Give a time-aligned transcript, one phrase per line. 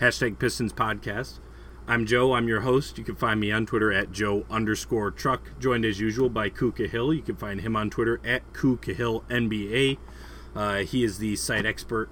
[0.00, 1.38] hashtag Pistons Podcast.
[1.86, 2.32] I'm Joe.
[2.32, 2.98] I'm your host.
[2.98, 5.58] You can find me on Twitter at Joe underscore Truck.
[5.60, 7.12] Joined as usual by Kuka Hill.
[7.12, 9.98] You can find him on Twitter at Kuka Hill NBA.
[10.56, 12.08] Uh, he is the site expert,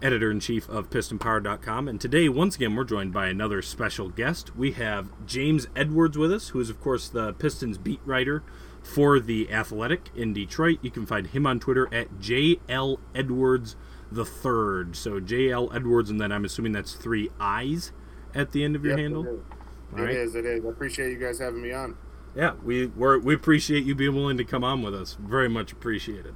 [0.00, 1.88] editor in chief of PistonPower.com.
[1.88, 4.56] And today, once again, we're joined by another special guest.
[4.56, 8.42] We have James Edwards with us, who is, of course, the Pistons beat writer
[8.82, 10.78] for The Athletic in Detroit.
[10.80, 13.76] You can find him on Twitter at JL Edwards
[14.10, 14.96] the third.
[14.96, 17.92] So JL Edwards, and then I'm assuming that's three I's
[18.34, 19.24] at the end of your Yep, handle.
[19.24, 19.38] It, is.
[19.38, 20.16] It, right.
[20.16, 20.64] is, it is.
[20.64, 21.96] I appreciate you guys having me on.
[22.34, 25.16] Yeah, we we're, we appreciate you being willing to come on with us.
[25.20, 26.34] Very much appreciated.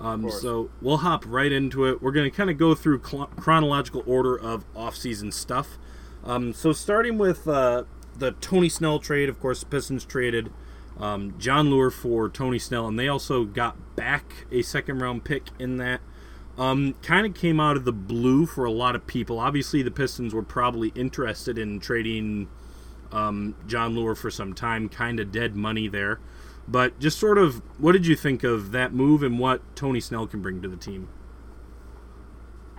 [0.00, 2.00] Um, so we'll hop right into it.
[2.00, 5.76] We're going to kind of go through cl- chronological order of off-season stuff.
[6.22, 7.84] Um, so starting with uh,
[8.16, 10.52] the Tony Snell trade, of course, the Pistons traded
[10.98, 15.78] um, Jon Leuer for Tony Snell, and they also got back a second-round pick in
[15.78, 16.00] that.
[16.58, 19.38] Um, kind of came out of the blue for a lot of people.
[19.38, 22.48] Obviously, the Pistons were probably interested in trading
[23.12, 26.18] um, Jon Leuer for some time, kind of dead money there.
[26.66, 30.26] But just sort of, what did you think of that move and what Tony Snell
[30.26, 31.08] can bring to the team?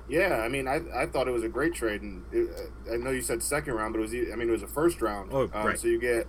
[0.09, 2.49] Yeah, I mean, I, I thought it was a great trade, and it,
[2.91, 5.01] I know you said second round, but it was I mean it was a first
[5.01, 5.29] round.
[5.31, 5.79] Oh, um, right.
[5.79, 6.27] So you get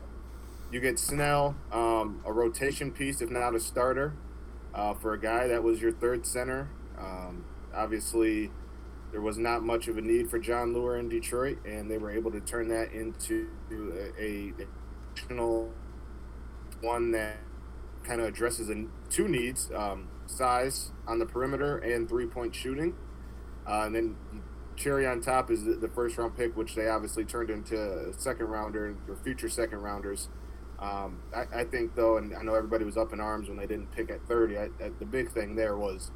[0.71, 4.15] you get Snell, um, a rotation piece, if not a starter,
[4.75, 6.71] uh, for a guy that was your third center.
[7.01, 8.51] Um, obviously,
[9.13, 12.11] there was not much of a need for Jon Leuer in Detroit, and they were
[12.11, 13.49] able to turn that into
[14.19, 15.69] a, a
[16.81, 17.37] one that
[18.05, 22.95] kind of addresses a, two needs: um, size on the perimeter and three point shooting.
[23.67, 24.17] Uh, and then
[24.77, 28.47] cherry on top is the, first round pick, which they obviously turned into a second
[28.47, 30.29] rounder or future second rounders.
[30.79, 33.67] Um, I, I think though, and I know everybody was up in arms when they
[33.67, 34.57] didn't pick at 30.
[34.57, 36.11] I, I, the big thing there was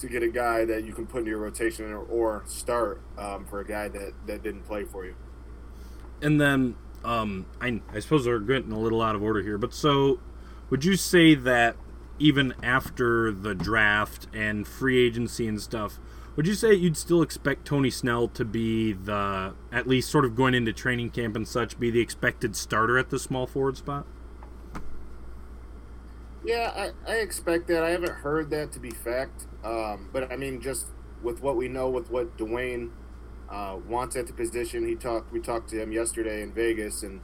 [0.00, 3.44] to get a guy that you can put into your rotation or, or start um,
[3.46, 5.14] for a guy that, that didn't play for you.
[6.22, 9.72] And then, um, I, I suppose we're getting a little out of order here, but
[9.72, 10.20] so
[10.70, 11.76] would you say that
[12.18, 15.98] even after the draft and free agency and stuff,
[16.36, 20.36] would you say you'd still expect Tony Snell to be the, at least sort of
[20.36, 24.06] going into training camp and such, be the expected starter at the small forward spot?
[26.48, 27.84] Yeah, I, I expect that.
[27.84, 29.46] I haven't heard that to be fact.
[29.62, 30.86] Um, but I mean, just
[31.22, 32.88] with what we know, with what Dwane
[33.50, 35.30] uh, wants at the position, he talked.
[35.30, 37.20] We talked to him yesterday in Vegas, and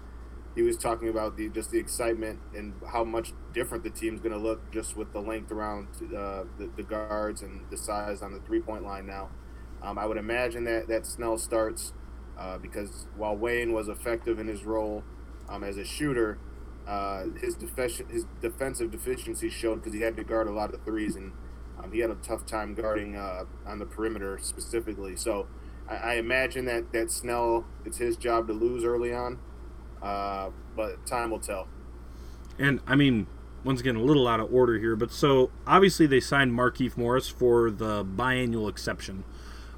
[0.55, 4.35] he was talking about the just the excitement and how much different the team's going
[4.35, 8.35] to look just with the length around uh, the, the guards and the size on
[8.35, 9.31] the three point line now.
[9.83, 11.95] Um, I would imagine that that Snell starts
[12.39, 15.03] uh, because while Wayne was effective in his role
[15.49, 16.39] um, as a shooter,
[16.87, 20.83] uh, his defi- his defensive deficiency showed because he had to guard a lot of
[20.85, 21.33] threes and
[21.83, 25.17] um, he had a tough time guarding uh, on the perimeter specifically.
[25.17, 25.47] So
[25.89, 29.39] I, I imagine that that Snell it's his job to lose early on,
[30.03, 31.69] uh, but time will tell.
[32.59, 33.27] And I mean,
[33.65, 37.29] once again, a little out of order here, but so obviously they signed Markieff Morris
[37.29, 39.25] for the biannual exception.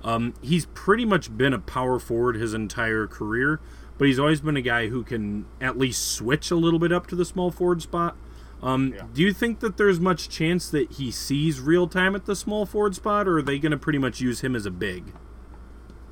[0.04, 3.60] Um, he's pretty much been a power forward his entire career,
[3.98, 7.06] but he's always been a guy who can at least switch a little bit up
[7.08, 8.16] to the small forward spot.
[8.62, 9.02] Um, Yeah.
[9.12, 12.66] Do you think that there's much chance that he sees real time at the small
[12.66, 15.12] forward spot, or are they going to pretty much use him as a big?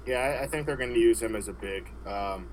[0.06, 1.89] Yeah, I, I think they're going to use him as a big.
[2.06, 2.49] Um,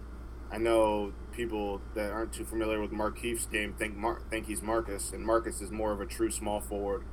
[0.52, 5.12] I know people that aren't too familiar with Markieff's game think Mar- think he's Marcus,
[5.12, 7.04] and Marcus is more of a true small forward.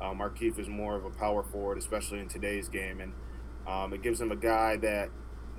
[0.00, 3.12] Uh, Markieff is more of a power forward, especially in today's game, and
[3.66, 5.10] um, it gives him a guy that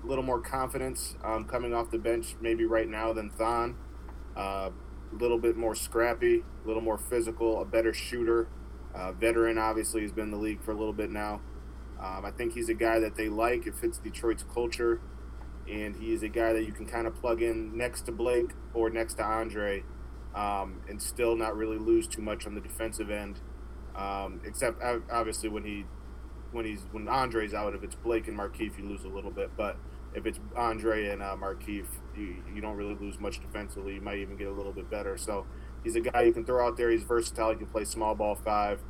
[0.04, 3.76] a little more confidence um, coming off the bench, maybe right now than Thon.
[4.36, 4.70] Uh,
[5.12, 8.48] a little bit more scrappy, a little more physical, a better shooter.
[8.94, 11.42] Uh, veteran, obviously, has been in the league for a little bit now.
[12.00, 13.68] Um, I think he's a guy that they like.
[13.68, 15.02] It fits Detroit's culture,
[15.70, 18.90] and he's a guy that you can kind of plug in next to Blake or
[18.90, 19.84] next to Andre,
[20.34, 23.40] um, and still not really lose too much on the defensive end.
[23.96, 25.86] Um, except obviously when he
[26.52, 29.52] when he's when Andre's out, if it's Blake and Markieff, you lose a little bit.
[29.58, 29.78] But
[30.14, 31.86] if it's Andre and uh, Markieff,
[32.18, 33.96] you, you don't really lose much defensively.
[33.96, 35.18] You might even get a little bit better.
[35.18, 35.46] So
[35.84, 36.90] he's a guy you can throw out there.
[36.90, 37.52] He's versatile.
[37.52, 38.82] He can play small ball five.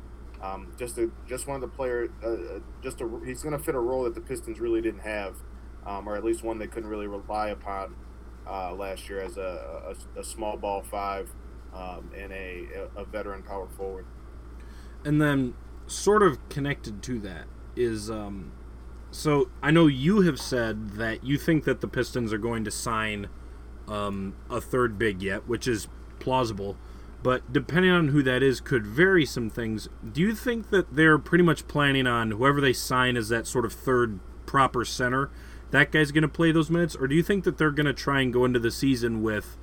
[0.42, 2.08] Um, just a, just one of the player.
[2.22, 5.00] Uh, uh, just a, he's going to fit a role that the Pistons really didn't
[5.00, 5.36] have,
[5.86, 7.94] um, or at least one they couldn't really rely upon
[8.48, 11.30] uh, last year as a, a, a small ball five
[11.74, 14.06] um, and a, a veteran power forward.
[15.04, 15.54] And then,
[15.86, 17.44] sort of connected to that
[17.76, 18.52] is, um,
[19.10, 22.70] so I know you have said that you think that the Pistons are going to
[22.70, 23.28] sign
[23.88, 26.76] um, a third big yet, which is plausible.
[27.22, 29.88] But depending on who that is, could vary some things.
[30.10, 33.66] Do you think that they're pretty much planning on whoever they sign as that sort
[33.66, 35.30] of third proper center
[35.70, 37.92] that guy's going to play those minutes, or do you think that they're going to
[37.92, 39.56] try and go into the season with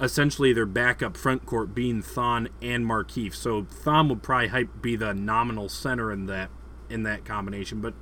[0.00, 3.34] essentially their backup front court being Thon and Markieff?
[3.34, 6.50] So Thon would probably be the nominal center in that
[6.90, 7.94] in that combination, but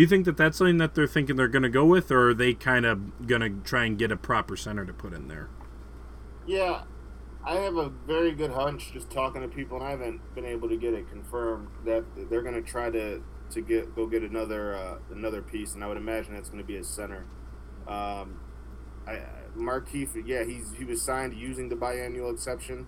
[0.00, 2.30] do you think that that's something that they're thinking they're going to go with, or
[2.30, 5.28] are they kind of going to try and get a proper center to put in
[5.28, 5.50] there?
[6.46, 6.84] Yeah,
[7.44, 10.70] I have a very good hunch just talking to people, and I haven't been able
[10.70, 14.74] to get it confirmed that they're going to try to to get go get another
[14.74, 17.26] uh, another piece, and I would imagine that's going to be a center.
[17.86, 18.40] Um,
[19.06, 19.20] I,
[19.54, 22.86] Markieff, yeah, he's he was signed using the biannual exception.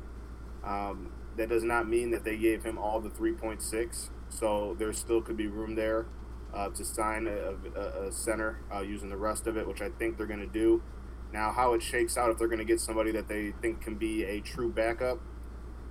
[0.65, 5.20] Um, that does not mean that they gave him all the 3.6, so there still
[5.20, 6.06] could be room there
[6.54, 9.88] uh, to sign a, a, a center uh, using the rest of it, which I
[9.90, 10.82] think they're going to do.
[11.32, 13.94] Now, how it shakes out, if they're going to get somebody that they think can
[13.94, 15.19] be a true backup,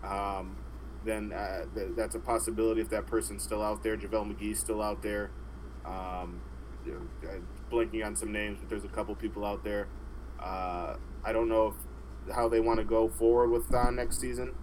[0.03, 0.57] um,
[1.03, 3.97] then uh, th- that's a possibility if that person's still out there.
[3.97, 5.31] JaVale McGee's still out there.
[5.83, 6.41] Um,
[6.85, 6.93] you
[7.23, 9.87] know, blinking on some names, but there's a couple people out there.
[10.39, 14.53] Uh, I don't know if, how they want to go forward with Thon next season.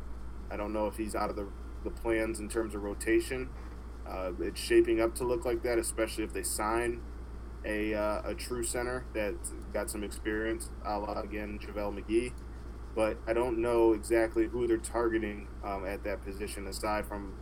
[0.50, 1.48] I don't know if he's out of the,
[1.84, 3.48] the plans in terms of rotation.
[4.08, 7.00] Uh, it's shaping up to look like that, especially if they sign
[7.64, 12.32] a, uh, a true center that's got some experience, a la again JaVale McGee.
[12.94, 17.34] But I don't know exactly who they're targeting um, at that position aside from,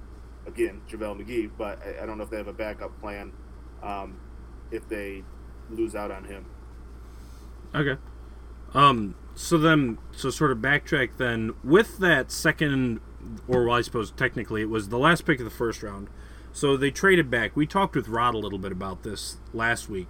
[0.47, 1.51] again, JaVale McGee.
[1.57, 3.33] But I, I, don't know if they have a backup plan
[3.83, 4.21] um,
[4.71, 5.23] if they
[5.71, 6.47] lose out on him.
[7.75, 7.97] Okay.
[8.75, 13.01] Um, so then, so sort of backtrack then with that second,
[13.47, 16.09] or well, I suppose technically it was the last pick of the first round.
[16.57, 17.55] So they traded back.
[17.55, 20.09] We talked with Rod a little bit about this last week,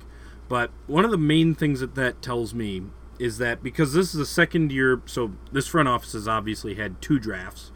[0.48, 2.84] but one of the main things that that tells me
[3.18, 7.02] is that because this is the second year, so this front office has obviously had
[7.02, 7.72] two drafts,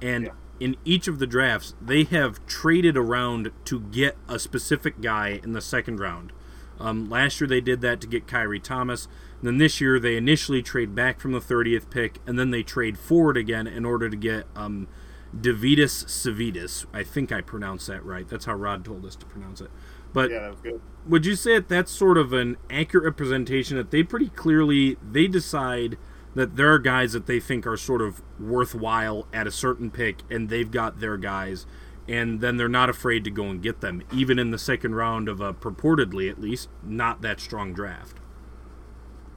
[0.00, 0.30] and yeah.
[0.58, 5.52] in each of the drafts they have traded around to get a specific guy in
[5.52, 6.32] the second round.
[6.80, 9.06] Um, last year they did that to get Khyri Thomas.
[9.40, 12.62] And then this year they initially trade back from the 30th pick, and then they
[12.62, 14.88] trade forward again in order to get um,
[15.40, 16.86] Deividas Sirvydis.
[16.92, 18.28] I think I pronounced that right.
[18.28, 19.70] That's how Rod told us to pronounce it.
[20.12, 20.80] But yeah, that was good.
[21.06, 25.26] Would you say that that's sort of an accurate representation that they pretty clearly they
[25.26, 25.98] decide
[26.34, 30.22] that there are guys that they think are sort of worthwhile at a certain pick,
[30.30, 31.66] and they've got their guys,
[32.08, 35.28] and then they're not afraid to go and get them, even in the second round
[35.28, 38.18] of a purportedly, at least, not that strong draft.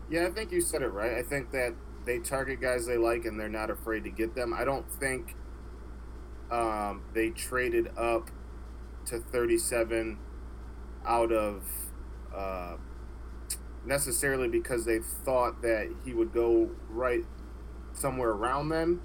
[0.09, 1.17] Yeah, I think you said it right.
[1.17, 1.73] I think that
[2.05, 4.53] they target guys they like, and they're not afraid to get them.
[4.53, 5.35] I don't think
[6.51, 8.29] um, they traded up
[9.05, 10.17] to 37
[11.05, 11.63] out of
[12.35, 12.75] uh,
[13.85, 17.23] necessarily because they thought that he would go right
[17.93, 19.01] somewhere around them.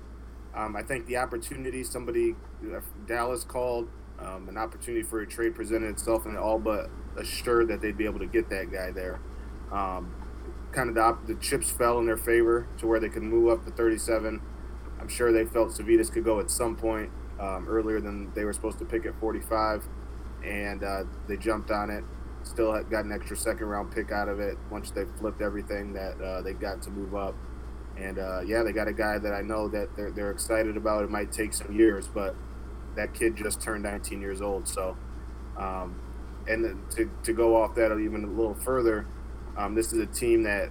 [0.55, 3.89] Um, I think the opportunity, somebody, uh, Dallas called,
[4.19, 8.05] um, an opportunity for a trade presented itself, and all but assured that they'd be
[8.05, 9.21] able to get that guy there.
[9.71, 10.15] Um,
[10.73, 13.65] kind of the, the chips fell in their favor to where they could move up
[13.65, 14.41] to 37.
[15.01, 17.11] I'm sure they felt Sirvydis could go at some point
[17.43, 19.85] um, earlier than they were supposed to pick at 45,
[20.45, 22.05] and uh, they jumped on it.
[22.45, 26.21] Still got an extra second round pick out of it once they flipped everything that
[26.21, 27.35] uh, they got to move up.
[27.97, 31.05] And uh, yeah, they got a guy that I know that they're, they're excited about.
[31.05, 32.35] It might take some years, but
[32.97, 34.67] that kid just turned 19 years old.
[34.67, 34.97] So,
[35.57, 36.01] um,
[36.49, 39.07] and to, to go off that even a little further,
[39.57, 40.71] um, this is a team that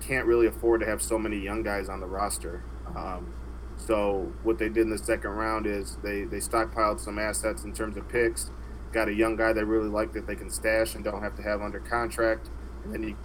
[0.00, 2.62] can't really afford to have so many young guys on the roster.
[2.94, 3.32] Um,
[3.78, 7.72] so what they did in the second round is they they stockpiled some assets in
[7.72, 8.50] terms of picks,
[8.92, 11.42] got a young guy they really like that they can stash and don't have to
[11.42, 12.50] have under contract,
[12.84, 13.16] and then you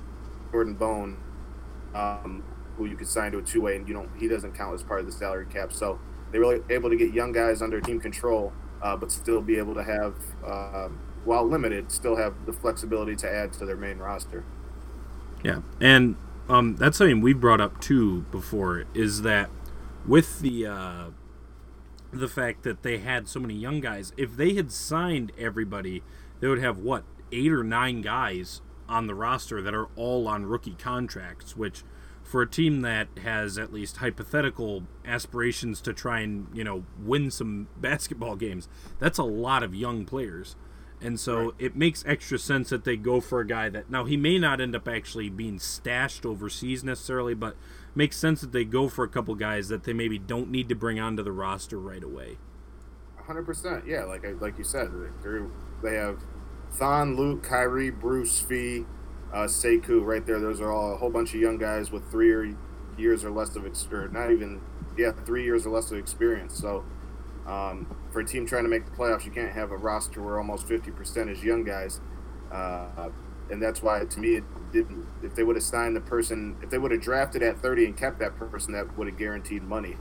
[0.51, 1.17] Jordan Bone,
[1.95, 2.43] um,
[2.77, 4.83] who you could sign to a two way and you don't he doesn't count as
[4.83, 5.73] part of the salary cap.
[5.73, 5.99] So
[6.31, 9.73] they were able to get young guys under team control, uh, but still be able
[9.75, 10.89] to have, uh,
[11.25, 14.43] while limited, still have the flexibility to add to their main roster.
[15.43, 16.15] Yeah, and
[16.49, 19.49] um, that's something we brought up too before is that
[20.07, 21.05] with the uh,
[22.11, 26.03] the fact that they had so many young guys, if they had signed everybody,
[26.39, 30.45] they would have what eight or nine guys on the roster that are all on
[30.45, 31.83] rookie contracts, which
[32.23, 37.31] for a team that has at least hypothetical aspirations to try and you know win
[37.31, 38.67] some basketball games,
[38.99, 40.55] that's a lot of young players.
[41.01, 41.53] And so right.
[41.59, 44.61] it makes extra sense that they go for a guy that now he may not
[44.61, 47.57] end up actually being stashed overseas necessarily, but
[47.95, 50.75] makes sense that they go for a couple guys that they maybe don't need to
[50.75, 52.37] bring onto the roster right away.
[53.27, 53.87] 100%.
[53.87, 54.91] Yeah, like like you said,
[55.81, 56.19] they have
[56.71, 58.85] Thon, Luke, Khyri, Bruce, Svi,
[59.31, 60.39] uh, Sekou right there.
[60.39, 62.55] Those are all a whole bunch of young guys with three
[62.97, 64.13] years or less of experience.
[64.13, 64.61] Not even,
[64.97, 66.59] yeah, three years or less of experience.
[66.59, 66.83] So
[67.47, 70.37] um, for a team trying to make the playoffs, you can't have a roster where
[70.37, 72.01] almost 50% is young guys.
[72.51, 73.09] Uh,
[73.49, 74.41] and that's why, to me,
[74.73, 77.85] didn't if they would have signed the person if they would have drafted at 30
[77.85, 79.95] and kept that person that would have guaranteed money.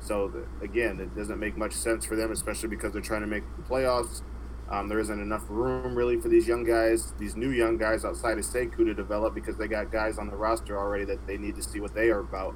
[0.00, 3.44] So again it doesn't make much sense for them especially because they're trying to make
[3.56, 4.22] the playoffs.
[4.70, 8.38] Um, there isn't enough room really for these young guys these new young guys outside
[8.38, 11.56] of Sekou to develop because they got guys on the roster already that they need
[11.56, 12.54] to see what they are about.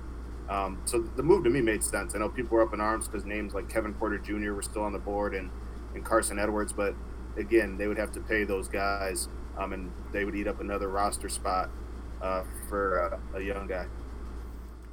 [0.48, 2.14] Um, so the move to me made sense.
[2.14, 4.52] I know people were up in arms because names like Kevin Porter Jr.
[4.52, 5.50] were still on the board and,
[5.94, 6.94] and Carson Edwards but
[7.36, 10.88] again they would have to pay those guys um, and they would eat up another
[10.88, 11.70] roster spot
[12.22, 13.86] uh, for uh, a young guy.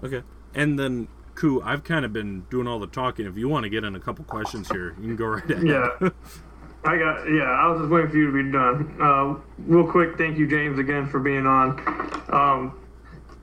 [0.03, 3.25] Okay, and then Koo, I've kind of been doing all the talking.
[3.25, 5.67] If you want to get in a couple questions here, you can go right ahead.
[5.67, 6.09] Yeah.
[6.85, 7.43] I got yeah.
[7.43, 8.97] I was just waiting for you to be done.
[9.01, 11.79] Uh, real quick, thank you, James, again for being on.
[12.29, 12.79] Um,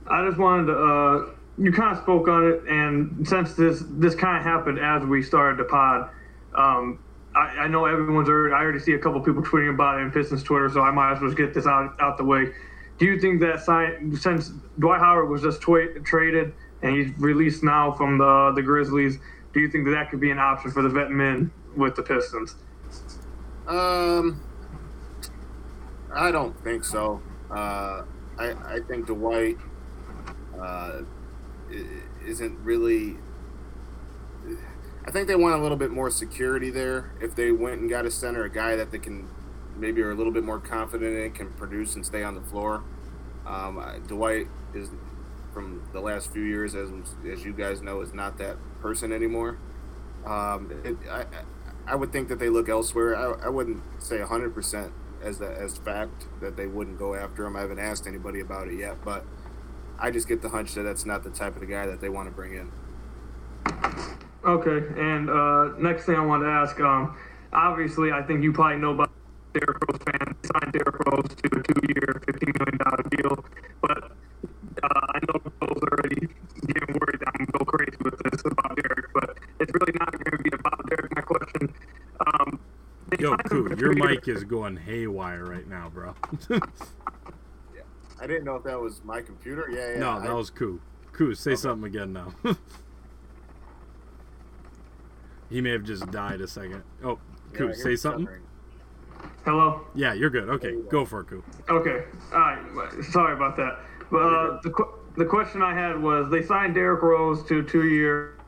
[0.06, 0.78] I just wanted to.
[0.78, 5.02] Uh, you kind of spoke on it, and since this this kind of happened as
[5.04, 6.10] we started the pod,
[6.54, 6.98] um,
[7.34, 8.54] I, I, know everyone's already.
[8.54, 11.12] I already see a couple people tweeting about it in Pistons Twitter, so I might
[11.12, 12.52] as well get this out out the way.
[12.98, 17.92] Do you think that sign, since Dwight Howard was just traded and he's released now
[17.92, 19.18] from the the Grizzlies,
[19.52, 22.02] do you think that that could be an option for the vet men with the
[22.02, 22.56] Pistons?
[23.68, 24.42] Um,
[26.12, 27.22] I don't think so.
[27.50, 28.02] Uh,
[28.38, 29.56] I I think Dwight
[30.60, 31.02] uh,
[32.26, 33.16] isn't really
[35.04, 37.12] I think they want a little bit more security there.
[37.20, 39.28] If they went and got a center, a guy that they can
[39.76, 42.82] maybe are a little bit more confident in, can produce and stay on the floor.
[43.46, 44.90] Um, Dwight is
[45.52, 46.90] from the last few years, as
[47.28, 49.58] as you guys know, is not that person anymore.
[50.24, 51.24] Um, it, I
[51.86, 53.16] I would think that they look elsewhere.
[53.16, 54.92] I, I wouldn't say hundred percent
[55.22, 57.56] as a, as fact that they wouldn't go after him.
[57.56, 59.24] I haven't asked anybody about it yet, but
[59.98, 62.08] I just get the hunch that that's not the type of the guy that they
[62.08, 62.70] want to bring in.
[64.44, 67.16] Okay, and uh, next thing I want to ask, um,
[67.52, 69.10] obviously, I think you probably know about
[69.52, 73.44] Derrick Rose fan signed Derrick Rose to a two-year, fifteen million dollar deal,
[73.82, 74.12] but
[74.82, 76.28] uh, I know Rose already
[76.66, 80.36] getting worried I'm gonna go crazy with this about Derrick, but it's really not going
[80.36, 81.14] to be about Derrick.
[81.14, 81.74] My question.
[82.26, 82.60] Um,
[83.18, 86.14] Yo, Koo, your mic is going haywire right now, bro.
[86.48, 86.60] yeah,
[88.20, 89.68] I didn't know if that was my computer.
[89.70, 89.98] Yeah, yeah.
[89.98, 90.80] No, that I, was Koo.
[91.12, 91.60] Koo, say okay.
[91.60, 92.32] something again now.
[95.50, 96.82] He may have just died a second.
[97.04, 97.18] Oh,
[97.52, 98.28] Koo, yeah, say something.
[99.44, 99.82] Hello.
[99.94, 100.48] Yeah, you're good.
[100.48, 100.82] Okay, go.
[100.82, 101.04] go.
[101.04, 101.42] for it, Koo.
[101.68, 102.04] Okay.
[102.32, 103.04] All right.
[103.10, 103.78] Sorry about that.
[104.10, 104.72] But uh, the
[105.16, 108.38] the question I had was they signed Derrick Rose to a two-year,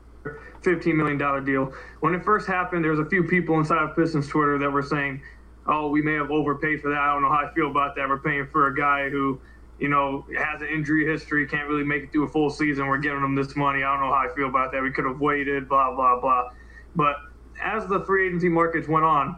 [0.61, 1.73] fifteen million dollar deal.
[1.99, 4.83] When it first happened, there was a few people inside of Pistons Twitter that were
[4.83, 5.21] saying,
[5.67, 6.99] "Oh, we may have overpaid for that.
[6.99, 8.07] I don't know how I feel about that.
[8.07, 9.41] We're paying for a guy who."
[9.79, 12.87] you know, has an injury history, can't really make it through a full season.
[12.87, 13.83] We're giving him this money.
[13.83, 14.83] I don't know how I feel about that.
[14.83, 16.51] We could have waited, blah, blah, blah.
[16.95, 17.15] But
[17.61, 19.37] as the free agency markets went on,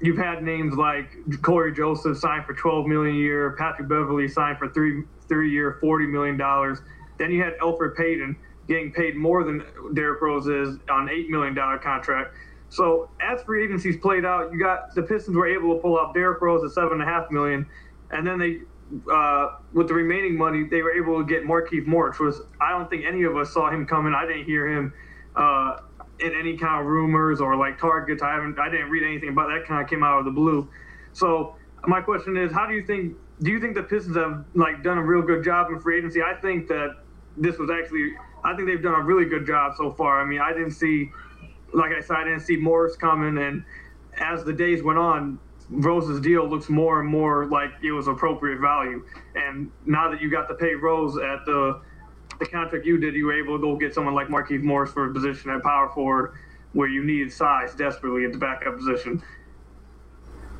[0.00, 4.58] you've had names like Cory Joseph signed for 12 million a year, Patrick Beverley signed
[4.58, 6.78] for three three year, 40 million dollars.
[7.18, 8.36] Then you had Elfrid Payton
[8.68, 12.34] getting paid more than Derrick Rose is on eight million dollar contract.
[12.68, 16.14] So as free agencies played out, you got the Pistons were able to pull off
[16.14, 17.66] Derrick Rose at seven and a half million,
[18.10, 18.60] and then they.
[19.12, 22.70] Uh, with the remaining money, they were able to get Markieff Morris, which was I
[22.70, 24.14] don't think any of us saw him coming.
[24.14, 24.92] I didn't hear him
[25.34, 25.78] uh,
[26.20, 28.22] in any kind of rumors or like targets.
[28.22, 29.66] I haven't, I didn't read anything about that.
[29.66, 30.68] Kind of came out of the blue.
[31.12, 31.56] So
[31.86, 33.16] my question is, how do you think?
[33.42, 36.22] Do you think the Pistons have like done a real good job in free agency?
[36.22, 36.96] I think that
[37.36, 40.22] this was actually, I think they've done a really good job so far.
[40.22, 41.10] I mean, I didn't see,
[41.74, 43.62] like I said, I didn't see Morris coming, and
[44.16, 48.58] as the days went on, Rose's deal looks more and more like it was appropriate
[48.60, 49.04] value.
[49.34, 51.82] And now that you got to pay Rose at the
[52.38, 55.10] the contract you did, you were able to go get someone like Markieff Morris for
[55.10, 56.34] a position at power forward
[56.72, 59.22] where you needed size desperately at the backup position.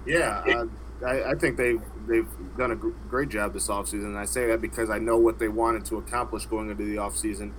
[0.06, 0.66] Yeah, uh,
[1.04, 4.16] I, I, think they've they've done a great job this offseason.
[4.16, 7.52] I say that because I know what they wanted to accomplish going into the offseason,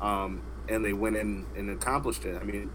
[0.00, 2.40] um, and they went in and accomplished it.
[2.40, 2.70] I mean,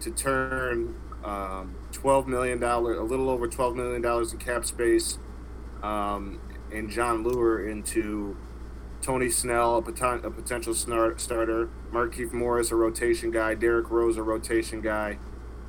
[0.00, 5.18] to turn um, twelve million dollar, a little over twelve million dollars in cap space,
[5.82, 6.40] um,
[6.70, 8.36] and Jon Leuer into
[9.08, 14.82] Tony Snell, a, a potential starter, Markieff Morris, a rotation guy, Derrick Rose, a rotation
[14.82, 15.18] guy,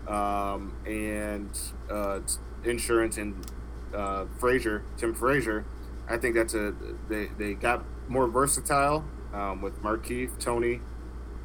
[0.10, 1.58] um, and
[1.90, 2.20] uh,
[2.66, 3.50] insurance and
[3.96, 5.64] uh, Frazier, Tim Frazier.
[6.10, 6.76] I think that's a
[7.08, 10.82] they, they got more versatile um, with Markieff, Tony.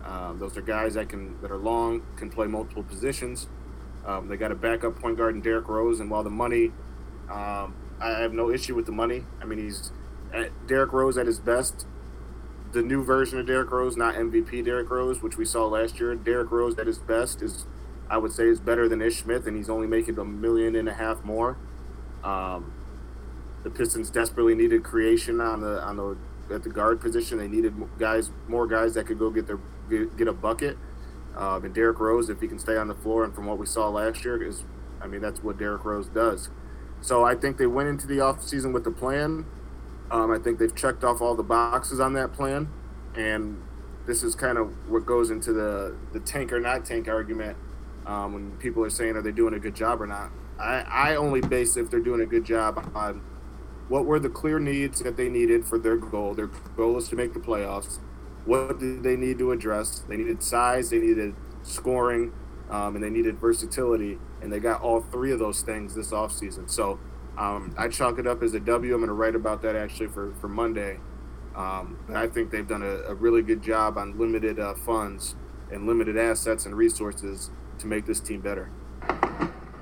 [0.05, 3.47] Um, those are guys that can that are long, can play multiple positions.
[4.05, 6.73] Um, they got a backup point guard in Derrick Rose, and while the money,
[7.31, 9.25] um, I have no issue with the money.
[9.41, 9.93] I mean, he's
[10.67, 11.87] Derrick Rose at his best,
[12.73, 16.15] the new version of Derrick Rose, not MVP Derrick Rose, which we saw last year.
[16.15, 17.67] Derrick Rose at his best is,
[18.11, 20.89] I would say, is better than Ish Smith, and he's only making a million and
[20.89, 21.57] a half more.
[22.25, 22.73] Um,
[23.63, 26.17] the Pistons desperately needed creation on the on the
[26.55, 27.39] at the guard position.
[27.39, 30.77] They needed guys, more guys that could go get their get, get a bucket.
[31.37, 33.67] Um, and Derrick Rose, if he can stay on the floor, and from what we
[33.67, 34.65] saw last year, is
[35.01, 36.51] I mean that's what Derrick Rose does.
[37.01, 39.47] So I think they went into the offseason with the plan.
[40.11, 42.69] Um, I think they've checked off all the boxes on that plan,
[43.17, 43.63] and
[44.07, 47.57] this is kind of what goes into the the tank or not tank argument
[48.07, 50.31] um, when people are saying are they doing a good job or not.
[50.59, 53.23] I, I only base if they're doing a good job on
[53.89, 56.35] what were the clear needs that they needed for their goal.
[56.35, 57.99] Their goal is to make the playoffs.
[58.45, 60.01] What did they need to address?
[60.01, 62.33] They needed size, they needed scoring,
[62.71, 64.19] um, and they needed versatility.
[64.43, 66.71] And they got all three of those things this offseason.
[66.71, 66.99] So
[67.37, 68.95] um, I chalk it up as a W.
[68.95, 70.99] I'm going to write about that actually for, for Monday.
[71.55, 75.37] Um, but I think they've done a, a really good job on limited uh, funds
[75.71, 78.71] and limited assets and resources to make this team better.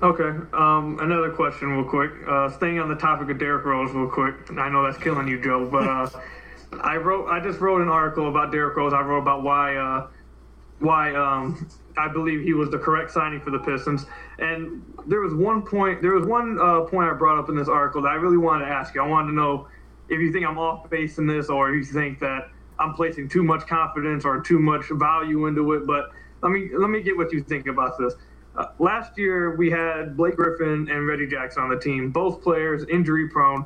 [0.03, 0.37] Okay.
[0.53, 2.11] Um, another question, real quick.
[2.27, 4.35] Uh, staying on the topic of Derrick Rose, real quick.
[4.59, 6.09] I know that's killing you, Joe, but uh,
[6.81, 7.29] I wrote.
[7.29, 8.93] I just wrote an article about Derrick Rose.
[8.93, 10.09] I wrote about why uh,
[10.83, 14.07] why um, I believe he was the correct signing for the Pistons.
[14.39, 16.03] And there was one point.
[16.03, 18.67] There was one uh, point I brought up in this article that I really wanted
[18.67, 19.03] to ask you.
[19.03, 19.69] I wanted to know
[20.09, 23.29] if you think I'm off base in this, or if you think that I'm placing
[23.29, 25.87] too much confidence or too much value into it.
[25.87, 26.11] But
[26.43, 28.15] let me let me get what you think about this.
[28.57, 32.85] Uh, last year, we had Blake Griffin and Reggie Jackson on the team, both players
[32.91, 33.65] injury prone.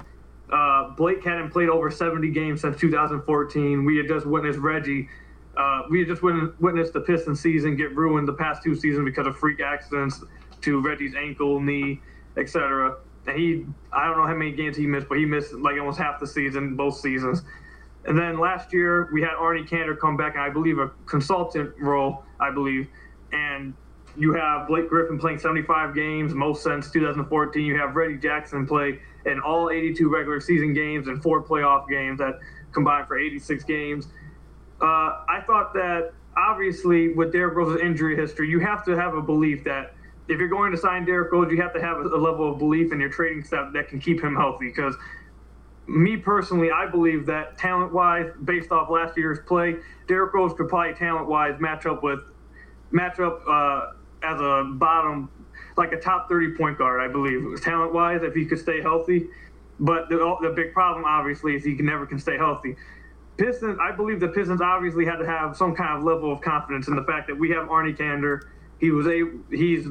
[0.53, 3.85] Uh, Blake hadn't played over 70 games since 2014.
[3.85, 5.09] We had just witnessed Reggie.
[5.57, 9.37] Uh, we just witnessed the Pistons season get ruined the past two seasons because of
[9.37, 10.23] freak accidents
[10.61, 12.01] to Reggie's ankle, knee,
[12.37, 12.97] etc.
[13.27, 15.99] And he, I don't know how many games he missed, but he missed like almost
[15.99, 17.43] half the season, both seasons.
[18.05, 21.75] And then last year we had Arnie Kander come back, and I believe a consultant
[21.79, 22.89] role, I believe,
[23.33, 23.75] and
[24.17, 27.65] you have Blake Griffin playing 75 games, most since 2014.
[27.65, 32.19] You have Reggie Jackson play in all 82 regular season games and four playoff games
[32.19, 32.39] that
[32.73, 34.09] combined for 86 games.
[34.81, 39.23] Uh, I thought that obviously with Derrick Rose's injury history, you have to have a
[39.23, 39.95] belief that
[40.29, 42.93] if you're going to sign Derrick Rose, you have to have a, level of belief
[42.93, 44.69] in your trading staff that can keep him healthy.
[44.69, 44.97] Because
[45.87, 49.77] me personally, I believe that talent wise, based off last year's play,
[50.09, 52.21] Derrick Rose could probably talent wise match up with
[52.91, 55.31] match up uh, as a bottom,
[55.77, 59.29] like a top 30 point guard, I believe, talent wise, if he could stay healthy.
[59.79, 62.77] But the, the big problem, obviously, is he can, never can stay healthy.
[63.37, 66.89] Pistons, I believe the Pistons obviously had to have some kind of level of confidence
[66.89, 68.43] in the fact that we have Arnie Kander.
[68.81, 69.89] He was a he's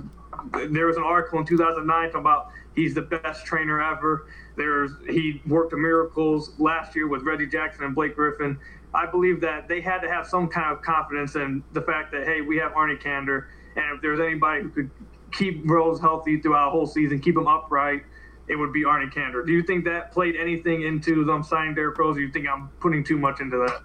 [0.70, 4.28] there was an article in 2009 talking about he's the best trainer ever.
[4.58, 8.60] There's he worked miracles last year with Reggie Jackson and Blake Griffin.
[8.94, 12.26] I believe that they had to have some kind of confidence in the fact that
[12.26, 13.46] hey, we have Arnie Kander.
[13.76, 14.90] And if there's anybody who could
[15.32, 18.04] keep Rose healthy throughout a whole season, keep him upright,
[18.48, 19.46] it would be Arnie Kander.
[19.46, 22.18] Do you think that played anything into them signing Derrick Rose?
[22.18, 23.82] Or you think I'm putting too much into that?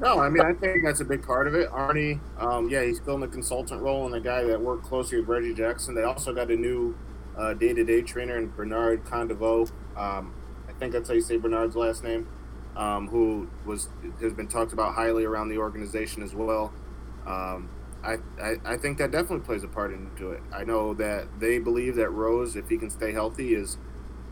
[0.00, 1.70] No, I mean I think that's a big part of it.
[1.70, 5.20] Arnie, um, yeah, he's still in the consultant role and the guy that worked closely
[5.20, 5.94] with Reggie Jackson.
[5.94, 6.96] They also got a new
[7.36, 9.70] uh, day-to-day trainer in Bernard Condevo.
[9.96, 10.34] Um,
[10.68, 12.26] I think that's how you say Bernard's last name.
[12.74, 16.72] Um, who was has been talked about highly around the organization as well.
[17.26, 17.68] Um,
[18.04, 20.42] I, I, I think that definitely plays a part into it.
[20.52, 23.78] I know that they believe that Rose, if he can stay healthy, is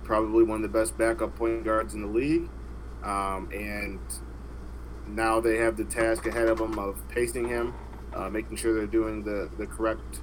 [0.02, 2.48] probably one of the best backup point guards in the league.
[3.04, 4.00] Um, and
[5.06, 7.74] now they have the task ahead of them of pacing him,
[8.12, 10.20] uh, making sure they're doing the, the correct,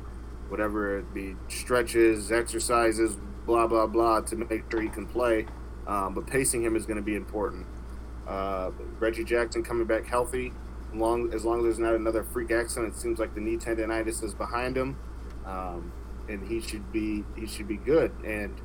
[0.50, 5.46] whatever it be, stretches, exercises, blah, blah, blah, to make sure he can play.
[5.88, 7.66] Um, but pacing him is going to be important.
[8.28, 10.52] Uh, Reggie Jackson coming back healthy
[10.94, 14.24] long as long as there's not another freak accident, it seems like the knee tendonitis
[14.24, 14.98] is behind him,
[15.46, 15.92] um,
[16.30, 18.12] and he should be he should be good.
[18.24, 18.60] And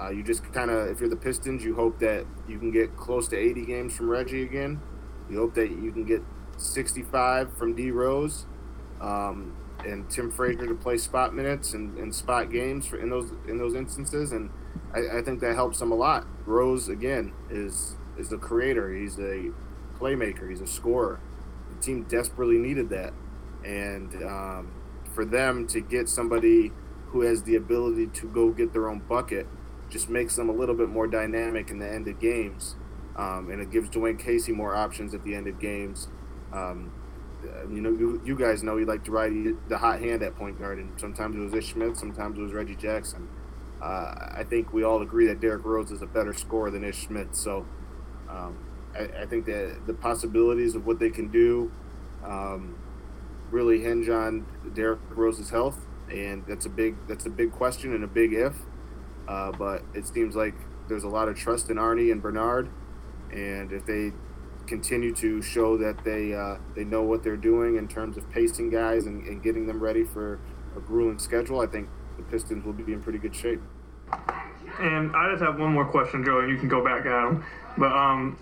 [0.00, 2.96] uh, you just kind of, if you're the Pistons, you hope that you can get
[2.96, 4.80] close to 80 games from Reggie again.
[5.28, 6.22] You hope that you can get
[6.56, 8.46] 65 from D Rose,
[9.00, 13.32] um, and Tim Frazier to play spot minutes and, and spot games for in those
[13.48, 14.32] in those instances.
[14.32, 14.50] And
[14.94, 16.26] I, I think that helps them a lot.
[16.46, 18.92] Rose again is is a creator.
[18.92, 19.50] He's a
[19.98, 20.48] playmaker.
[20.48, 21.20] He's a scorer
[21.80, 23.12] team desperately needed that,
[23.64, 24.72] and um,
[25.14, 26.72] for them to get somebody
[27.08, 29.46] who has the ability to go get their own bucket
[29.88, 32.76] just makes them a little bit more dynamic in the end of games,
[33.16, 36.08] um, and it gives Dwane Casey more options at the end of games.
[36.52, 36.92] Um,
[37.70, 39.32] you know, you, you, guys know he liked to ride
[39.68, 42.52] the hot hand at point guard, and sometimes it was Ish Smith, sometimes it was
[42.52, 43.28] Reggie Jackson.
[43.82, 47.06] Uh, I think we all agree that Derrick Rose is a better scorer than Ish
[47.06, 47.66] Smith, so
[48.28, 48.58] um,
[48.94, 51.70] I, I, think that the possibilities of what they can do
[52.24, 52.76] um,
[53.50, 58.04] really hinge on Derrick Rose's health, and that's a big that's a big question and
[58.04, 58.54] a big if.
[59.28, 60.54] Uh, but it seems like
[60.88, 62.68] there's a lot of trust in Arnie and Bernard,
[63.32, 64.12] and if they
[64.66, 68.70] continue to show that they uh, they know what they're doing in terms of pacing
[68.70, 70.40] guys and, and getting them ready for
[70.76, 73.60] a grueling schedule, I think the Pistons will be in pretty good shape.
[74.78, 77.44] And I just have one more question, Joe, and you can go back at him.
[77.76, 78.38] But um,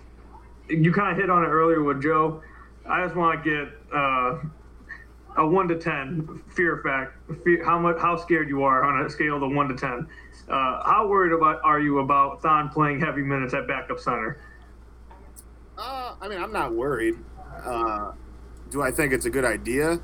[0.69, 2.41] you kind of hit on it earlier with Joe.
[2.87, 4.39] I just want to get uh,
[5.37, 7.15] a one to ten fear fact.
[7.43, 7.97] Fear, how much?
[7.99, 10.07] How scared you are on a scale of one to ten?
[10.47, 14.41] Uh, how worried about are you about Thon playing heavy minutes at backup center?
[15.77, 17.15] Uh, I mean, I'm not worried.
[17.63, 18.13] Uh,
[18.69, 19.99] do I think it's a good idea?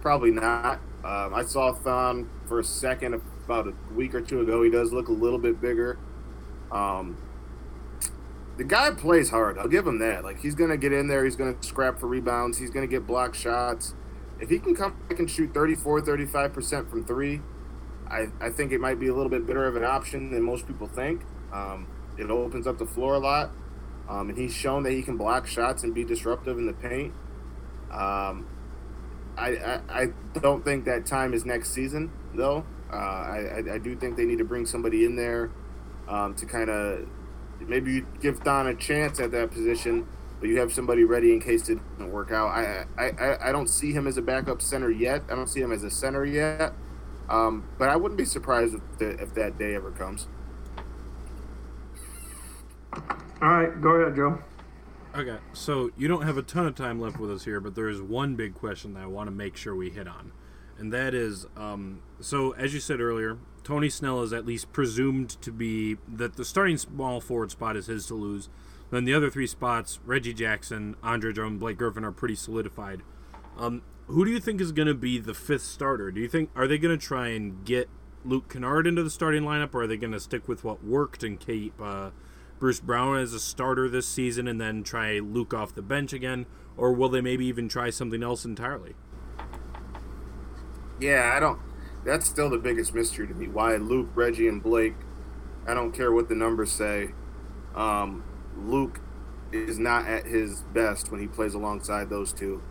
[0.00, 0.80] Probably not.
[1.04, 4.62] Um, I saw Thon for a second about a week or two ago.
[4.62, 5.98] He does look a little bit bigger.
[6.70, 7.16] Um,
[8.58, 9.56] the guy plays hard.
[9.56, 10.24] I'll give him that.
[10.24, 11.24] Like he's gonna get in there.
[11.24, 12.58] He's gonna scrap for rebounds.
[12.58, 13.94] He's gonna get block shots.
[14.40, 17.40] If he can come back and shoot 34, 35 percent from three,
[18.08, 20.66] I, I think it might be a little bit better of an option than most
[20.66, 21.22] people think.
[21.52, 21.86] Um,
[22.18, 23.52] it opens up the floor a lot.
[24.08, 27.12] Um, and he's shown that he can block shots and be disruptive in the paint.
[27.90, 28.46] Um,
[29.36, 30.06] I, I, I
[30.40, 32.64] don't think that time is next season though.
[32.92, 35.50] Uh, I, I do think they need to bring somebody in there
[36.08, 37.06] um, to kind of
[37.60, 40.06] maybe you give Thon a chance at that position,
[40.40, 42.48] but you have somebody ready in case it doesn't work out.
[42.48, 45.22] I, I, I don't see him as a backup center yet.
[45.30, 46.72] I don't see him as a center yet.
[47.28, 50.28] Um, but I wouldn't be surprised if, the, if that day ever comes.
[52.92, 54.38] All right, go ahead, Joe.
[55.14, 57.88] Okay, so you don't have a ton of time left with us here, but there
[57.88, 60.32] is one big question that I want to make sure we hit on,
[60.78, 65.28] and that is, um, so as you said earlier, Tony Snell is at least presumed
[65.42, 68.48] to be that the starting small forward spot is his to lose.
[68.90, 73.02] Then the other three spots, Reggie Jackson, Andre Drummond, Blake Griffin, are pretty solidified.
[73.58, 76.10] Um, who do you think is going to be the fifth starter?
[76.10, 77.90] Do you think are they going to try and get
[78.24, 81.22] Luke Kennard into the starting lineup, or are they going to stick with what worked
[81.22, 81.78] and keep?
[81.78, 82.12] Uh,
[82.58, 86.46] Bruce Brown as a starter this season and then try Luke off the bench again?
[86.78, 88.94] Or will they maybe even try something else entirely?
[90.98, 91.67] Yeah, I don't.
[92.08, 93.48] That's still the biggest mystery to me.
[93.48, 94.94] Why Luke, Reggie, and Blake?
[95.66, 97.10] I don't care what the numbers say.
[97.74, 98.24] Um,
[98.56, 99.00] Luke
[99.52, 102.62] is not at his best when he plays alongside those two.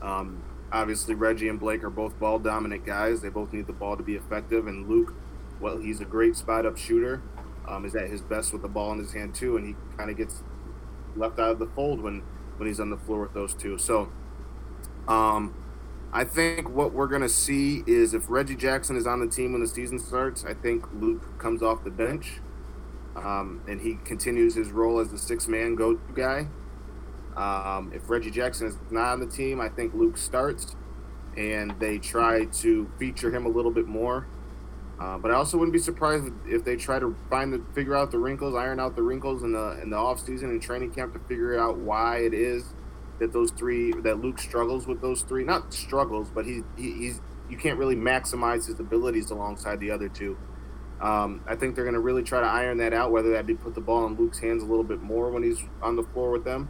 [0.00, 3.20] Um, obviously, Reggie and Blake are both ball dominant guys.
[3.20, 4.68] They both need the ball to be effective.
[4.68, 5.12] And Luke,
[5.60, 7.20] well, he's a great spot up shooter
[7.66, 10.08] um, is at his best with the ball in his hand too, and he kind
[10.08, 10.44] of gets
[11.16, 12.20] left out of the fold when
[12.58, 13.76] when he's on the floor with those two.
[13.76, 14.12] So,
[15.08, 15.52] um,
[16.16, 19.60] I think what we're gonna see is if Reggie Jackson is on the team when
[19.60, 22.40] the season starts, I think Luke comes off the bench,
[23.16, 26.46] um, and he continues his role as the six man go to guy.
[27.36, 30.76] Um, if Reggie Jackson is not on the team, I think Luke starts,
[31.36, 34.28] and they try to feature him a little bit more.
[35.00, 38.12] Uh, but I also wouldn't be surprised if they try to find the figure out
[38.12, 41.12] the wrinkles, iron out the wrinkles in the in the off season and training camp
[41.14, 42.73] to figure out why it is
[43.18, 45.44] that those three that Luke struggles with those three.
[45.44, 50.08] Not struggles, but he, he he's you can't really maximize his abilities alongside the other
[50.08, 50.36] two.
[51.00, 53.54] Um, I think they're going to really try to iron that out, whether that be
[53.54, 56.30] put the ball in Luke's hands a little bit more when he's on the floor
[56.30, 56.68] with them.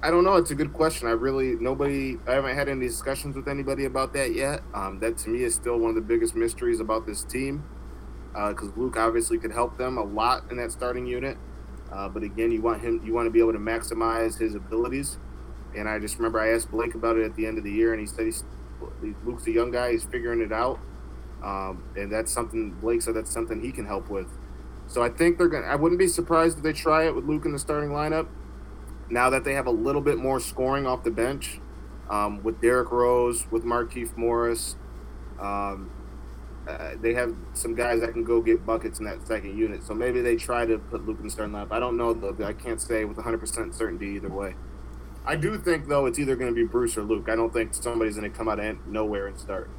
[0.00, 0.36] I don't know.
[0.36, 1.08] It's a good question.
[1.08, 2.18] I really nobody.
[2.26, 4.62] I haven't had any discussions with anybody about that yet.
[4.72, 7.64] Um, that to me is still one of the biggest mysteries about this team,
[8.32, 11.36] because uh, Luke obviously could help them a lot in that starting unit.
[11.92, 13.02] Uh, but again, you want him.
[13.04, 15.18] You want to be able to maximize his abilities.
[15.76, 17.92] And I just remember I asked Blake about it at the end of the year,
[17.92, 18.44] and he said he's
[19.24, 19.92] Luke's a young guy.
[19.92, 20.78] He's figuring it out,
[21.42, 24.28] um, and that's something Blake said that's something he can help with.
[24.86, 25.66] So I think they're gonna.
[25.66, 28.28] I wouldn't be surprised if they try it with Luke in the starting lineup
[29.10, 31.60] now that they have a little bit more scoring off the bench
[32.10, 34.76] um, with Derrick Rose, with Markieff Morris,
[35.40, 35.90] um,
[36.68, 39.82] uh, they have some guys that can go get buckets in that second unit.
[39.82, 41.72] So maybe they try to put Luke in the starting lineup.
[41.72, 42.36] I don't know though.
[42.44, 44.54] I can't say with 100% certainty either way.
[45.28, 47.28] I do think though it's either going to be Bruce or Luke.
[47.28, 49.70] I don't think somebody's going to come out of nowhere and start.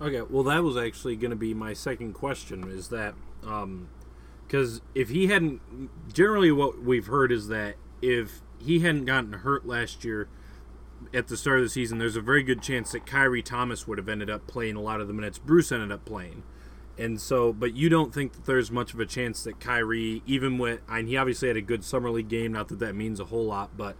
[0.00, 2.70] Okay, well that was actually going to be my second question.
[2.70, 5.60] Is that because um, if he hadn't,
[6.12, 10.28] generally what we've heard is that if he hadn't gotten hurt last year
[11.12, 13.98] at the start of the season, there's a very good chance that Khyri Thomas would
[13.98, 16.44] have ended up playing a lot of the minutes Bruce ended up playing.
[16.98, 20.58] And so, but you don't think that there's much of a chance that Khyri, even
[20.58, 23.24] with, and he obviously had a good summer league game, not that that means a
[23.24, 23.96] whole lot, but,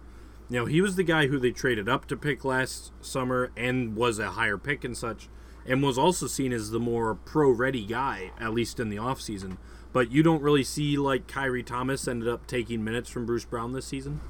[0.59, 4.19] know, he was the guy who they traded up to pick last summer and was
[4.19, 5.29] a higher pick and such,
[5.65, 9.57] and was also seen as the more pro ready guy, at least in the offseason.
[9.93, 13.73] But you don't really see like Khyri Thomas ended up taking minutes from Bruce Brown
[13.73, 14.21] this season.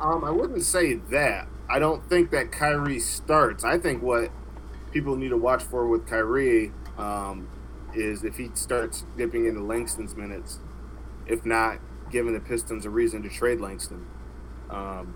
[0.00, 1.48] Um, I wouldn't say that.
[1.68, 3.64] I don't think that Khyri starts.
[3.64, 4.30] I think what
[4.92, 7.48] people need to watch for with Khyri um,
[7.94, 10.60] is if he starts dipping into Langston's minutes.
[11.26, 11.78] if not
[12.10, 14.06] giving the Pistons a reason to trade Langston.
[14.70, 15.14] Um,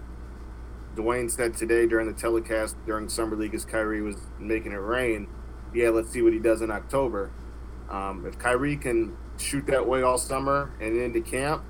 [0.97, 5.27] Dwane said today during the telecast during Summer League as Khyri was making it rain,
[5.75, 7.31] yeah, let's see what he does in October.
[7.91, 11.65] Um, if Khyri can shoot that way all summer and into camp,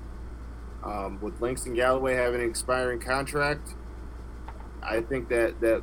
[0.83, 3.75] um, with Langston Galloway having an expiring contract,
[4.81, 5.81] I think that that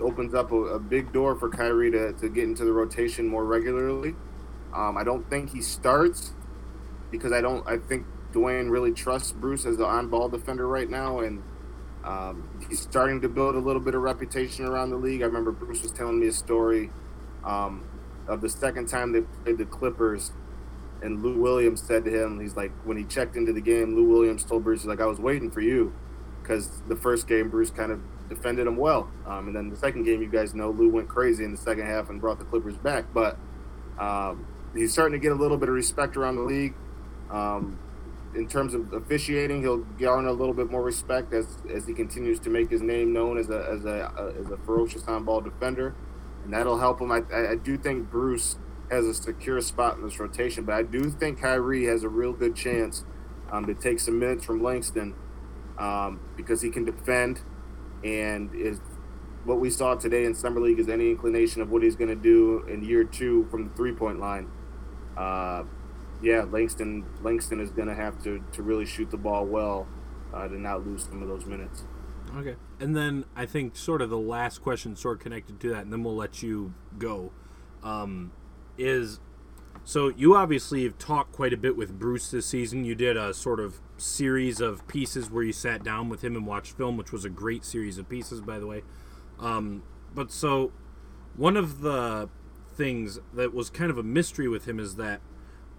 [0.00, 3.44] opens up a, a, big door for Khyri to, to get into the rotation more
[3.44, 4.14] regularly.
[4.74, 6.32] Um, I don't think he starts
[7.10, 7.66] because I don't.
[7.68, 11.42] I think Dwane really trusts Bruce as the on-ball defender right now, and
[12.04, 15.22] um, he's starting to build a little bit of reputation around the league.
[15.22, 16.90] I remember Bruce was telling me a story
[17.44, 17.84] um,
[18.26, 20.32] of the second time they played the Clippers,
[21.02, 24.04] and Lou Williams said to him, he's like, when he checked into the game, Lou
[24.04, 25.92] Williams told Bruce, like, I was waiting for you,
[26.42, 30.04] because the first game Bruce kind of defended him well, um, and then the second
[30.04, 32.76] game, you guys know, Lou went crazy in the second half and brought the Clippers
[32.76, 33.36] back, but
[33.98, 36.74] um, he's starting to get a little bit of respect around the league.
[37.30, 37.78] Um,
[38.34, 42.38] in terms of officiating, he'll garner a little bit more respect as, as he continues
[42.40, 45.94] to make his name known as a as a as a ferocious on ball defender,
[46.44, 47.10] and that'll help him.
[47.10, 48.56] I, I do think Bruce
[48.90, 52.32] has a secure spot in this rotation, but I do think Khyri has a real
[52.32, 53.04] good chance
[53.50, 55.14] um, to take some minutes from Langston
[55.78, 57.40] um, because he can defend,
[58.04, 58.80] and is
[59.44, 62.14] what we saw today in summer league is any inclination of what he's going to
[62.14, 64.48] do in year two from the three point line.
[65.16, 65.64] Uh,
[66.22, 69.86] yeah, Langston Langston is going to have to to really shoot the ball well
[70.34, 71.84] uh, to not lose some of those minutes.
[72.36, 75.82] Okay, and then I think sort of the last question, sort of connected to that,
[75.82, 77.32] and then we'll let you go.
[77.82, 78.32] Um,
[78.78, 79.20] is
[79.84, 82.84] so you obviously have talked quite a bit with Bruce this season.
[82.84, 86.46] You did a sort of series of pieces where you sat down with him and
[86.46, 88.82] watched film, which was a great series of pieces, by the way.
[89.38, 89.82] Um,
[90.14, 90.72] but so
[91.36, 92.28] one of the
[92.74, 95.20] things that was kind of a mystery with him is that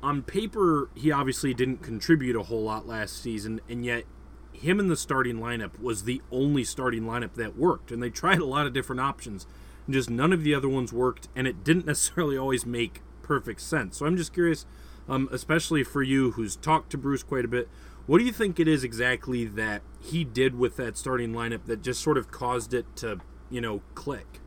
[0.04, 4.06] on paper, he obviously didn't contribute a whole lot last season, and yet
[4.54, 7.92] him in the starting lineup was the only starting lineup that worked.
[7.92, 9.46] And they tried a lot of different options,
[9.86, 13.62] and just none of the other ones worked, and it didn't necessarily always make perfect
[13.62, 13.98] sense.
[13.98, 14.66] So I'm just curious,
[15.08, 17.70] um, especially for you who's talked to Bruce quite a bit,
[18.08, 21.82] what do you think it is exactly that he did with that starting lineup that
[21.82, 24.41] just sort of caused it to, you know, click?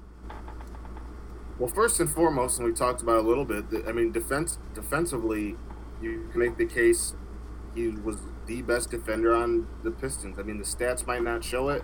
[1.59, 3.65] Well, first and foremost, and we talked about a little bit.
[3.87, 5.57] I mean, defense defensively,
[6.03, 7.15] you can make the case
[7.75, 10.39] he was the best defender on the Pistons.
[10.39, 11.83] I mean, the stats might not show it,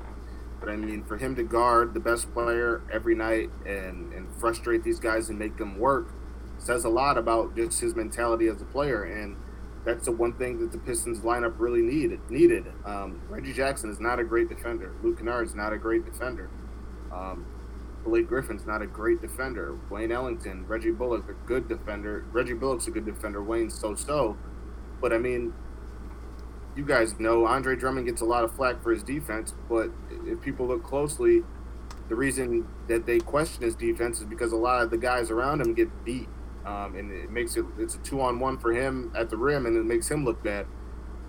[0.58, 4.82] but I mean, for him to guard the best player every night and and frustrate
[4.82, 6.14] these guys and make them work
[6.58, 9.04] says a lot about just his mentality as a player.
[9.04, 9.36] And
[9.84, 12.20] that's the one thing that the Pistons lineup really needed.
[12.28, 12.66] Needed.
[12.84, 14.92] Um, Reggie Jackson is not a great defender.
[15.02, 16.50] Luke Kennard is not a great defender.
[17.12, 17.46] Um,
[18.04, 19.78] Blake Griffin's not a great defender.
[19.90, 22.24] Wayne Ellington, Reggie Bullock, a good defender.
[22.32, 23.42] Reggie Bullock's a good defender.
[23.42, 24.36] Wayne's so-so.
[25.00, 25.52] But I mean,
[26.76, 29.90] you guys know Andre Drummond gets a lot of flack for his defense, but
[30.24, 31.42] if people look closely,
[32.08, 35.60] the reason that they question his defense is because a lot of the guys around
[35.60, 36.28] him get beat,
[36.64, 39.66] um, and it makes it it's a two on one for him at the rim,
[39.66, 40.66] and it makes him look bad.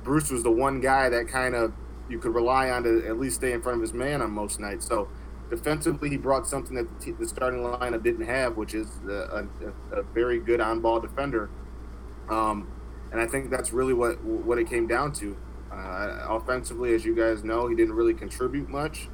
[0.03, 1.73] Bruce was the one guy that kind of
[2.09, 4.59] you could rely on to at least stay in front of his man on most
[4.59, 4.87] nights.
[4.87, 5.07] So
[5.51, 9.45] defensively, he brought something that the, t- the starting lineup didn't have, which is a,
[9.91, 11.49] a, a very good on-ball defender.
[12.29, 12.71] Um,
[13.11, 15.37] and I think that's really what what it came down to.
[15.71, 19.09] Uh, offensively, as you guys know, he didn't really contribute much,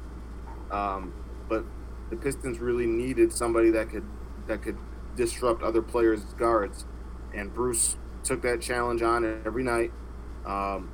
[0.70, 1.12] um,
[1.48, 1.64] but
[2.10, 4.06] the Pistons really needed somebody that could
[4.46, 4.78] that could
[5.16, 6.86] disrupt other players' guards,
[7.34, 9.92] and Bruce took that challenge on every night.
[10.46, 10.90] Um,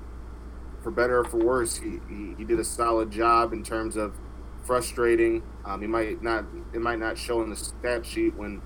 [0.82, 4.14] for better or for worse, he, he, he did a solid job in terms of
[4.64, 5.42] frustrating.
[5.64, 8.62] Um, he might not it might not show in the stat sheet when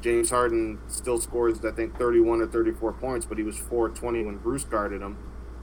[0.00, 4.38] James Harden still scores I think 31 or 34 points, but he was 420 when
[4.38, 5.16] Bruce guarded him,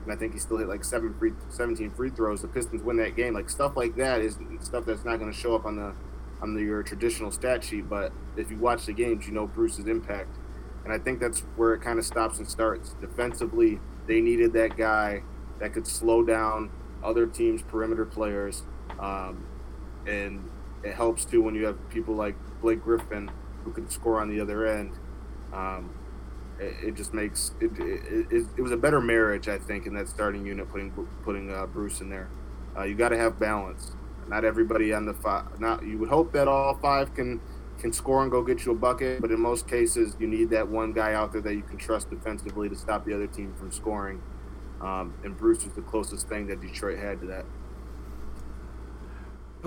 [0.04, 2.42] and I think he still hit like seven free 17 free throws.
[2.42, 3.34] The Pistons win that game.
[3.34, 5.94] Like stuff like that is stuff that's not going to show up on the
[6.42, 9.88] on the, your traditional stat sheet, but if you watch the games, you know Bruce's
[9.88, 10.38] impact.
[10.84, 12.96] And I think that's where it kind of stops and starts.
[13.02, 15.24] Defensively, they needed that guy
[15.60, 16.70] that could slow down
[17.04, 18.64] other teams' perimeter players.
[19.00, 19.47] Um,
[20.08, 20.50] and
[20.84, 23.30] it helps too when you have people like Blake Griffin
[23.64, 24.94] who can score on the other end.
[25.54, 25.94] Um,
[26.60, 30.08] it, it, just makes it, it, it, was a better marriage, I think, in that
[30.08, 30.92] starting unit putting
[31.24, 32.30] putting uh, Bruce in there.
[32.76, 33.92] Uh, you got to have balance.
[34.28, 35.60] Not everybody on the five.
[35.60, 37.40] Not you would hope that all five can
[37.80, 40.68] can score and go get you a bucket, but in most cases, you need that
[40.68, 43.72] one guy out there that you can trust defensively to stop the other team from
[43.72, 44.22] scoring.
[44.82, 47.46] Um, and Bruce was the closest thing that Detroit had to that.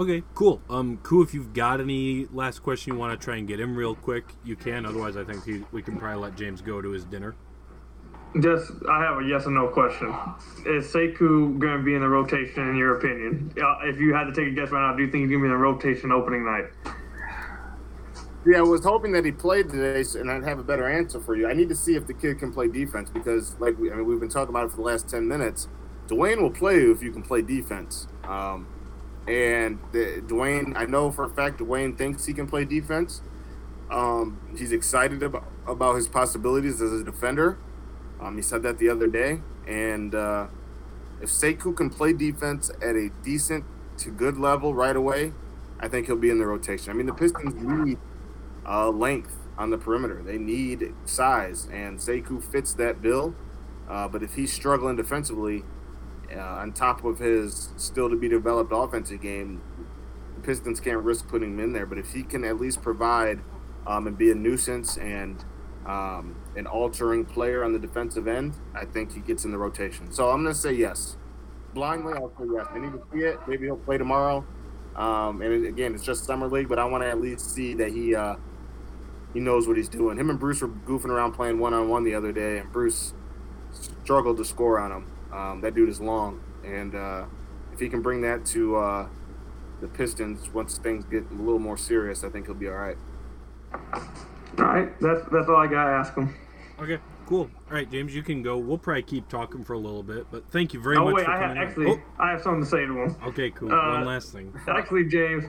[0.01, 0.63] Okay, cool.
[0.71, 1.23] Um, cool.
[1.23, 4.25] If you've got any last question you want to try and get him real quick,
[4.43, 4.87] you can.
[4.87, 7.35] Otherwise, I think he, we can probably let James go to his dinner.
[8.41, 10.09] Just, I have a yes or no question.
[10.65, 13.53] Is Sekou going to be in the rotation, in your opinion?
[13.63, 15.43] Uh, If you had to take a guess right now, do you think he's going
[15.43, 16.71] to be in the rotation opening night?
[18.47, 21.37] Yeah, I was hoping that he played today, and I'd have a better answer for
[21.37, 21.47] you.
[21.47, 24.07] I need to see if the kid can play defense because, like, we, I mean,
[24.07, 25.69] we've been talking about it for the last ten minutes.
[26.09, 28.07] Dwane will play you if you can play defense.
[28.25, 28.67] Um,
[29.27, 33.23] and the, Dwane, I know for a fact, Dwane thinks he can play defense.
[33.91, 37.59] Um, he's excited about about his possibilities as a defender.
[38.21, 40.47] Um, he said that the other day, and uh,
[41.21, 43.65] if Sekou can play defense at a decent
[43.99, 45.33] to good level right away,
[45.79, 46.91] I think he'll be in the rotation.
[46.91, 47.99] I mean, the Pistons need
[48.67, 50.23] uh, length on the perimeter.
[50.23, 53.35] They need size, and Sekou fits that bill.
[53.89, 55.65] Uh, but if he's struggling defensively,
[56.35, 59.61] uh, on top of his still to be developed offensive game,
[60.37, 61.87] the Pistons can't risk putting him in there.
[61.87, 63.41] But if he can at least provide
[63.87, 65.45] um, and be a nuisance and
[65.87, 70.13] um, an altering player on the defensive end, I think he gets in the rotation.
[70.13, 71.17] So I'm going to say yes.
[71.75, 72.67] Blindly, I'll say yes.
[72.71, 73.39] I need to see it.
[73.47, 74.45] Maybe he'll play tomorrow.
[74.97, 77.93] Um, and again, it's just summer league, but I want to at least see that
[77.93, 78.37] he uh,
[79.33, 80.19] he knows what he's doing.
[80.19, 83.15] Him and Bruce were goofing around playing one on one the other day, and Bruce
[84.03, 85.07] struggled to score on him.
[85.33, 87.25] Um, that dude is long, and uh,
[87.73, 89.09] if he can bring that to uh,
[89.81, 92.97] the Pistons once things get a little more serious, I think he'll be all right.
[94.59, 96.35] All right, that's that's all I got to ask him.
[96.81, 97.43] Okay, cool.
[97.69, 98.59] All right, James, you can go.
[98.59, 101.25] We'll probably keep talking for a little bit, but thank you very Oh much wait,
[101.27, 101.59] for I have, coming.
[101.59, 101.69] on.
[101.69, 103.17] actually I have something to say to him.
[103.23, 103.73] Oh, okay, cool.
[103.73, 104.53] Uh, One last thing.
[104.67, 105.45] Actually, James,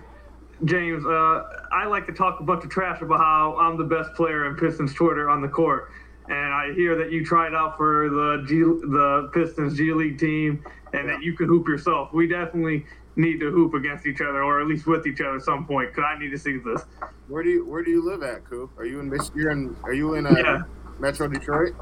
[0.66, 4.14] James, uh, I like to talk a bunch of trash about how I'm the best
[4.14, 5.90] player in Pistons Twitter on the court,
[6.28, 10.64] and I hear that you tried out for the G, the Pistons G League team,
[10.94, 12.14] and that you can hoop yourself.
[12.14, 15.42] We definitely need to hoop against each other, or at least with each other at
[15.42, 16.84] some point, because I need to see this.
[17.28, 18.72] Where do you Where do you live at, Coop?
[18.78, 19.76] Are you in Michigan?
[19.84, 20.62] Are you in uh, Yeah.
[21.00, 21.74] Metro Detroit?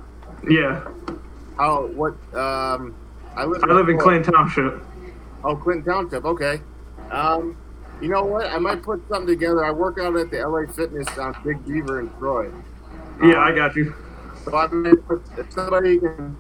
[0.50, 0.88] Yeah,
[1.58, 1.88] How?
[1.88, 2.14] What?
[2.34, 2.96] Um,
[3.36, 3.64] I live.
[3.64, 4.82] I live in Clinton Township.
[5.44, 6.24] Oh, Clinton Township.
[6.26, 6.62] Okay.
[7.12, 7.58] Um,
[8.02, 8.46] you know what?
[8.46, 9.66] I might put something together.
[9.66, 12.50] I work out at the LA Fitness on Big Beaver in Troy.
[13.22, 13.94] Yeah, I got you.
[14.50, 16.36] So I might put, if somebody can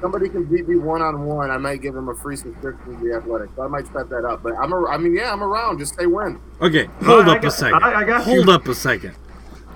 [0.00, 3.04] somebody can beat me one on one, I might give them a free subscription to
[3.04, 3.50] the Athletic.
[3.56, 4.42] So I might set that up.
[4.42, 5.78] But I'm a, I mean, yeah, I'm around.
[5.78, 6.40] Just say when.
[6.60, 7.82] Okay, hold I up a got- second.
[7.82, 8.52] I- I got hold you.
[8.52, 9.14] up a second.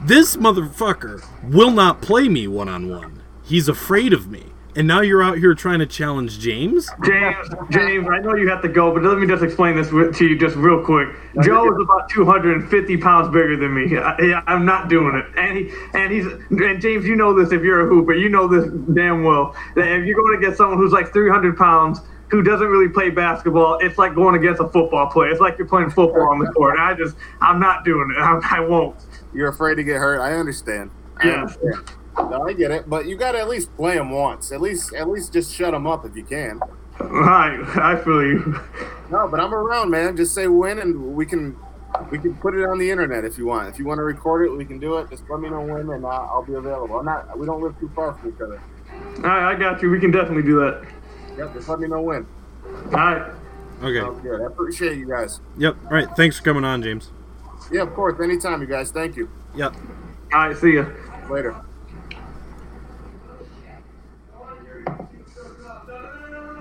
[0.02, 3.22] This motherfucker will not play me one on one.
[3.42, 4.44] He's afraid of me.
[4.76, 6.90] And now you're out here trying to challenge James?
[7.04, 10.24] James, James, I know you have to go, but let me just explain this to
[10.26, 11.08] you just real quick.
[11.42, 13.96] Joe is about 250 pounds bigger than me.
[13.96, 17.62] I, I'm not doing it, and he and he's and James, you know this if
[17.62, 19.54] you're a hooper, you know this damn well.
[19.76, 23.10] That if you're going to get someone who's like 300 pounds who doesn't really play
[23.10, 25.30] basketball, it's like going against a football player.
[25.30, 26.78] It's like you're playing football on the court.
[26.80, 28.20] I just, I'm not doing it.
[28.20, 28.96] I, I won't.
[29.32, 30.20] You're afraid to get hurt.
[30.20, 30.90] I understand.
[31.18, 31.34] I Yeah.
[31.42, 31.90] understand.
[32.16, 32.88] No, I get it.
[32.88, 34.52] But you got to at least play them once.
[34.52, 36.60] At least, at least just shut them up if you can.
[37.00, 38.60] I, I feel you.
[39.10, 40.16] No, but I'm around, man.
[40.16, 41.56] Just say when, and we can
[42.10, 43.68] we can put it on the internet if you want.
[43.68, 45.10] If you want to record it, we can do it.
[45.10, 46.98] Just let me know when, and uh, I'll be available.
[46.98, 47.38] I'm not.
[47.38, 48.62] We don't live too far from each other.
[49.16, 49.90] All right, I got you.
[49.90, 50.86] We can definitely do that.
[51.36, 51.54] Yep.
[51.54, 52.26] Just let me know when.
[52.64, 53.32] All right.
[53.82, 54.00] Okay.
[54.00, 54.40] Sounds good.
[54.40, 55.40] I appreciate you guys.
[55.58, 55.76] Yep.
[55.84, 56.08] All right.
[56.16, 57.10] Thanks for coming on, James.
[57.72, 58.20] Yeah, of course.
[58.22, 58.90] Anytime, you guys.
[58.90, 59.28] Thank you.
[59.56, 59.74] Yep.
[60.32, 60.56] All right.
[60.56, 60.86] See ya.
[61.28, 61.56] Later.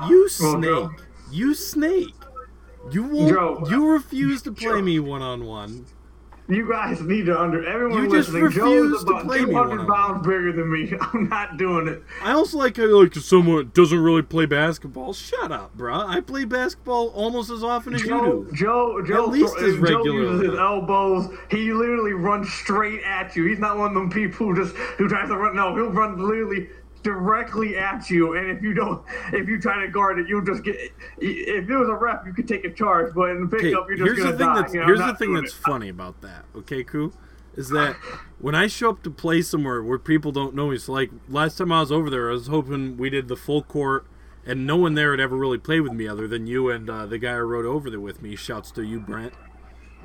[0.07, 0.89] You snake.
[1.31, 2.13] You snake.
[2.91, 3.29] You won't.
[3.29, 3.63] Joe.
[3.69, 4.81] you refuse to play Joe.
[4.81, 5.85] me one on one.
[6.49, 8.51] You guys need to under everyone You just listening.
[8.51, 10.93] Joe refuse is to about play me 200 pounds bigger than me.
[11.01, 12.03] I'm not doing it.
[12.21, 15.13] I also like how like someone doesn't really play basketball.
[15.13, 16.05] Shut up, bruh.
[16.05, 18.55] I play basketball almost as often as Joe, you do.
[18.55, 20.25] Joe, Joe, At least as regularly.
[20.25, 21.29] Joe uses his elbows.
[21.49, 23.45] He literally runs straight at you.
[23.45, 25.55] He's not one of them people who just who tries to run.
[25.55, 26.67] No, he'll run literally
[27.03, 28.35] directly at you.
[28.35, 30.75] And if you don't, if you try to guard it, you'll just get.
[31.19, 33.13] If it was a ref, you could take a charge.
[33.13, 34.61] But in the pickup, you're just here's gonna the thing die.
[34.61, 35.57] that's You know, here's the thing that's it.
[35.57, 36.45] funny about that.
[36.55, 37.13] Okay, Koo,
[37.55, 37.95] is that
[38.39, 40.77] when I show up to play somewhere where people don't know me.
[40.77, 43.61] So like last time I was over there, I was hoping we did the full
[43.61, 44.07] court.
[44.45, 47.05] And no one there had ever really played with me other than you and uh,
[47.05, 48.35] the guy I rode over there with me.
[48.35, 49.33] Shouts to you, Brent.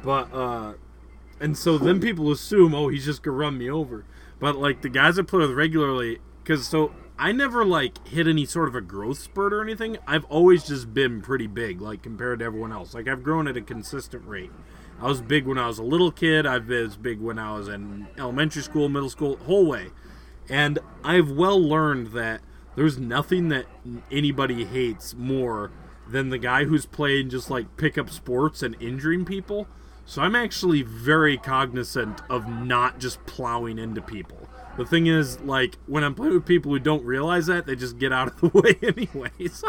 [0.05, 0.75] But uh,
[1.41, 4.05] and so then people assume, oh, he's just gonna run me over.
[4.39, 8.47] But like the guys I play with regularly, because so I never like hit any
[8.47, 9.99] sort of a growth spurt or anything.
[10.07, 12.95] I've always just been pretty big, like compared to everyone else.
[12.95, 14.51] Like I've grown at a consistent rate.
[14.99, 16.47] I was big when I was a little kid.
[16.47, 19.89] I've been as big when I was in elementary school, middle school, whole way.
[20.49, 22.41] And I've well learned that
[22.77, 23.67] there's nothing that
[24.11, 25.71] anybody hates more
[26.09, 29.69] than the guy who's playing just like pickup sports and injuring people.
[30.07, 34.48] So I'm actually very cognizant of not just plowing into people.
[34.79, 37.99] The thing is, like, when I'm playing with people who don't realize that, they just
[37.99, 39.65] get out of the way anyways.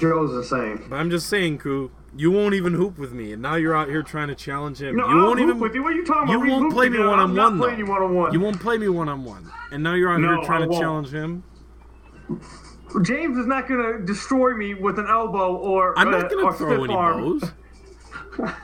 [0.00, 0.86] Joe's the same.
[0.88, 3.88] but I'm just saying, Koo, you won't even hoop with me, and now you're out
[3.88, 4.96] here trying to challenge him.
[4.96, 5.60] No, you I'll won't hoop even.
[5.60, 5.82] with you.
[5.82, 6.42] What are you talking about?
[6.44, 7.68] We won't play me one on one though.
[7.68, 8.32] you one on one.
[8.32, 10.66] You won't play me one on one, and now you're out No, here trying I
[10.66, 10.80] to won't.
[10.80, 11.42] challenge him.
[13.02, 16.68] James is not gonna destroy me with an elbow or I'm uh, not gonna throw
[16.68, 17.40] stiff any arm.
[17.40, 17.52] bows.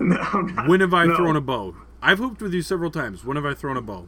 [0.00, 0.68] no, I'm not.
[0.68, 1.16] When have I No.
[1.16, 1.74] thrown a bow?
[2.04, 3.24] I've hooped with you several times.
[3.24, 4.06] When have I thrown a ball?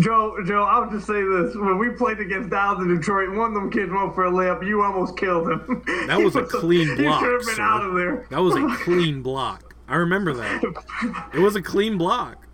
[0.00, 3.54] Joe, Joe, I'll just say this: when we played against Dallas in Detroit, one of
[3.54, 4.66] them kids went for a layup.
[4.66, 5.82] You almost killed him.
[6.08, 7.62] That was a clean block, He should have been sir.
[7.62, 8.26] out of there.
[8.30, 9.76] That was a clean block.
[9.88, 11.30] I remember that.
[11.32, 12.44] It was a clean block.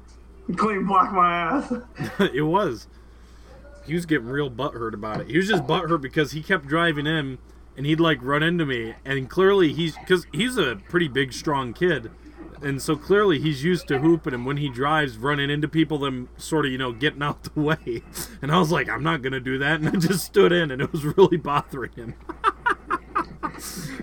[0.56, 1.72] clean block my ass.
[2.34, 2.86] it was.
[3.86, 5.28] He was getting real butthurt about it.
[5.30, 7.38] He was just butthurt because he kept driving in
[7.76, 8.94] and he'd like run into me.
[9.06, 12.10] And clearly he's, because he's a pretty big, strong kid.
[12.62, 16.28] And so clearly he's used to hooping and when he drives, running into people, them
[16.36, 18.02] sort of, you know, getting out the way.
[18.40, 19.80] And I was like, I'm not going to do that.
[19.80, 22.14] And I just stood in and it was really bothering him.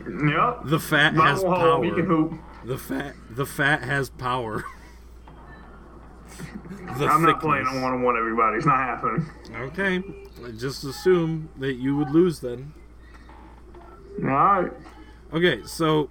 [0.10, 0.62] Yep.
[0.66, 1.84] The fat Not has power.
[1.84, 2.34] He can hoop.
[2.66, 4.64] The fat, the fat has power.
[6.88, 7.78] I'm not playing thickness.
[7.78, 8.18] on one on one.
[8.18, 9.30] Everybody, it's not happening.
[9.53, 10.03] Okay,
[10.45, 12.74] I just assume that you would lose then.
[14.22, 14.72] All right.
[15.34, 16.10] Okay, so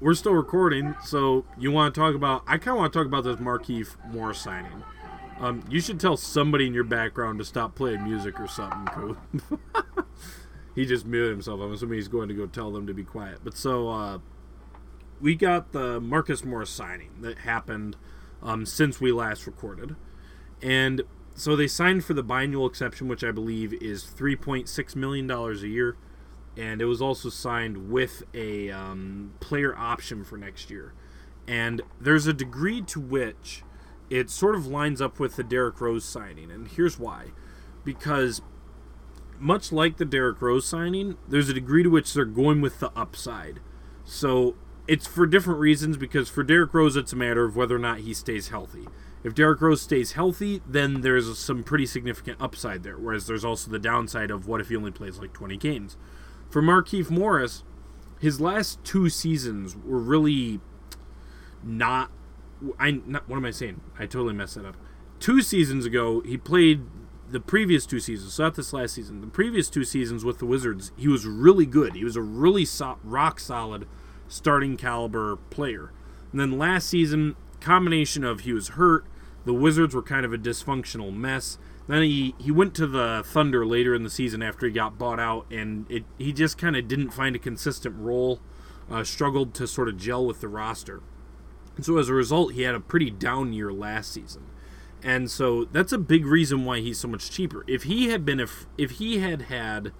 [0.00, 0.94] we're still recording.
[1.04, 2.42] So you want to talk about?
[2.46, 4.84] I kind of want to talk about this Markieff Moore signing.
[5.38, 9.18] Um, you should tell somebody in your background to stop playing music or something, Koo.
[10.74, 11.60] he just muted himself.
[11.60, 13.40] I'm assuming he's going to go tell them to be quiet.
[13.44, 14.18] But so uh,
[15.20, 17.96] we got the Marcus Morris signing that happened
[18.42, 19.94] um, since we last recorded,
[20.62, 21.02] and
[21.34, 25.68] so they signed for the biannual exception, which I believe is 3.6 million dollars a
[25.68, 25.96] year,
[26.56, 30.92] and it was also signed with a um, player option for next year.
[31.46, 33.62] And there's a degree to which
[34.10, 37.26] it sort of lines up with the Derrick Rose signing, and here's why:
[37.84, 38.40] because
[39.38, 42.90] much like the Derrick Rose signing, there's a degree to which they're going with the
[42.96, 43.60] upside.
[44.04, 44.56] So
[44.88, 48.00] it's for different reasons because for Derrick Rose, it's a matter of whether or not
[48.00, 48.86] he stays healthy.
[49.24, 52.96] If Derrick Rose stays healthy, then there's some pretty significant upside there.
[52.96, 55.96] Whereas there's also the downside of what if he only plays like 20 games.
[56.50, 57.64] For Markieff Morris,
[58.20, 60.60] his last two seasons were really
[61.62, 62.10] not.
[62.78, 63.80] I not, what am I saying?
[63.98, 64.76] I totally messed that up.
[65.20, 66.82] Two seasons ago, he played
[67.28, 69.20] the previous two seasons, so not this last season.
[69.20, 71.94] The previous two seasons with the Wizards, he was really good.
[71.94, 73.86] He was a really so- rock solid
[74.28, 75.92] starting caliber player.
[76.30, 79.04] And then last season, combination of he was hurt,
[79.44, 81.58] the Wizards were kind of a dysfunctional mess.
[81.88, 85.20] Then he, he went to the Thunder later in the season after he got bought
[85.20, 88.40] out, and it he just kind of didn't find a consistent role,
[88.90, 91.02] uh, struggled to sort of gel with the roster.
[91.76, 94.46] And so as a result, he had a pretty down year last season.
[95.02, 97.64] And so that's a big reason why he's so much cheaper.
[97.68, 99.92] If he had been if if he had had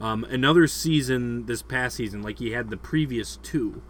[0.00, 3.82] um, another season this past season like he had the previous two,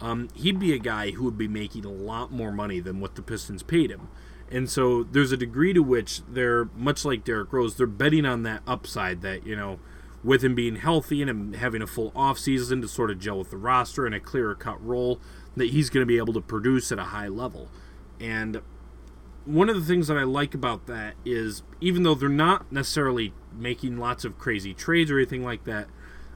[0.00, 3.14] um, he'd be a guy who would be making a lot more money than what
[3.14, 4.08] the Pistons paid him.
[4.52, 8.42] And so there's a degree to which they're much like Derrick Rose, they're betting on
[8.42, 9.80] that upside that you know,
[10.22, 13.50] with him being healthy and him having a full offseason to sort of gel with
[13.50, 15.18] the roster and a clearer cut role,
[15.56, 17.70] that he's going to be able to produce at a high level.
[18.20, 18.60] And
[19.46, 23.32] one of the things that I like about that is even though they're not necessarily
[23.56, 25.88] making lots of crazy trades or anything like that,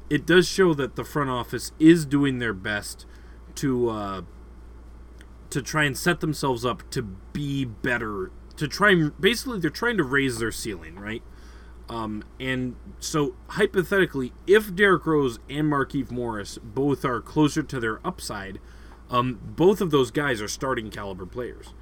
[0.08, 3.04] it does show that the front office is doing their best
[3.56, 4.22] to uh,
[5.50, 8.30] to try and set themselves up to be better.
[8.56, 11.22] To try and basically they're trying to raise their ceiling, right?
[11.88, 18.04] Um, and so hypothetically, if Derrick Rose and Markieff Morris both are closer to their
[18.04, 18.58] upside,
[19.10, 21.74] um, both of those guys are starting caliber players.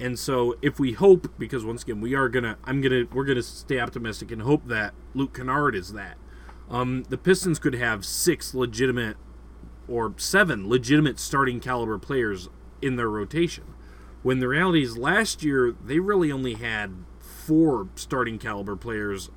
[0.00, 3.42] And so if we hope, because once again we are gonna, I'm gonna, we're gonna
[3.42, 6.16] stay optimistic and hope that Luke Kennard is that.
[6.68, 9.16] Um, the Pistons could have six legitimate
[9.86, 12.48] or seven legitimate starting caliber players
[12.82, 13.74] in their rotation.
[14.22, 19.30] When the reality is, last year they really only had four starting caliber players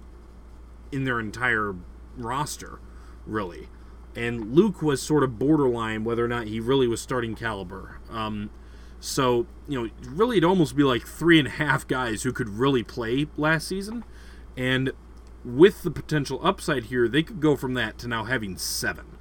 [0.91, 1.75] in their entire
[2.17, 2.79] roster,
[3.25, 3.69] really.
[4.15, 7.99] And Luke was sort of borderline whether or not he really was starting caliber.
[8.09, 8.49] Um,
[8.99, 12.49] so, you know, really it'd almost be like three and a half guys who could
[12.49, 14.03] really play last season.
[14.55, 14.91] And
[15.43, 19.14] with the potential upside here, they could go from that to now having seven.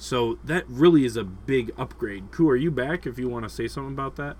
[0.00, 2.30] So that really is a big upgrade.
[2.30, 4.38] Koo, are you back if you want to say something about that?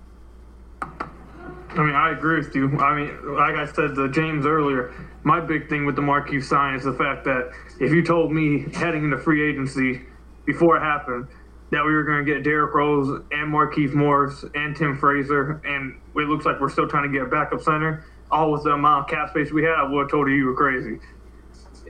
[0.81, 2.79] I mean, I agree with you.
[2.79, 4.91] I mean, like I said to James earlier,
[5.23, 8.65] my big thing with the Markieff sign is the fact that if you told me
[8.73, 10.01] heading into free agency
[10.47, 11.27] before it happened
[11.69, 15.95] that we were going to get Derrick Rose and Markieff Morris and Tim Frazier, and
[16.15, 19.03] it looks like we're still trying to get a backup center, all with the amount
[19.03, 20.99] of cap space we had, I would have told you you were crazy.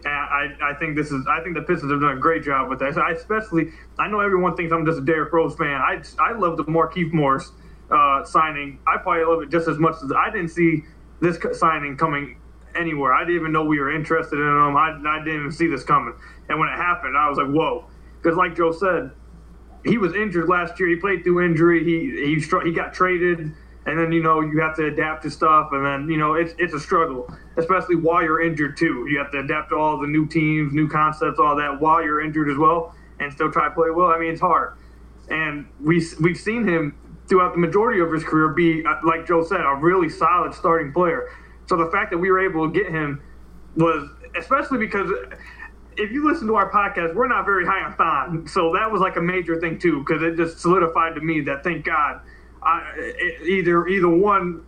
[0.10, 2.80] I, I think this is I think the Pistons have done a great job with
[2.80, 2.98] that.
[2.98, 5.82] I especially I know everyone thinks I'm just a Derrick Rose fan.
[5.82, 7.52] I I love the Markieff Morris
[7.92, 8.80] uh, signing.
[8.88, 10.84] I probably love it just as much as I didn't see
[11.20, 12.38] this signing coming
[12.76, 13.14] anywhere.
[13.14, 14.78] I didn't even know we were interested in him.
[14.78, 16.14] I, I didn't even see this coming.
[16.50, 17.86] And when it happened, I was like, whoa.
[18.22, 19.12] Because like Joe said,
[19.84, 20.90] he was injured last year.
[20.90, 21.84] He played through injury.
[21.84, 23.52] He he he got traded
[23.86, 26.54] and then you know you have to adapt to stuff, and then you know it's
[26.58, 29.08] it's a struggle, especially while you're injured too.
[29.10, 32.22] You have to adapt to all the new teams, new concepts, all that while you're
[32.22, 34.08] injured as well, and still try to play well.
[34.08, 34.78] I mean, it's hard,
[35.30, 36.96] and we we've seen him
[37.28, 40.94] throughout the majority of his career be uh, like Joe said, a really solid starting
[40.94, 41.30] player.
[41.68, 43.24] So the fact that we were able to get him
[43.76, 44.08] was
[44.38, 45.10] especially because
[45.98, 49.02] if you listen to our podcast, we're not very high on Thon, so that was
[49.02, 52.22] like a major thing too, because it just solidified to me that thank God
[53.44, 54.64] either either one,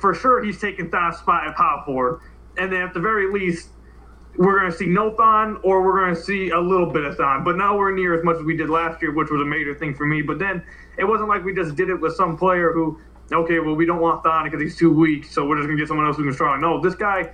[0.00, 2.20] for sure he's taking Thon's spot at power forward,
[2.58, 3.70] and then at the very least,
[4.36, 7.16] we're going to see no Thon or we're going to see a little bit of
[7.16, 9.74] Thon, but nowhere near as much as we did last year, which was a major
[9.74, 10.22] thing for me.
[10.22, 10.62] But then
[10.98, 12.98] it wasn't like we just did it with some player who,
[13.30, 15.82] okay, well we don't want Thon because he's too weak, so we're just going to
[15.82, 16.60] get someone else who's strong.
[16.60, 17.30] No, this guy,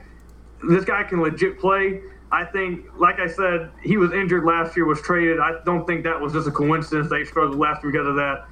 [0.68, 2.01] this guy can legit play.
[2.30, 5.40] I think, like I said, he was injured last year, was traded.
[5.40, 7.09] I don't think that was just a coincidence.
[7.09, 8.46] They struggled last year because of that.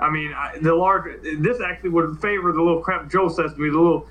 [0.00, 3.60] I mean, I, the large this actually would favor the little crap Joe says to
[3.60, 3.70] me.
[3.70, 4.08] The little,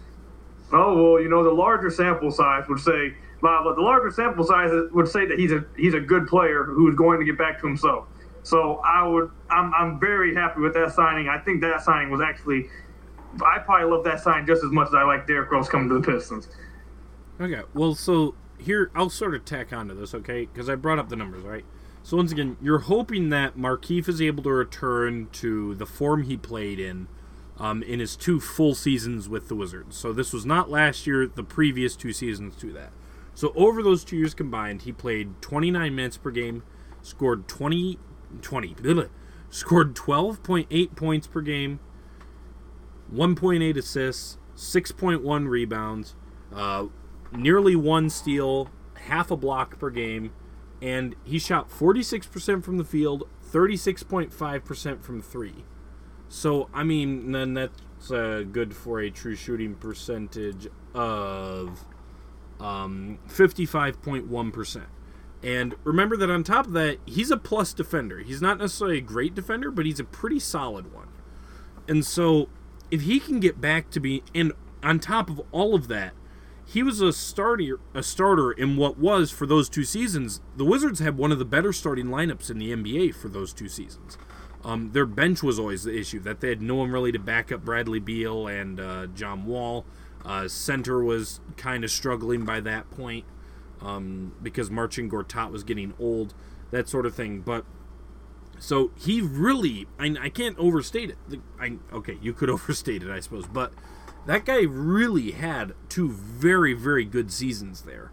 [0.71, 5.07] oh well, you know, the larger sample size would say, the larger sample size would
[5.07, 8.07] say that he's a he's a good player who's going to get back to himself.
[8.43, 11.27] So I would, I'm I'm very happy with that signing.
[11.29, 12.69] I think that signing was actually,
[13.45, 15.95] I probably love that sign just as much as I like Derrick Rose coming to
[15.95, 16.47] the Pistons.
[17.39, 20.45] Okay, well, so here I'll sort of tack onto this, okay?
[20.45, 21.65] Because I brought up the numbers, right?
[22.03, 26.35] So once again, you're hoping that Markieff is able to return to the form he
[26.35, 27.07] played in
[27.57, 29.95] um, in his two full seasons with the Wizards.
[29.95, 32.91] So this was not last year, the previous two seasons to that.
[33.33, 36.63] So over those two years combined, he played 29 minutes per game,
[37.01, 37.97] scored 20,
[38.41, 39.03] 20 blah,
[39.49, 41.79] scored 12.8 points per game,
[43.13, 46.15] 1.8 assists, 6.1 rebounds,
[46.53, 46.87] uh,
[47.31, 50.31] nearly one steal, half a block per game,
[50.83, 55.63] and he shot 46% from the field, 36.5% from three.
[56.27, 61.85] So, I mean, then that's uh, good for a true shooting percentage of
[62.59, 64.83] um, 55.1%.
[65.41, 68.19] And remember that on top of that, he's a plus defender.
[68.19, 71.07] He's not necessarily a great defender, but he's a pretty solid one.
[71.87, 72.49] And so,
[72.91, 76.13] if he can get back to be, and on top of all of that,
[76.65, 80.41] he was a starter a starter in what was for those two seasons.
[80.55, 83.69] The Wizards had one of the better starting lineups in the NBA for those two
[83.69, 84.17] seasons.
[84.63, 87.51] Um, their bench was always the issue that they had no one really to back
[87.51, 89.85] up Bradley Beal and uh, John Wall.
[90.23, 93.25] Uh, center was kind of struggling by that point
[93.81, 96.33] um, because Marcin Gortat was getting old,
[96.71, 97.41] that sort of thing.
[97.41, 97.65] But
[98.57, 101.41] so he really, I, I can't overstate it.
[101.59, 103.73] I, okay, you could overstate it, I suppose, but
[104.25, 108.11] that guy really had two very, very good seasons there.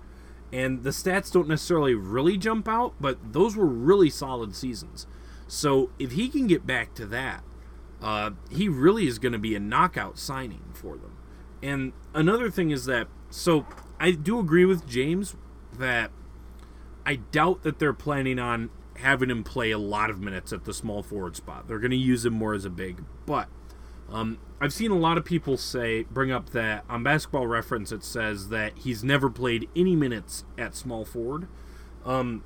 [0.53, 5.07] And the stats don't necessarily really jump out, but those were really solid seasons.
[5.47, 7.45] So if he can get back to that,
[8.03, 11.17] uh, he really is going to be a knockout signing for them.
[11.63, 13.67] And another thing is that, so
[14.01, 15.37] I do agree with James
[15.79, 16.11] that
[17.07, 20.75] I doubt that they're planning on having him play a lot of minutes at the
[20.75, 21.69] small forward spot.
[21.69, 23.05] They're going to use him more as a big.
[23.27, 23.49] But
[24.11, 28.05] um, I've seen a lot of people say, bring up that on basketball reference, it
[28.05, 31.49] says that he's never played any minutes at small forward.
[32.05, 32.45] Um,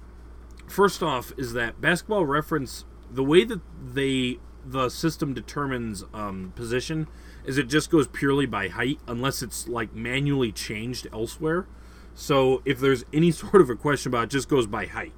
[0.69, 7.09] first off, is that basketball reference, the way that they, the system determines um, position,
[7.45, 11.67] is it just goes purely by height, unless it's like manually changed elsewhere.
[12.15, 15.13] So if there's any sort of a question about it, it just goes by height.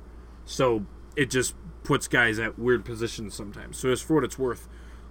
[0.47, 3.77] So it just puts guys at weird positions sometimes.
[3.77, 4.67] So as for what it's worth,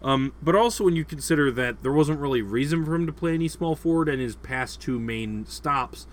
[0.06, 3.34] um, but also when you consider that there wasn't really reason for him to play
[3.34, 6.06] any small forward and his past two main stops.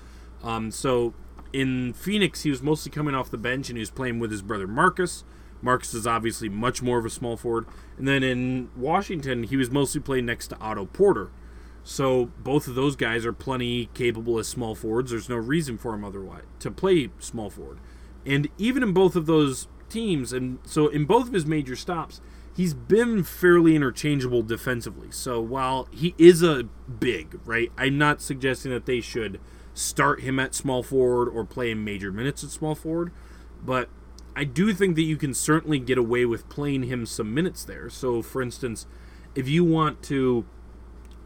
[0.43, 1.13] Um, so
[1.53, 4.41] in Phoenix, he was mostly coming off the bench and he was playing with his
[4.41, 5.25] brother Marcus.
[5.61, 7.67] Marcus is obviously much more of a small forward.
[7.99, 11.31] And then in Washington, he was mostly playing next to Otto Porter.
[11.85, 15.11] So both of those guys are plenty capable as small forwards.
[15.11, 17.79] There's no reason for him otherwise to play small forward.
[18.25, 22.23] And even in both of those teams, and so in both of his major stops,
[22.57, 25.11] he's been fairly interchangeable defensively.
[25.11, 29.41] So while he is a big, right, I'm not suggesting that they should
[29.75, 33.13] start him at small forward or play him major minutes at small forward,
[33.65, 33.89] but
[34.35, 37.89] I do think that you can certainly get away with playing him some minutes there.
[37.91, 38.87] So, for instance,
[39.35, 40.47] if you want to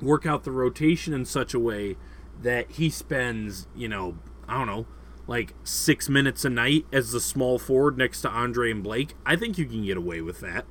[0.01, 1.97] work out the rotation in such a way
[2.43, 4.19] that he spends, you know,
[4.49, 4.87] I don't know,
[5.27, 9.37] like six minutes a night as the small forward next to Andre and Blake, I
[9.37, 10.67] think you can get away with that.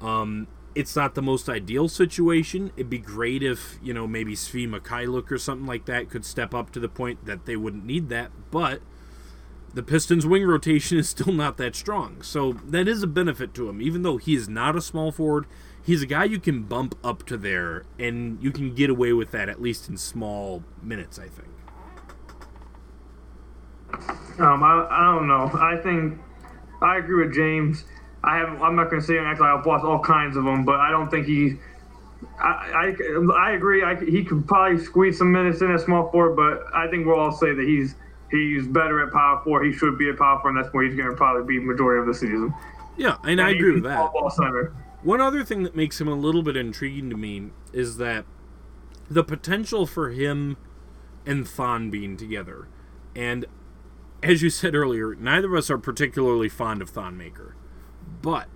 [0.00, 2.72] Um, it's not the most ideal situation.
[2.76, 6.52] It'd be great if, you know, maybe Svi Mykhailiuk or something like that could step
[6.54, 8.80] up to the point that they wouldn't need that, but
[9.72, 12.22] the Pistons' wing rotation is still not that strong.
[12.22, 13.80] So that is a benefit to him.
[13.82, 15.46] Even though he is not a small forward,
[15.82, 19.30] he's a guy you can bump up to there, and you can get away with
[19.32, 21.48] that, at least in small minutes, I think.
[24.40, 25.50] Um, I, I don't know.
[25.54, 26.18] I think
[26.82, 27.84] I agree with James.
[28.24, 28.62] I have.
[28.62, 31.10] I'm not going to say actually I've watched all kinds of them, but I don't
[31.10, 31.56] think he.
[32.38, 33.84] I, I, I agree.
[33.84, 37.18] I, he could probably squeeze some minutes in at small forward, but I think we'll
[37.18, 37.94] all say that he's
[38.30, 39.62] he's better at power four.
[39.62, 42.00] He should be at power four, and that's where he's going to probably be majority
[42.00, 42.54] of the season.
[42.96, 44.12] Yeah, and, and I agree with that.
[45.02, 48.24] One other thing that makes him a little bit intriguing to me is that
[49.10, 50.56] the potential for him
[51.26, 52.68] and Thon being together.
[53.14, 53.44] And
[54.22, 57.54] as you said earlier, neither of us are particularly fond of Thon Maker.
[58.24, 58.48] But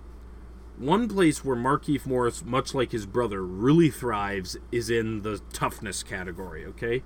[0.79, 6.01] one place where Markieff Morris, much like his brother, really thrives is in the toughness
[6.01, 7.03] category, okay?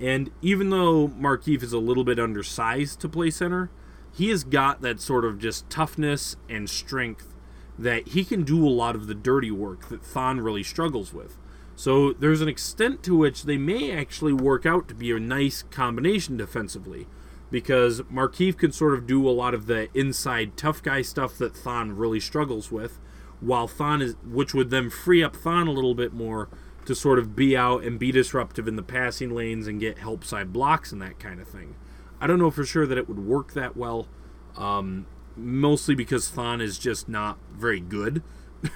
[0.00, 3.70] And even though Markieff is a little bit undersized to play center,
[4.12, 7.36] he has got that sort of just toughness and strength
[7.78, 11.38] that he can do a lot of the dirty work that Thon really struggles with.
[11.76, 15.62] So there's an extent to which they may actually work out to be a nice
[15.62, 17.06] combination defensively
[17.52, 21.54] because Markieff can sort of do a lot of the inside tough guy stuff that
[21.54, 22.98] Thon really struggles with,
[23.40, 26.48] while Thon is, which would then free up Thon a little bit more
[26.86, 30.24] to sort of be out and be disruptive in the passing lanes and get help
[30.24, 31.76] side blocks and that kind of thing.
[32.20, 34.08] I don't know for sure that it would work that well.
[34.56, 38.22] Um, mostly because Thon is just not very good.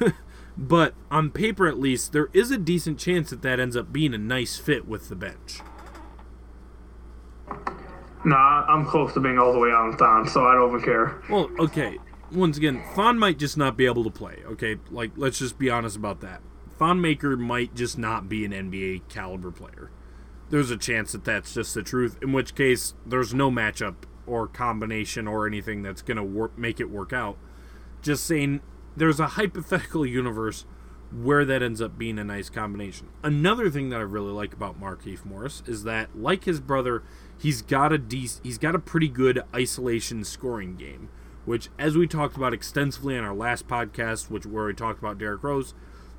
[0.56, 4.12] but on paper, at least, there is a decent chance that that ends up being
[4.12, 5.60] a nice fit with the bench.
[8.26, 10.84] Nah, I'm close to being all the way out on Thon, so I don't even
[10.84, 11.22] care.
[11.30, 11.96] Well, okay.
[12.32, 14.42] Once again, Thon might just not be able to play.
[14.46, 16.42] Okay, like let's just be honest about that.
[16.76, 19.92] Thon Maker might just not be an NBA caliber player.
[20.50, 22.18] There's a chance that that's just the truth.
[22.20, 23.94] In which case, there's no matchup
[24.26, 27.38] or combination or anything that's going to work make it work out.
[28.02, 28.60] Just saying
[28.96, 30.64] there's a hypothetical universe
[31.12, 33.08] where that ends up being a nice combination.
[33.22, 37.04] Another thing that I really like about Markieff Morris is that like his brother,
[37.38, 41.08] he's got a he's got a pretty good isolation scoring game,
[41.44, 45.18] which as we talked about extensively on our last podcast, which where we talked about
[45.18, 45.74] Derrick Rose,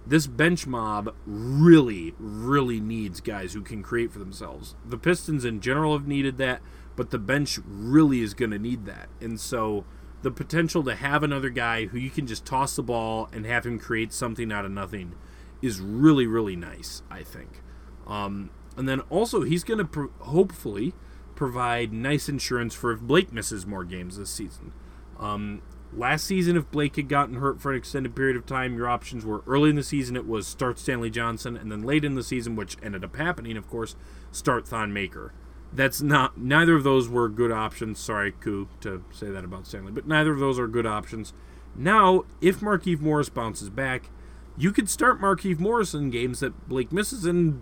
[0.06, 4.76] this bench mob really really needs guys who can create for themselves.
[4.86, 6.62] The Pistons in general have needed that
[6.98, 9.08] but the bench really is going to need that.
[9.22, 9.86] And so
[10.24, 13.66] the potential to have another guy who you can just toss the ball and have
[13.66, 15.14] him create something out of nothing
[15.62, 17.62] is really, really nice, I think.
[18.08, 20.94] Um, and then also, he's going to pro- hopefully
[21.38, 24.74] provide nice insurance for if Blake misses more games this season.
[25.20, 25.62] Um,
[25.94, 29.26] last season, if Blake had gotten hurt for an extended period of time, your options
[29.26, 32.24] were early in the season, it was start Stanley Johnson, and then late in the
[32.24, 33.96] season, which ended up happening, of course,
[34.32, 35.34] start Thon Maker
[35.74, 38.00] that's not neither of those were good options.
[38.00, 41.34] Sorry, Koo, to say that about Stanley, but neither of those are good options.
[41.76, 44.10] Now, if Markieff Morris bounces back,
[44.58, 47.62] you could start Markieff Morris in games that Blake misses and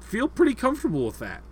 [0.00, 1.42] feel pretty comfortable with that.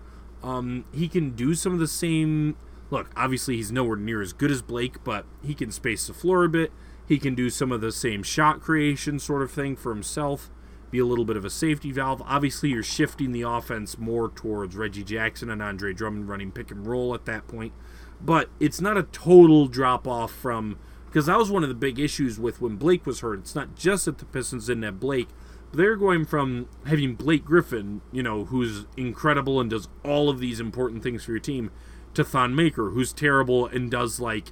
[0.42, 2.56] Um, he can do some of the same.
[2.90, 6.44] Look, obviously he's nowhere near as good as Blake, but he can space the floor
[6.44, 6.72] a bit.
[7.06, 10.50] He can do some of the same shot creation sort of thing for himself
[10.90, 12.22] be a little bit of a safety valve.
[12.24, 16.86] Obviously, you're shifting the offense more towards Reggie Jackson and Andre Drummond running pick and
[16.86, 17.72] roll at that point.
[18.20, 21.98] But it's not a total drop off from because that was one of the big
[21.98, 23.38] issues with when Blake was hurt.
[23.40, 25.28] It's not just that the Pistons didn't have Blake.
[25.72, 30.60] They're going from having Blake Griffin, you know, who's incredible and does all of these
[30.60, 31.70] important things for your team,
[32.14, 34.48] to Thon Maker, who's terrible and does like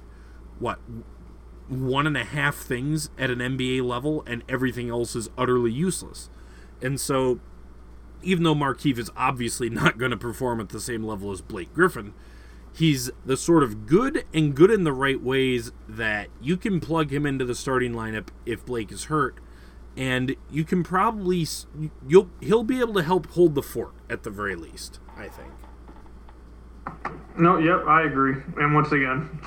[0.59, 0.79] what
[1.67, 6.29] one and a half things at an NBA level, and everything else is utterly useless.
[6.81, 7.39] And so,
[8.21, 11.73] even though Markieff is obviously not going to perform at the same level as Blake
[11.73, 12.13] Griffin,
[12.73, 17.11] he's the sort of good and good in the right ways that you can plug
[17.11, 19.39] him into the starting lineup if Blake is hurt,
[19.97, 21.45] and you can probably
[22.07, 24.99] you'll he'll be able to help hold the fort at the very least.
[25.17, 25.51] I think.
[27.37, 28.35] No, yep, I agree.
[28.57, 29.41] And once again,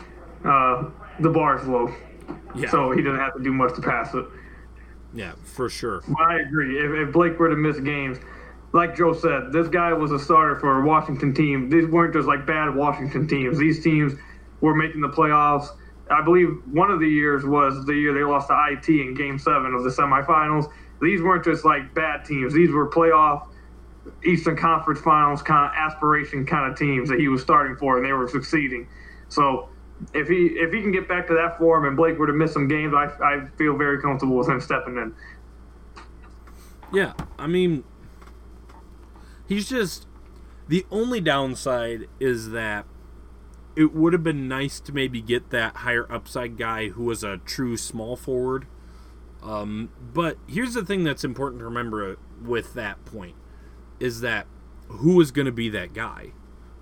[0.45, 0.91] uh,
[1.21, 1.95] the bar is low.
[2.55, 2.69] Yeah.
[2.71, 4.27] So he doesn't have to do much to pass it.
[5.15, 6.03] Yeah, for sure.
[6.07, 6.79] But I agree.
[6.79, 8.19] If, if Blake were to miss games,
[8.73, 11.71] like Joe said, this guy was a starter for a Washington team.
[11.71, 13.59] These weren't just like bad Washington teams.
[13.59, 14.13] These teams
[14.61, 15.69] were making the playoffs.
[16.11, 19.39] I believe one of the years was the year they lost to IT in Game
[19.39, 20.71] Seven of the semifinals.
[21.01, 22.53] These weren't just like bad teams.
[22.53, 23.47] These were playoff
[24.25, 28.05] Eastern Conference Finals kind of aspiration kind of teams that he was starting for, and
[28.05, 28.89] they were succeeding.
[29.29, 29.69] So
[30.15, 32.53] if he if he can get back to that form and Blake were to miss
[32.53, 35.15] some games, I, I feel very comfortable with him stepping in.
[36.93, 37.85] Yeah, I mean,
[39.47, 40.07] he's just
[40.69, 42.85] the only downside is that
[43.77, 47.39] it would have been nice to maybe get that higher upside guy who was a
[47.39, 48.67] true small forward.
[49.43, 53.37] Um, but here's the thing that's important to remember with that point
[53.99, 54.47] is that
[54.89, 56.33] who is going to be that guy?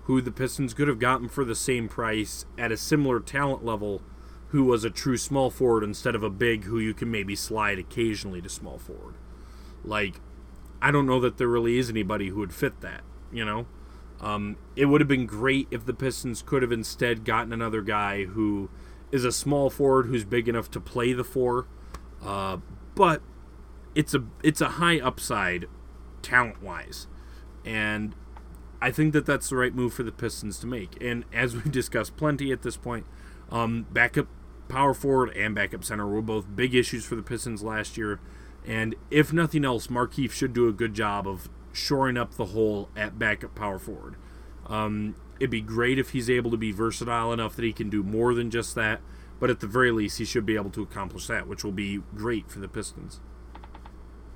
[0.03, 4.01] Who the Pistons could have gotten for the same price at a similar talent level,
[4.47, 7.77] who was a true small forward instead of a big who you can maybe slide
[7.77, 9.15] occasionally to small forward.
[9.83, 10.19] Like,
[10.81, 13.67] I don't know that there really is anybody who would fit that, you know?
[14.21, 18.25] Um, it would have been great if the Pistons could have instead gotten another guy
[18.25, 18.69] who
[19.11, 21.67] is a small forward who's big enough to play the four,
[22.23, 22.57] uh,
[22.95, 23.21] but
[23.95, 25.65] it's a it's a high upside
[26.21, 27.07] talent wise,
[27.65, 28.13] and
[28.81, 31.01] I think that that's the right move for the Pistons to make.
[31.01, 33.05] And as we've discussed plenty at this point,
[33.51, 34.27] um, backup
[34.67, 38.19] power forward and backup center were both big issues for the Pistons last year.
[38.65, 41.49] And if nothing else, Markieff should do a good job of
[41.79, 44.15] shoring up the hole at backup power forward.
[44.67, 48.03] Um, it'd be great if he's able to be versatile enough that he can do
[48.03, 49.01] more than just that,
[49.39, 52.01] but at the very least, he should be able to accomplish that, which will be
[52.15, 53.21] great for the Pistons.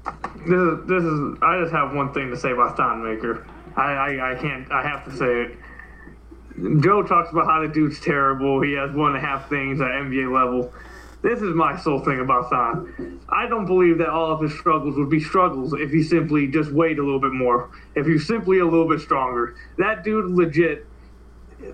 [0.06, 3.46] This is, this is I just have one thing to say about Thon Maker.
[3.76, 5.58] I, I, I can't, I have to say it.
[6.82, 8.62] Joe talks about how the dude's terrible.
[8.62, 10.72] He has one and a half things at NBA level.
[11.24, 13.22] This is my sole thing about Thon.
[13.30, 16.72] I don't believe that all of his struggles would be struggles if he simply just
[16.72, 17.72] weighed a little bit more.
[17.96, 19.56] If he's simply a little bit stronger.
[19.78, 20.86] That dude legit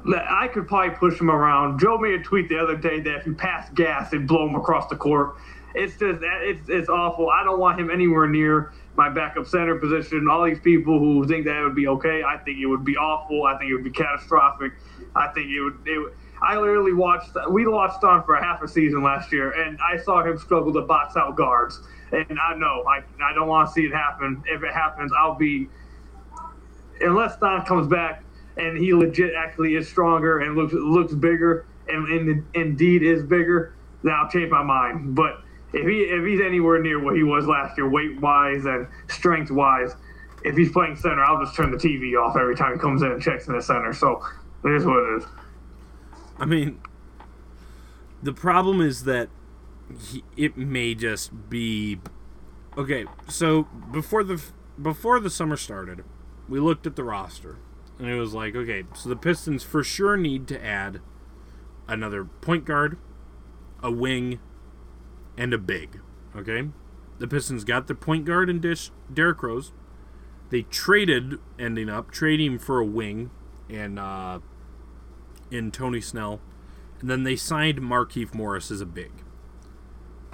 [0.07, 1.79] I could probably push him around.
[1.79, 4.55] Joe made a tweet the other day that if you pass gas, it'd blow him
[4.55, 5.35] across the court.
[5.75, 7.29] It's just it's it's awful.
[7.29, 10.27] I don't want him anywhere near my backup center position.
[10.29, 13.45] All these people who think that would be okay, I think it would be awful.
[13.45, 14.73] I think it would be catastrophic.
[15.15, 15.79] I think it would.
[15.85, 17.31] It would I literally watched.
[17.49, 20.81] We watched on for half a season last year, and I saw him struggle to
[20.81, 21.79] box out guards.
[22.11, 24.43] And I know I I don't want to see it happen.
[24.47, 25.67] If it happens, I'll be
[27.01, 28.23] unless Thon comes back
[28.57, 33.73] and he legit actually is stronger and looks looks bigger and, and indeed is bigger,
[34.03, 35.15] then I'll change my mind.
[35.15, 35.41] But
[35.73, 39.51] if he if he's anywhere near what he was last year, weight wise and strength
[39.51, 39.95] wise,
[40.43, 43.11] if he's playing center, I'll just turn the TV off every time he comes in
[43.11, 43.93] and checks in the center.
[43.93, 44.23] So
[44.65, 45.25] it is what it is.
[46.39, 46.79] I mean,
[48.23, 49.29] the problem is that
[49.99, 51.99] he, it may just be
[52.77, 53.05] okay.
[53.27, 54.41] So before the
[54.81, 56.03] before the summer started,
[56.47, 57.57] we looked at the roster,
[57.97, 61.01] and it was like, okay, so the Pistons for sure need to add
[61.87, 62.97] another point guard,
[63.83, 64.39] a wing,
[65.37, 65.99] and a big.
[66.35, 66.69] Okay,
[67.17, 69.73] the Pistons got the point guard and Dish Derrick Rose.
[70.49, 73.29] They traded, ending up trading for a wing
[73.69, 74.39] and uh,
[75.51, 76.39] in Tony Snell,
[76.99, 79.11] and then they signed Markieff Morris as a big.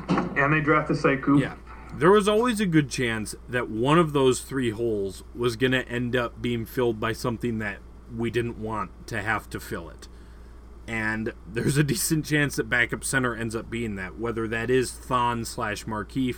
[0.10, 1.40] And they drafted Sekou.
[1.40, 1.56] Yeah.
[1.94, 5.88] There was always a good chance that one of those three holes was going to
[5.88, 7.78] end up being filled by something that
[8.14, 10.08] we didn't want to have to fill it.
[10.88, 14.92] And there's a decent chance that backup center ends up being that, whether that is
[14.92, 16.38] Thon slash Markieff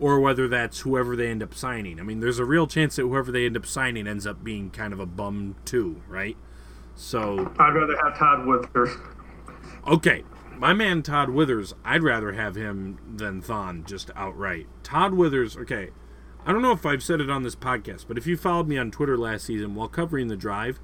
[0.00, 1.98] or whether that's whoever they end up signing.
[1.98, 4.70] I mean, there's a real chance that whoever they end up signing ends up being
[4.70, 6.36] kind of a bum too, right?
[6.98, 8.90] So I'd rather have Todd Withers.
[9.86, 10.24] Okay,
[10.56, 14.66] my man Todd Withers, I'd rather have him than Thon just outright.
[14.82, 15.90] Todd Withers, okay.
[16.44, 18.76] I don't know if I've said it on this podcast, but if you followed me
[18.76, 20.80] on Twitter last season while covering the drive,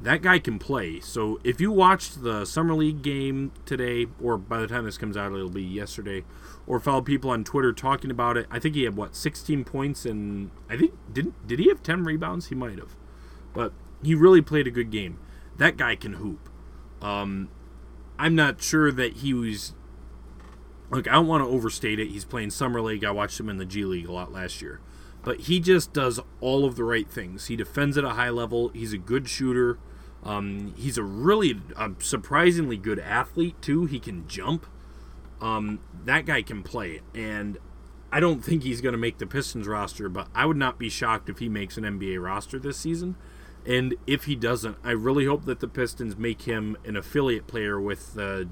[0.00, 1.00] that guy can play.
[1.00, 5.18] So if you watched the summer league game today, or by the time this comes
[5.18, 6.24] out, it'll be yesterday,
[6.66, 10.06] or followed people on Twitter talking about it, I think he had what 16 points
[10.06, 12.46] and I think didn't did he have 10 rebounds?
[12.46, 12.96] He might have,
[13.52, 15.18] but he really played a good game
[15.58, 16.48] that guy can hoop.
[17.00, 17.48] Um,
[18.18, 19.74] I'm not sure that he was.
[20.90, 22.08] Look, I don't want to overstate it.
[22.08, 23.04] He's playing summer league.
[23.04, 24.80] I watched him in the G League a lot last year,
[25.22, 27.46] but he just does all of the right things.
[27.46, 28.68] He defends at a high level.
[28.68, 29.78] He's a good shooter.
[30.22, 33.86] Um, he's a really a surprisingly good athlete too.
[33.86, 34.66] He can jump.
[35.40, 37.58] Um, that guy can play, and
[38.12, 40.88] I don't think he's going to make the Pistons roster, but I would not be
[40.88, 43.16] shocked if he makes an NBA roster this season.
[43.64, 47.80] And if he doesn't, I really hope that the Pistons make him an affiliate player
[47.80, 48.44] with uh,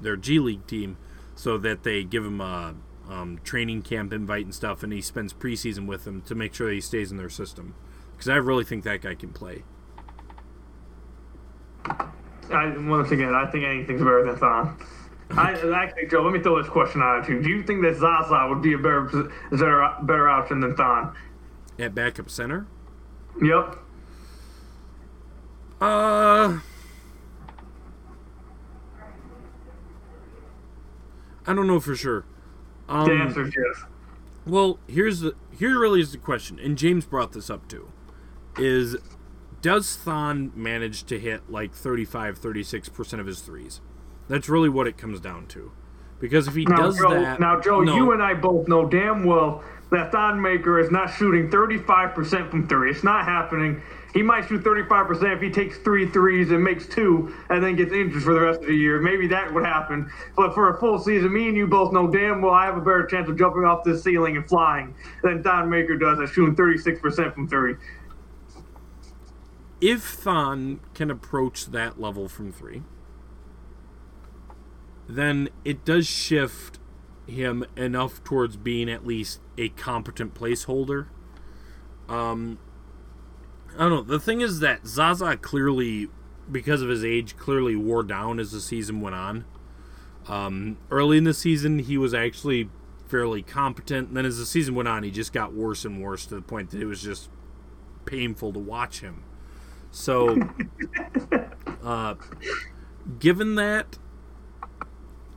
[0.00, 0.98] their G League team
[1.34, 2.74] so that they give him a
[3.08, 6.70] um, training camp invite and stuff, and he spends preseason with them to make sure
[6.70, 7.74] he stays in their system.
[8.12, 9.64] Because I really think that guy can play.
[12.50, 14.76] I, once again, I think anything's better than Thon.
[15.30, 17.42] I actually, Joe, let me throw this question out at you.
[17.42, 21.14] Do you think that Zaza would be a better better, better option than Thon?
[21.78, 22.66] At backup center?
[23.40, 23.76] Yep.
[25.80, 26.58] Uh,
[31.46, 32.24] I don't know for sure.
[32.88, 33.84] Um, The answer is yes.
[34.46, 37.90] Well, here's the here really is the question, and James brought this up too.
[38.56, 38.96] Is
[39.60, 43.80] does Thon manage to hit like 35, 36% of his threes?
[44.28, 45.72] That's really what it comes down to.
[46.20, 48.88] Because if he Now, does Joe, that now, Joe, no, you and I both know
[48.88, 52.90] damn well that Thon Maker is not shooting 35% from three.
[52.90, 53.80] It's not happening.
[54.14, 57.92] He might shoot 35% if he takes three threes and makes two and then gets
[57.92, 59.00] injured for the rest of the year.
[59.00, 60.10] Maybe that would happen.
[60.36, 62.80] But for a full season, me and you both know damn well I have a
[62.80, 66.56] better chance of jumping off this ceiling and flying than Thon Maker does at shooting
[66.56, 67.74] 36% from three.
[69.80, 72.82] if Thon can approach that level from three,
[75.08, 76.78] then it does shift
[77.26, 81.06] him enough towards being at least a competent placeholder.
[82.08, 82.58] Um,
[83.74, 84.02] I don't know.
[84.02, 86.08] The thing is that Zaza clearly,
[86.50, 89.44] because of his age, clearly wore down as the season went on.
[90.26, 92.68] Um, early in the season, he was actually
[93.06, 94.08] fairly competent.
[94.08, 96.42] And then as the season went on, he just got worse and worse to the
[96.42, 97.30] point that it was just
[98.04, 99.24] painful to watch him.
[99.90, 100.50] So,
[101.82, 102.14] uh,
[103.18, 103.98] given that,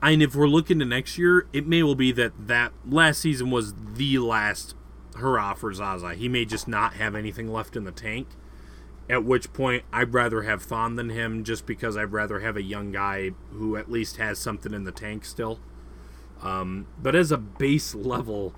[0.02, 3.52] and if we're looking to next year, it may well be that that last season
[3.52, 4.76] was the last
[5.16, 6.14] hurrah for Zaza.
[6.14, 8.28] He may just not have anything left in the tank.
[9.10, 12.62] At which point, I'd rather have Thon than him, just because I'd rather have a
[12.62, 15.60] young guy who at least has something in the tank still.
[16.42, 18.56] Um, but as a base level,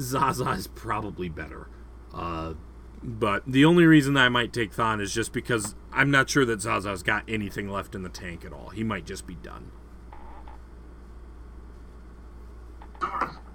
[0.00, 1.68] Zaza is probably better.
[2.12, 2.54] Uh,
[3.02, 6.44] but the only reason that I might take Thon is just because I'm not sure
[6.44, 8.70] that Zaza's got anything left in the tank at all.
[8.70, 9.70] He might just be done.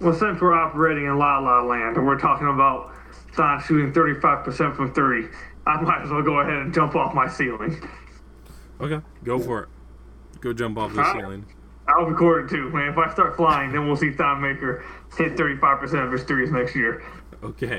[0.00, 2.92] Well, since we're operating in La La Land and we're talking about
[3.34, 5.28] Thon shooting 35% from three,
[5.66, 7.86] I might as well go ahead and jump off my ceiling.
[8.80, 9.68] Okay, go for it.
[10.40, 11.16] Go jump off the Alright.
[11.22, 11.46] ceiling.
[11.88, 12.88] I'll record it too, man.
[12.90, 14.84] If I start flying, then we'll see Thon Maker
[15.16, 17.02] hit 35% of his threes next year.
[17.42, 17.78] Okay.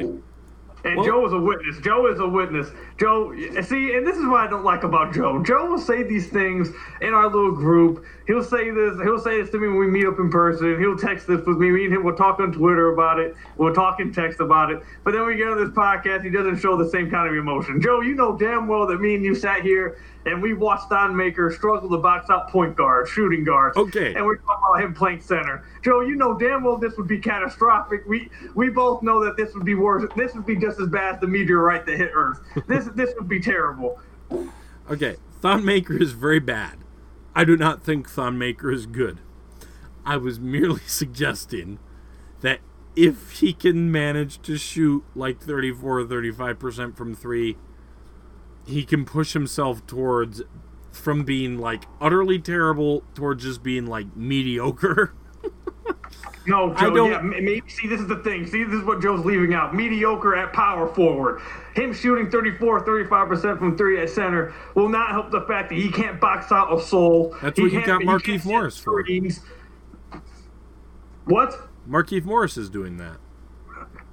[0.84, 1.80] And Well- Joe is a witness.
[1.80, 2.72] Joe is a witness.
[3.00, 5.42] Joe, see, and this is what I don't like about Joe.
[5.44, 8.06] Joe will say these things in our little group.
[8.28, 9.00] He'll say this.
[9.02, 10.80] He'll say this to me when we meet up in person.
[10.80, 11.70] He'll text this with me.
[11.70, 13.36] Me and him will talk on Twitter about it.
[13.58, 14.82] We'll talk in text about it.
[15.04, 16.24] But then we get on this podcast.
[16.24, 17.80] He doesn't show the same kind of emotion.
[17.82, 21.16] Joe, you know damn well that me and you sat here and we watched Thon
[21.16, 23.78] Maker struggle to box out point guards, shooting guards.
[23.78, 24.16] Okay.
[24.16, 25.64] And we're talking about him playing center.
[25.84, 28.06] Joe, you know damn well this would be catastrophic.
[28.08, 30.04] We we both know that this would be worse.
[30.16, 32.40] This would be just as bad as the meteorite that hit Earth.
[32.68, 34.00] This this would be terrible.
[34.90, 35.18] Okay.
[35.42, 36.78] Thon Maker is very bad.
[37.36, 39.20] I do not think Thon Maker is good.
[40.06, 41.80] I was merely suggesting
[42.42, 42.60] that
[42.96, 47.58] if he can manage to shoot like 34 or 35% from three,
[48.66, 50.42] he can push himself towards
[50.92, 55.14] from being like utterly terrible towards just being like mediocre.
[56.48, 56.94] No, I Joe.
[56.96, 58.46] don't- Yeah, maybe, see, this is the thing.
[58.46, 59.76] See, this is what Joe's leaving out.
[59.76, 61.42] Mediocre at power forward.
[61.74, 65.90] Him shooting 34, 35% from three at center will not help the fact that he
[65.92, 67.36] can't box out a soul.
[67.42, 69.04] That's He what you got he Markieff can't hit Morris for.
[71.26, 71.70] What?
[71.90, 73.18] Markieff Morris is doing that.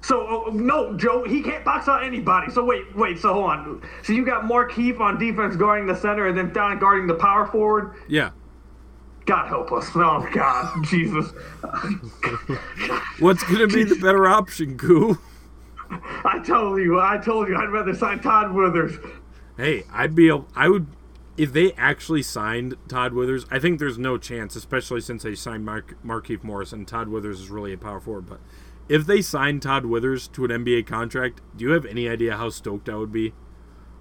[0.01, 2.51] So uh, no, Joe, he can't box out anybody.
[2.51, 3.19] So wait, wait.
[3.19, 3.81] So hold on.
[4.03, 7.45] So you got Markieff on defense guarding the center, and then Thon guarding the power
[7.45, 7.93] forward.
[8.09, 8.31] Yeah.
[9.25, 9.89] God help us!
[9.95, 11.31] Oh God, Jesus!
[13.19, 15.17] What's going to be the better option, Goo?
[15.89, 18.95] I told you, I told you, I'd rather sign Todd Withers.
[19.57, 20.87] Hey, I'd be able, I would
[21.37, 23.45] if they actually signed Todd Withers.
[23.49, 27.39] I think there's no chance, especially since they signed Mark Markieff Morris and Todd Withers
[27.39, 28.27] is really a power forward.
[28.27, 28.39] But
[28.89, 32.49] if they signed Todd Withers to an NBA contract, do you have any idea how
[32.49, 33.33] stoked I would be?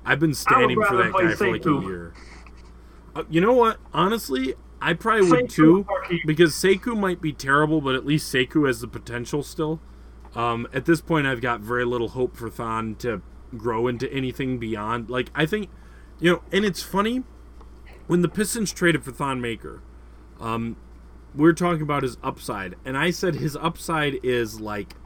[0.04, 2.14] I've been standing for that guy for like a year.
[3.14, 3.78] Uh, you know what?
[3.92, 5.86] Honestly, I probably would too,
[6.26, 9.80] because Sekou might be terrible, but at least Sekou has the potential still.
[10.34, 13.22] Um, at this point, I've got very little hope for Thon to
[13.56, 15.08] grow into anything beyond.
[15.08, 15.70] Like, I think,
[16.18, 17.22] you know, and it's funny
[18.06, 19.82] when the Pistons traded for Thon Maker.
[20.40, 20.76] Um,
[21.34, 24.96] we are talking about his upside, and I said his upside is like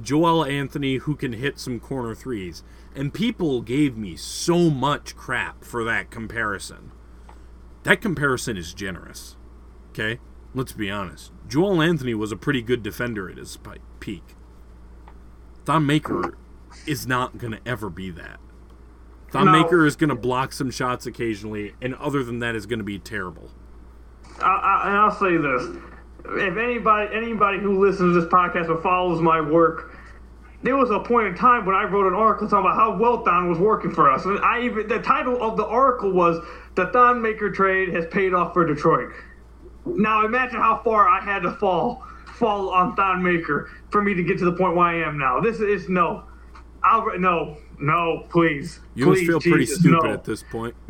[0.00, 2.62] Joel Anthony who can hit some corner threes,
[2.94, 6.92] and people gave me so much crap for that comparison.
[7.86, 9.36] That comparison is generous.
[9.90, 10.18] Okay,
[10.54, 11.30] let's be honest.
[11.46, 13.56] Joel Anthony was a pretty good defender at his
[14.00, 14.24] peak.
[15.64, 16.36] Thon Maker
[16.84, 18.40] is not going to ever be that.
[19.30, 19.52] Thon No.
[19.52, 22.84] Maker is going to block some shots occasionally, and other than that, is going to
[22.84, 23.50] be terrible.
[24.40, 25.76] I, I, and I'll say this:
[26.42, 29.96] if anybody, anybody who listens to this podcast or follows my work,
[30.64, 33.24] there was a point in time when I wrote an article talking about how well
[33.24, 34.24] Thon was working for us.
[34.24, 36.44] And I even the title of the article was
[36.76, 39.10] the Thon Maker trade has paid off for Detroit.
[39.84, 44.22] Now imagine how far I had to fall fall on Thon Maker for me to
[44.22, 45.40] get to the point where I am now.
[45.40, 46.24] This is no.
[46.84, 48.80] I'll no, no, please.
[48.94, 50.12] You please, must feel pretty Jesus, stupid no.
[50.12, 50.76] at this point.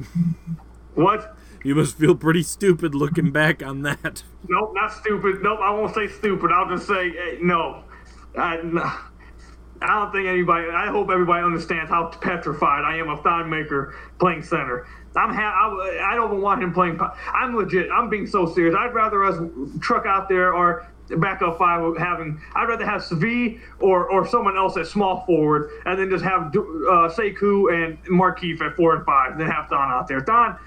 [0.97, 1.37] What?
[1.62, 4.22] You must feel pretty stupid looking back on that.
[4.49, 5.43] Nope, not stupid.
[5.43, 6.51] Nope, I won't say stupid.
[6.51, 7.84] I'll just say eh, no.
[8.34, 8.80] I, no.
[9.82, 10.68] I don't think anybody.
[10.70, 14.87] I hope everybody understands how petrified I am of Thon Maker playing center.
[15.17, 15.33] I'm.
[15.35, 17.01] Ha- I, I don't even want him playing.
[17.33, 17.89] I'm legit.
[17.91, 18.75] I'm being so serious.
[18.79, 19.39] I'd rather us
[19.81, 20.87] truck out there or
[21.19, 22.41] backup five having.
[22.55, 26.49] I'd rather have Svi or or someone else at small forward, and then just have
[26.49, 30.21] uh, Sekou and Markieff at four and five, then have Thon out there.
[30.21, 30.59] Thon.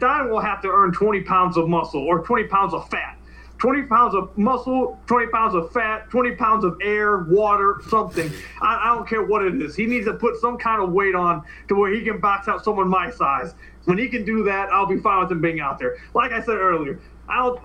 [0.00, 3.18] Thon will have to earn 20 pounds of muscle or 20 pounds of fat.
[3.58, 8.30] 20 pounds of muscle, 20 pounds of fat, 20 pounds of air, water, something.
[8.60, 9.74] I, I don't care what it is.
[9.74, 12.64] He needs to put some kind of weight on to where he can box out
[12.64, 13.54] someone my size.
[13.86, 15.96] When he can do that, I'll be fine with him being out there.
[16.12, 17.60] Like I said earlier, I don't.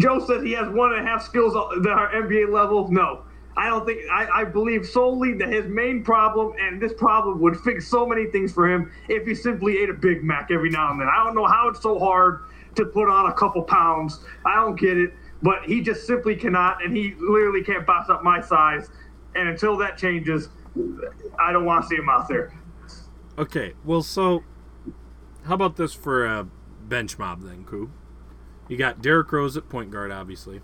[0.00, 2.90] Joe says he has one and a half skills that are NBA level.
[2.90, 3.22] No,
[3.56, 4.00] I don't think.
[4.10, 8.26] I, I believe solely that his main problem and this problem would fix so many
[8.26, 11.08] things for him if he simply ate a Big Mac every now and then.
[11.08, 12.40] I don't know how it's so hard
[12.74, 14.20] to put on a couple pounds.
[14.44, 18.24] I don't get it, but he just simply cannot, and he literally can't box up
[18.24, 18.88] my size.
[19.36, 20.48] And until that changes,
[21.38, 22.52] I don't want to see him out there.
[23.38, 24.42] Okay, well, so
[25.46, 26.46] how about this for a
[26.82, 27.90] bench mob then, Koo?
[28.68, 30.60] You got Derrick Rose at point guard, obviously.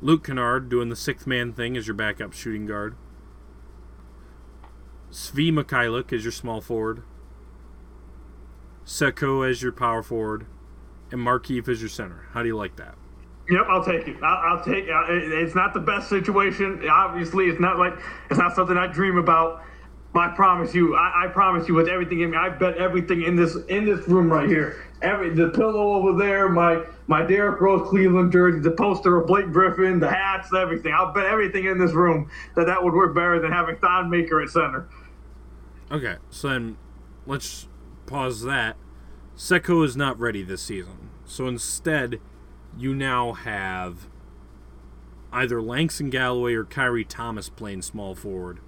[0.00, 2.96] Luke Kennard doing the sixth man thing as your backup shooting guard.
[5.10, 7.02] Svi Mykhailiuk as your small forward.
[8.84, 10.46] Sekou as your power forward.
[11.10, 12.26] And Markieff as your center.
[12.32, 12.94] How do you like that?
[13.48, 14.16] Yep, I'll take it.
[14.22, 14.90] I'll, I'll take it.
[14.90, 16.80] It- It's not the best situation.
[16.88, 17.94] Obviously, it's not like
[18.30, 19.62] it's not something I dream about.
[20.14, 23.36] I promise you, I, I promise you, with everything in me, I bet everything in
[23.36, 27.88] this in this room right here, every the pillow over there, my my Derrick Rose
[27.88, 30.92] Cleveland jersey, the poster of Blake Griffin, the hats, everything.
[30.92, 34.40] I'll bet everything in this room that that would work better than having Thon Maker
[34.42, 34.88] at center.
[35.92, 36.76] Okay, so then
[37.26, 37.68] let's
[38.06, 38.76] pause that.
[39.36, 41.10] Sekou is not ready this season.
[41.24, 42.20] So instead,
[42.76, 44.08] you now have
[45.32, 48.60] either Langston Galloway or Khyri Thomas playing small forward.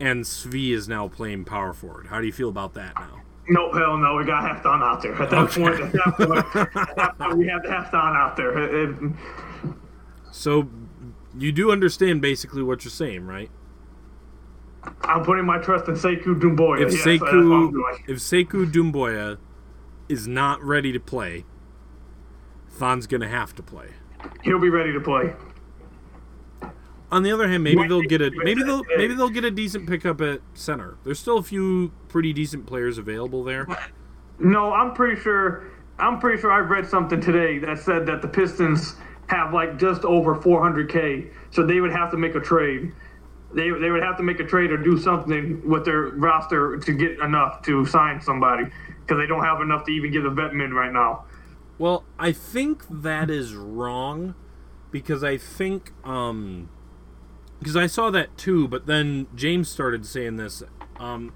[0.00, 2.06] And Svi is now playing power forward.
[2.06, 3.22] How do you feel about that now?
[3.48, 4.16] Nope, hell no.
[4.16, 5.14] We got to have out there.
[5.14, 5.62] At that Okay.
[5.62, 8.56] point, at that point, at that point, we have to have out there.
[8.58, 9.12] It- it-
[10.30, 10.68] So
[11.36, 13.50] you do understand basically what you're saying, right?
[15.02, 16.82] I'm putting my trust in Sekou Doumbouya.
[16.86, 17.72] If yes, Sekou
[18.06, 19.38] if Sekou Doumbouya
[20.08, 21.44] is not ready to play,
[22.70, 23.88] Thon's gonna have to play.
[24.42, 25.34] He'll be ready to play.
[27.10, 29.88] On the other hand, maybe they'll get a maybe they'll maybe they'll get a decent
[29.88, 30.96] pickup at center.
[31.04, 33.66] There's still a few pretty decent players available there.
[34.38, 35.64] No, I'm pretty sure.
[35.98, 38.94] I'm pretty sure I read something today that said that the Pistons
[39.26, 42.92] have like just over 400k, so they would have to make a trade.
[43.52, 46.92] They, they would have to make a trade or do something with their roster to
[46.92, 48.64] get enough to sign somebody
[49.00, 51.24] because they don't have enough to even give a vet min right now.
[51.78, 54.34] Well, I think that is wrong
[54.90, 56.68] because I think um
[57.58, 60.62] because I saw that too, but then James started saying this.
[60.98, 61.32] Um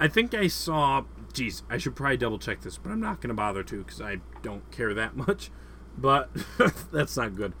[0.00, 3.34] I think I saw geez, I should probably double check this, but I'm not gonna
[3.34, 5.50] bother to because I don't care that much.
[5.96, 6.30] But
[6.92, 7.52] that's not good.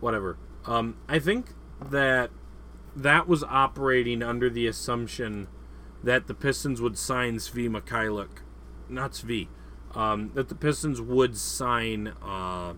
[0.00, 0.38] Whatever.
[0.66, 2.30] Um I think that
[2.96, 5.48] that was operating under the assumption
[6.02, 8.42] that the Pistons would sign Svi Mykhailiuk.
[8.88, 9.48] Not Svi.
[9.94, 12.74] Um, that the Pistons would sign uh,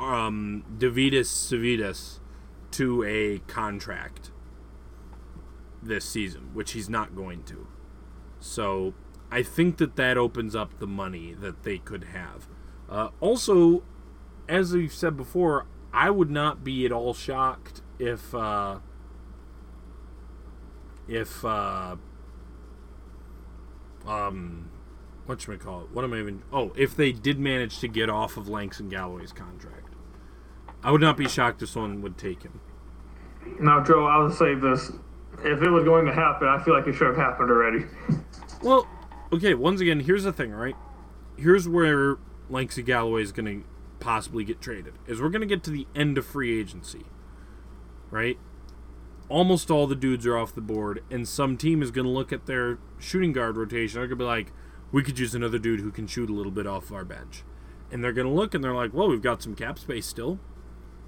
[0.00, 2.20] um, Sirvydis
[2.74, 4.30] to a contract
[5.82, 7.66] this season, which he's not going to.
[8.40, 8.94] So
[9.30, 12.46] I think that that opens up the money that they could have.
[12.88, 13.82] Uh, also,
[14.48, 18.80] as we've said before, I would not be at all shocked if uh,
[21.08, 21.96] if uh,
[24.06, 24.70] um
[25.26, 25.90] what should we call it?
[25.90, 26.42] What am I even?
[26.52, 29.94] Oh, if they did manage to get off of Langston Galloway's contract,
[30.82, 32.60] I would not be shocked if someone would take him.
[33.60, 34.90] Now, Joe, I'll say this:
[35.44, 37.84] if it was going to happen, I feel like it should have happened already.
[38.62, 38.86] Well,
[39.32, 39.54] okay.
[39.54, 40.76] Once again, here's the thing, right?
[41.36, 42.16] Here's where
[42.48, 43.68] Langston Galloway is going to
[44.00, 44.94] possibly get traded.
[45.06, 47.04] Is we're going to get to the end of free agency,
[48.10, 48.38] right?
[49.28, 52.32] Almost all the dudes are off the board, and some team is going to look
[52.32, 53.98] at their shooting guard rotation.
[53.98, 54.52] They're going to be like,
[54.92, 57.42] "We could use another dude who can shoot a little bit off our bench,"
[57.90, 60.38] and they're going to look and they're like, "Well, we've got some cap space still,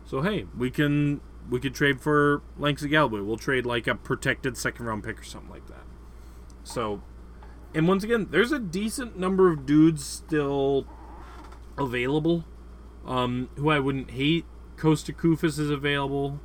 [0.04, 1.20] so hey, we can
[1.50, 3.20] we could trade for Langston Galloway.
[3.20, 5.84] We'll trade like a protected second round pick or something like that.
[6.64, 7.02] So,
[7.74, 10.86] and once again, there's a decent number of dudes still
[11.78, 12.44] available
[13.06, 14.44] um, who I wouldn't hate.
[14.76, 16.40] Costa Koufos is available.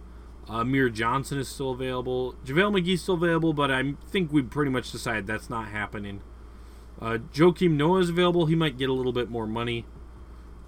[0.50, 2.36] Uh, Amir Johnson is still available.
[2.46, 6.22] JaVale McGee's still available, but I think we pretty much decided that's not happening.
[7.00, 8.46] Uh, Joakim Noah is available.
[8.46, 9.86] He might get a little bit more money.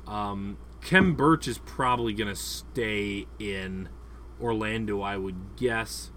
[0.07, 3.89] Um, Khem Birch is probably going to stay in
[4.43, 6.11] Orlando, I would guess.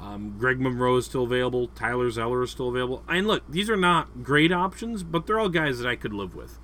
[0.00, 1.66] Um, Greg Monroe is still available.
[1.68, 3.02] Tyler Zeller is still available.
[3.08, 6.34] And look, these are not great options, but they're all guys that I could live
[6.36, 6.58] with.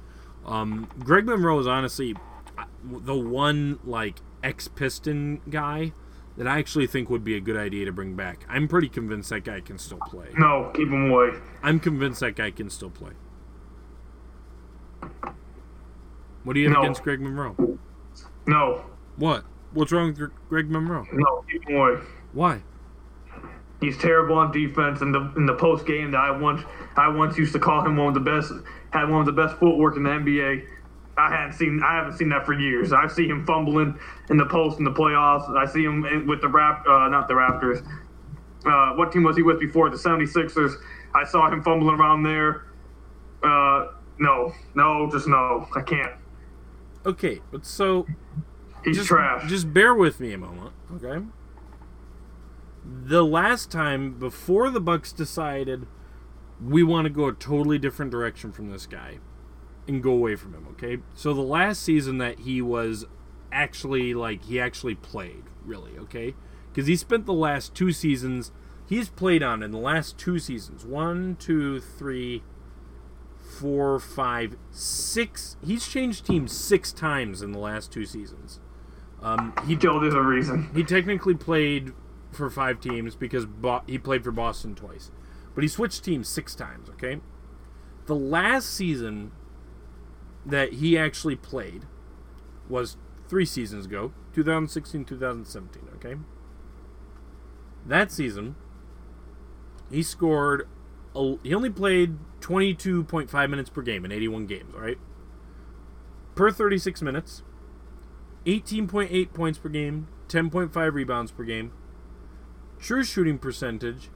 [0.46, 2.14] Um, Greg Monroe is honestly
[2.56, 5.92] uh, the one like ex Piston guy
[6.36, 8.44] that I actually think would be a good idea to bring back.
[8.48, 10.28] I'm pretty convinced that guy can still play.
[10.38, 11.30] No, keep him away.
[11.62, 13.12] I'm convinced that guy can still play.
[16.44, 16.82] What do you have No.
[16.82, 17.78] against Greg Monroe?
[18.46, 18.84] No,
[19.16, 19.44] What?
[19.74, 21.06] What's wrong with Greg Monroe?
[21.12, 21.62] no, keep.
[22.32, 22.62] Why?
[23.80, 25.02] He's terrible on defense.
[25.02, 26.62] In the in the post game that I once
[26.96, 28.52] I once used to call him one of the best,
[28.90, 30.66] had one of the best footwork in the NBA.
[31.18, 32.92] I hadn't seen I haven't seen that for years.
[32.92, 33.98] I see him fumbling
[34.30, 35.48] in the post in the playoffs.
[35.56, 37.86] I see him in, with the rap uh, not the Raptors.
[38.64, 40.72] Uh, what team was he with before the 76ers?
[41.14, 42.64] I saw him fumbling around there.
[43.42, 45.68] Uh, no, no, just no.
[45.76, 46.12] I can't.
[47.04, 48.06] Okay, but so
[48.84, 49.48] He's just trash.
[49.48, 51.24] just bear with me a moment, okay?
[52.84, 55.86] The last time before the Bucks decided
[56.62, 59.18] we want to go a totally different direction from this guy
[59.88, 60.98] and go away from him, okay?
[61.14, 63.06] So the last season that he was
[63.52, 66.34] actually like he actually played, really, okay?
[66.72, 68.52] Because he spent the last two seasons
[68.86, 70.84] he's played on in the last two seasons.
[70.84, 72.42] One, two, three,
[73.58, 75.56] four, five, six.
[75.64, 78.60] He's changed teams six times in the last two seasons.
[79.24, 80.70] Um, he Joe, there's a reason.
[80.74, 81.92] he technically played
[82.30, 85.10] for five teams because Bo- he played for Boston twice,
[85.54, 86.90] but he switched teams six times.
[86.90, 87.20] Okay,
[88.06, 89.32] the last season
[90.44, 91.86] that he actually played
[92.68, 95.88] was three seasons ago, 2016, 2017.
[95.94, 96.16] Okay,
[97.86, 98.56] that season
[99.90, 100.68] he scored.
[101.16, 104.74] A, he only played 22.5 minutes per game in 81 games.
[104.74, 104.98] All right,
[106.34, 107.42] per 36 minutes.
[108.46, 111.72] 18.8 points per game, 10.5 rebounds per game,
[112.78, 114.10] true shooting percentage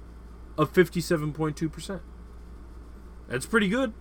[0.56, 2.00] of 57.2%.
[3.28, 3.92] That's pretty good.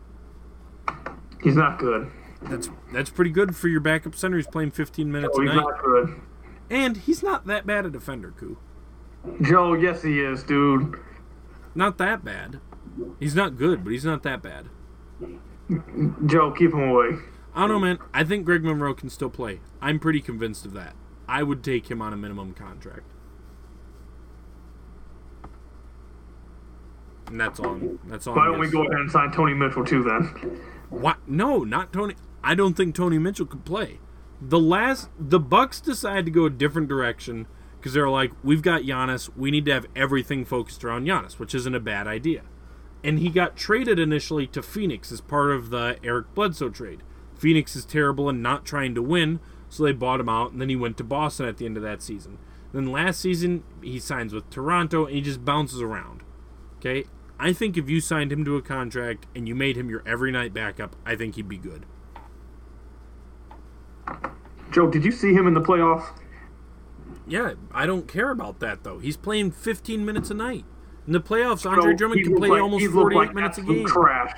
[1.43, 2.09] He's not good.
[2.43, 5.55] That's that's pretty good for your backup center He's playing 15 minutes Oh, a he's
[5.55, 5.61] night.
[5.61, 6.21] not good.
[6.69, 8.57] And he's not that bad a defender, Koo.
[9.41, 10.99] Joe, yes he is, dude.
[11.75, 12.59] Not that bad.
[13.19, 14.67] He's not good, but he's not that bad.
[16.25, 17.11] Joe, keep him away.
[17.57, 17.97] I don't know, man.
[18.13, 19.61] I think Greg Monroe can still play.
[19.81, 20.95] I'm pretty convinced of that.
[21.27, 23.11] I would take him on a minimum contract.
[27.25, 27.79] And that's all.
[28.05, 28.35] That's all.
[28.35, 30.61] Why don't we go ahead and sign Tony Mitchell too then?
[30.91, 31.17] What?
[31.27, 32.13] No, not Tony.
[32.43, 34.01] I don't think Tony Mitchell could play.
[34.39, 37.47] The last, the Bucks decided to go a different direction
[37.79, 39.35] because they're like, we've got Giannis.
[39.35, 42.43] We need to have everything focused around Giannis, which isn't a bad idea.
[43.03, 47.01] And he got traded initially to Phoenix as part of the Eric Bledsoe trade.
[47.37, 50.69] Phoenix is terrible and not trying to win, so they bought him out, and then
[50.69, 52.37] he went to Boston at the end of that season.
[52.73, 56.21] Then last season, he signs with Toronto, and he just bounces around.
[56.77, 57.05] Okay?
[57.39, 60.31] I think if you signed him to a contract and you made him your every
[60.31, 61.85] night backup, I think he'd be good.
[64.71, 66.07] Joe, did you see him in the playoffs?
[67.27, 68.99] Yeah, I don't care about that though.
[68.99, 70.65] He's playing 15 minutes a night.
[71.05, 73.57] In the playoffs, Andre Joe, Drummond can play like- almost he looked 48 like minutes
[73.57, 73.85] a game.
[73.85, 74.31] Trash.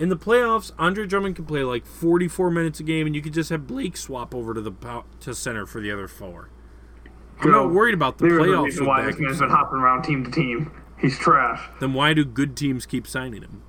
[0.00, 3.34] In the playoffs, Andre Drummond can play like 44 minutes a game, and you could
[3.34, 6.48] just have Blake swap over to the pow- to center for the other four.
[7.40, 8.64] I'm not worried about the playoffs.
[8.64, 9.20] reason why this backups.
[9.20, 10.72] man's been hopping around team to team.
[10.98, 11.60] He's trash.
[11.80, 13.62] Then why do good teams keep signing him?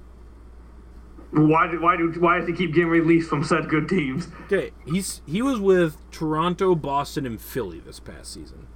[1.31, 4.27] Why do why do why does he keep getting released from said good teams?
[4.45, 8.67] Okay, he's he was with Toronto, Boston, and Philly this past season.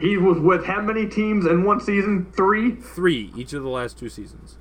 [0.00, 2.32] He was with how many teams in one season?
[2.32, 2.74] Three.
[2.74, 4.58] Three each of the last two seasons.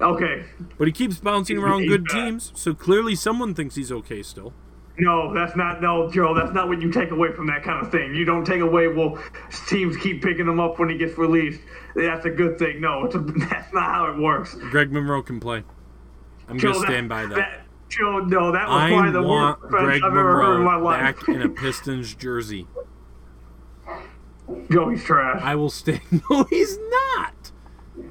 [0.00, 0.44] Okay.
[0.78, 4.52] But he keeps bouncing around good teams, so clearly someone thinks he's okay still.
[4.98, 6.34] No, that's not no, Joe.
[6.34, 8.14] That's not what you take away from that kind of thing.
[8.14, 8.88] You don't take away.
[8.88, 9.18] Well,
[9.68, 11.60] teams keep picking him up when he gets released.
[11.94, 12.80] That's a good thing.
[12.80, 13.18] No, it's a,
[13.50, 14.54] that's not how it works.
[14.54, 15.64] Greg Monroe can play.
[16.48, 17.62] I'm Joe, gonna stand by that.
[17.88, 20.84] Joe, no, that was I probably the worst Greg I've ever heard in my Monroe
[20.84, 21.16] life.
[21.16, 22.66] back in a Pistons jersey.
[24.70, 25.40] Joe, he's trash.
[25.42, 26.00] I will stay.
[26.30, 27.52] No, he's not.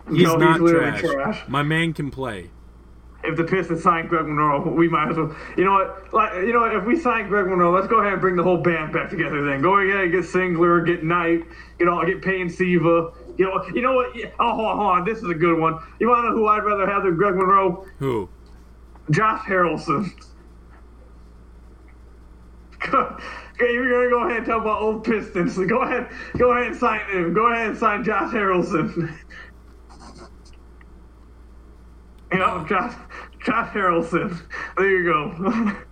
[0.09, 1.11] He's No, not literally trash.
[1.13, 1.47] trash.
[1.47, 2.49] My man can play.
[3.23, 5.35] if the Pistons sign Greg Monroe, we might as well.
[5.57, 6.13] You know what?
[6.13, 6.75] Like, you know what?
[6.75, 9.43] If we sign Greg Monroe, let's go ahead and bring the whole band back together.
[9.43, 11.43] Then go ahead and get Singler, get Knight,
[11.79, 13.11] get all, get Peyton Siva.
[13.37, 14.15] You know, you know what?
[14.39, 15.05] Oh, hold on, hold on.
[15.05, 15.79] This is a good one.
[15.99, 17.85] You want to know who I'd rather have than Greg Monroe?
[17.99, 18.29] Who?
[19.11, 20.11] Josh Harrellson.
[23.55, 25.57] Okay, you're gonna go ahead and talk about old Pistons.
[25.57, 27.33] Go ahead, go ahead and sign him.
[27.33, 29.17] Go ahead and sign Josh Harrellson.
[32.35, 32.93] you know, Josh,
[33.45, 34.39] Josh Harrellson.
[34.77, 35.75] There you go.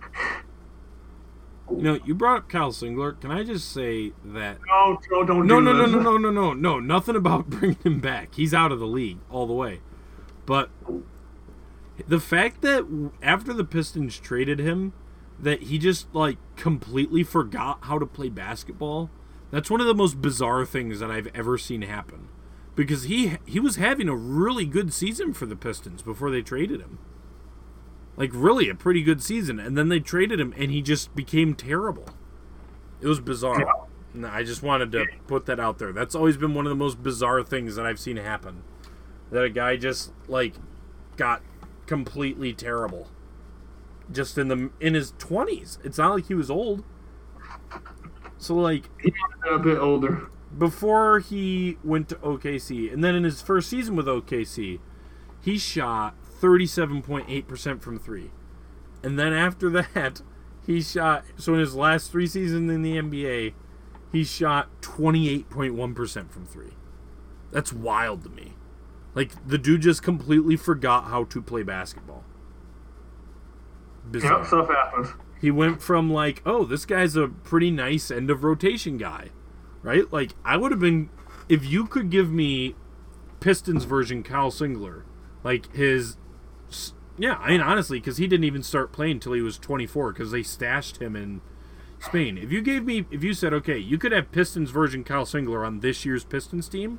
[1.70, 3.18] You know, you brought up Kyle Singler.
[3.18, 4.58] Can I just say that?
[4.68, 5.92] no, no, don't No, do no, no, this.
[5.92, 6.78] no, no, no, no, no.
[6.78, 8.34] Nothing about bringing him back.
[8.34, 9.80] He's out of the league all the way.
[10.44, 10.68] But
[12.06, 14.92] the fact that after the Pistons traded him,
[15.40, 19.10] that he just like completely forgot how to play basketball.
[19.50, 22.28] That's one of the most bizarre things that I've ever seen happen.
[22.74, 26.80] Because he he was having a really good season for the Pistons before they traded
[26.80, 26.98] him.
[28.16, 31.54] Like really a pretty good season and then they traded him and he just became
[31.54, 32.08] terrible.
[33.00, 33.86] It was bizarre.
[34.12, 35.92] And I just wanted to put that out there.
[35.92, 38.62] That's always been one of the most bizarre things that I've seen happen.
[39.30, 40.54] That a guy just like
[41.16, 41.42] got
[41.86, 43.08] completely terrible.
[44.10, 45.78] Just in the in his 20s.
[45.84, 46.84] It's not like he was old.
[48.38, 49.12] So like He's
[49.50, 50.30] a bit older.
[50.58, 54.80] Before he went to OKC, and then in his first season with OKC,
[55.40, 58.30] he shot 37.8% from three.
[59.02, 60.22] And then after that,
[60.66, 63.54] he shot, so in his last three seasons in the NBA,
[64.12, 66.72] he shot 28.1% from three.
[67.50, 68.54] That's wild to me.
[69.14, 72.24] Like, the dude just completely forgot how to play basketball.
[74.10, 75.08] Bizarre Yep, stuff happens.
[75.40, 79.30] he went from like, oh, this guy's a pretty nice end of rotation guy,
[79.84, 80.12] right?
[80.12, 81.10] Like, I would have been,
[81.48, 82.74] if you could give me
[83.38, 85.02] Pistons version Kyle Singler,
[85.44, 86.16] like his,
[87.16, 90.32] yeah, I mean, honestly, because he didn't even start playing until he was 24 because
[90.32, 91.42] they stashed him in
[92.00, 92.38] Spain.
[92.38, 95.64] If you gave me, if you said, okay, you could have Pistons version Kyle Singler
[95.64, 96.98] on this year's Pistons team,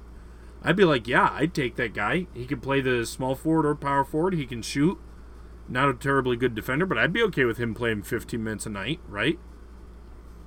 [0.61, 2.27] I'd be like, yeah, I'd take that guy.
[2.33, 4.35] He can play the small forward or power forward.
[4.35, 4.99] He can shoot
[5.67, 8.69] not a terribly good defender, but I'd be okay with him playing 15 minutes a
[8.69, 9.39] night, right?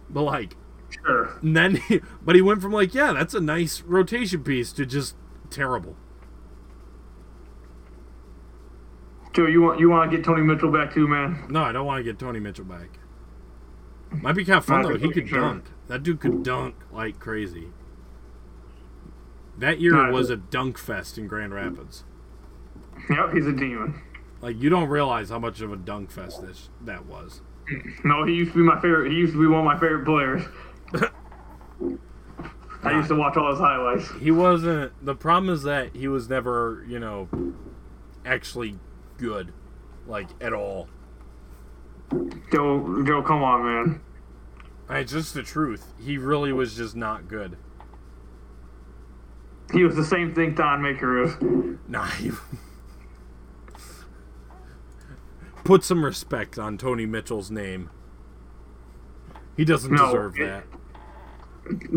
[0.09, 0.55] But like,
[0.91, 1.39] Sure.
[1.43, 1.81] and then,
[2.23, 5.15] but he went from like, yeah, that's a nice rotation piece to just
[5.51, 5.97] terrible.
[9.35, 11.45] Joe, you want you want to get Tony Mitchell back too, man?
[11.49, 12.99] No, I don't want to get Tony Mitchell back.
[14.11, 14.97] Might be kind of fun though.
[14.97, 15.41] He could sure.
[15.41, 15.65] dunk.
[15.89, 17.69] That dude could dunk like crazy.
[19.59, 22.05] That year Nah, was a dunk fest in Grand Rapids.
[23.11, 24.01] Yep, he's a demon.
[24.41, 27.43] Like you don't realize how much of a dunk fest this that was.
[28.03, 29.13] No, he used to be my favorite.
[29.13, 30.43] He used to be one of my favorite players.
[32.83, 34.11] I used to watch all his highlights.
[34.21, 34.93] He wasn't.
[35.05, 37.29] The problem is that he was never, you know,
[38.25, 38.79] actually
[39.19, 39.53] good,
[40.07, 40.89] like at all.
[42.53, 44.01] Joe, Joe, come on, man.
[44.91, 45.93] It's just the truth.
[46.03, 47.59] He really was just not good.
[49.73, 51.33] He was the same thing Thon Maker is.
[51.87, 52.07] Nah.
[52.19, 52.31] He...
[55.65, 57.91] Put some respect on Tony Mitchell's name.
[59.55, 60.65] He doesn't No, deserve it- that.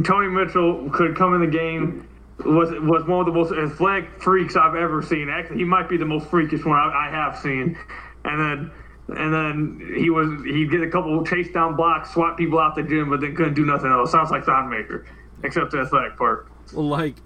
[0.04, 2.08] Tony Mitchell could come in the game.
[2.40, 5.30] Was was one of the most athletic freaks I've ever seen.
[5.30, 7.78] Actually, he might be the most freakish one I, I have seen.
[8.26, 8.72] And then,
[9.16, 12.82] and then he was he'd get a couple chase down blocks, swat people out the
[12.82, 14.12] gym, but then couldn't do nothing else.
[14.12, 15.06] Sounds like Thon Maker,
[15.44, 16.48] except the athletic part.
[16.74, 17.18] Well, like,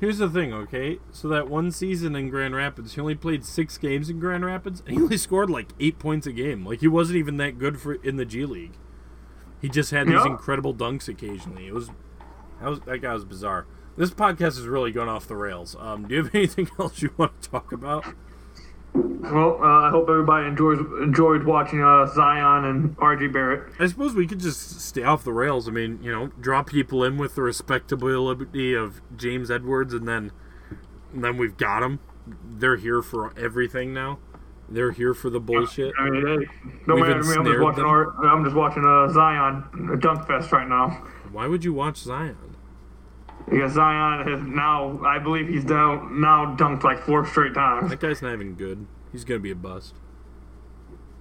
[0.00, 1.00] here's the thing, okay?
[1.10, 4.82] So that one season in Grand Rapids, he only played six games in Grand Rapids,
[4.86, 6.64] and he only scored like eight points a game.
[6.64, 8.72] Like, he wasn't even that good for in the G League.
[9.62, 10.26] He just had these Yeah.
[10.26, 11.68] incredible dunks occasionally.
[11.68, 11.88] It was
[12.60, 13.64] that was that guy was bizarre.
[13.96, 15.76] This podcast is really going off the rails.
[15.78, 18.04] Um, do you have anything else you want to talk about?
[18.94, 23.72] Well, uh, I hope everybody enjoys enjoyed watching uh, Zion and RJ Barrett.
[23.78, 25.66] I suppose we could just stay off the rails.
[25.66, 30.30] I mean, you know, draw people in with the respectability of James Edwards, and then,
[31.14, 32.00] and then we've got them.
[32.44, 34.18] They're here for everything now.
[34.72, 35.92] They're here for the bullshit.
[35.98, 37.34] I mean, hey, no We've matter to me.
[37.36, 37.84] I'm just watching.
[37.84, 40.88] Art, I'm just watching uh, Zion uh, dunk fest right now.
[41.30, 42.56] Why would you watch Zion?
[43.48, 47.90] Because Zion has now, I believe he's down now dunked like four straight times.
[47.90, 48.86] That guy's not even good.
[49.10, 49.94] He's gonna be a bust.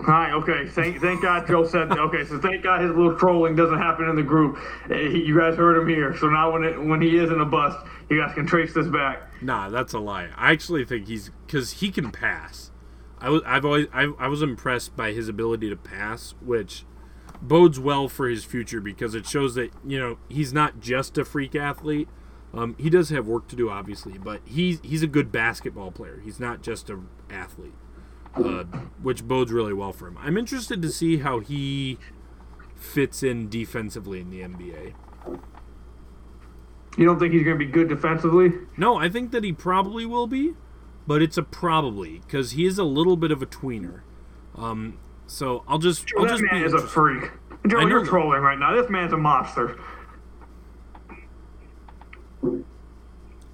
[0.01, 0.67] Hi, okay.
[0.67, 1.91] Thank, thank God Joe said.
[1.91, 4.57] Okay, so thank God his little trolling doesn't happen in the group.
[4.89, 6.15] Uh, he- You guys heard him here.
[6.17, 7.77] So now when it when he is in a bust,
[8.09, 9.21] you guys can trace this back.
[9.43, 10.29] Nah, that's a lie.
[10.35, 12.70] I actually think he's because he can pass.
[13.21, 16.85] I was I've always I, I was impressed by his ability to pass, which
[17.41, 21.25] bodes well for his future because it shows that you know he's not just a
[21.25, 22.07] freak athlete.
[22.53, 26.19] Um, he does have work to do, obviously, but he's he's a good basketball player.
[26.23, 26.99] He's not just a
[27.29, 27.73] athlete.
[28.35, 28.63] uh,
[29.01, 30.17] which bodes really well for him.
[30.19, 31.97] I'm interested to see how he
[32.75, 34.93] fits in defensively in the NBA.
[36.97, 38.51] You don't think he's going to be good defensively?
[38.77, 40.53] No, I think that he probably will be,
[41.07, 44.01] but it's a probably because he is a little bit of a tweener.
[44.55, 44.97] Um,
[45.27, 47.31] so I'll just Joe, I'll that just man be is a freak.
[47.67, 48.09] Joe, you're that.
[48.09, 48.73] trolling right now.
[48.75, 49.77] This man's a monster.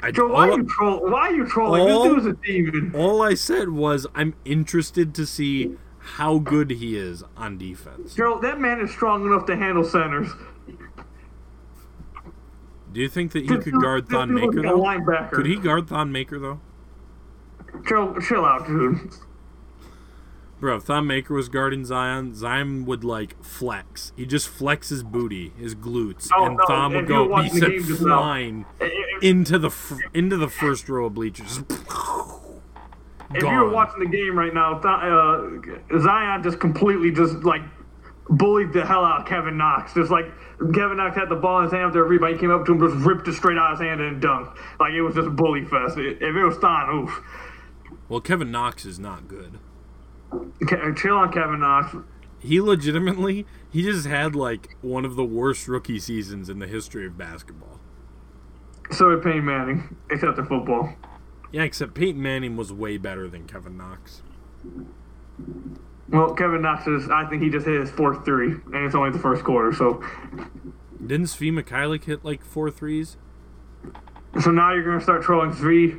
[0.02, 1.10] I, Joe, why all, are you troll?
[1.12, 1.82] Why are you trolling?
[1.92, 2.92] all- this dude's a demon.
[2.96, 8.14] all I said was I'm interested to see how good he is on defense.
[8.14, 10.30] Joe, that man is strong enough to handle centers.
[12.94, 14.80] Do you think that he This could dude- guard Thon Maker though?
[14.80, 15.32] linebacker.
[15.32, 16.62] Could he guard Thon Maker though?
[17.88, 19.12] Joe, chill out, dude.
[20.60, 24.12] Bro, if Thon Maker was guarding Zion, Zion would like flex.
[24.16, 27.24] He just flex his booty, his glutes, Oh, and no, Thon would go.
[27.26, 28.66] He watching said game just now- flying
[29.22, 31.60] into the fr- into the first row of bleachers.
[31.70, 31.70] if
[33.36, 33.72] you were Gone.
[33.72, 34.86] watching the game right now, Th-
[35.94, 37.62] uh, Zion just completely just like
[38.30, 39.94] bullied the hell out of Kevin Knox.
[39.94, 40.26] Just like
[40.74, 42.96] Kevin Knox had the ball in his hand after rebound, came up to him, just
[43.06, 44.58] ripped it straight out of his hand and dunked.
[44.80, 46.00] Like it was just bully fest.
[46.00, 47.22] If it was Thon, oof.
[48.10, 49.60] Well, Kevin Knox is not good.
[50.66, 51.96] Ke- Chill on Kevin Knox.
[52.40, 57.06] He legitimately, he just had like one of the worst rookie seasons in the history
[57.06, 57.80] of basketball.
[58.92, 60.94] So did Peyton Manning, except in football.
[61.52, 64.22] Yeah, except Peyton Manning was way better than Kevin Knox.
[66.10, 67.10] Well, Kevin Knox is.
[67.10, 69.74] I think he just hit his fourth three, and it's only the first quarter.
[69.74, 70.02] So,
[71.06, 73.18] Didn't Svi Mykhailiuk hit like four threes?
[74.42, 75.96] so now you're gonna start trolling three.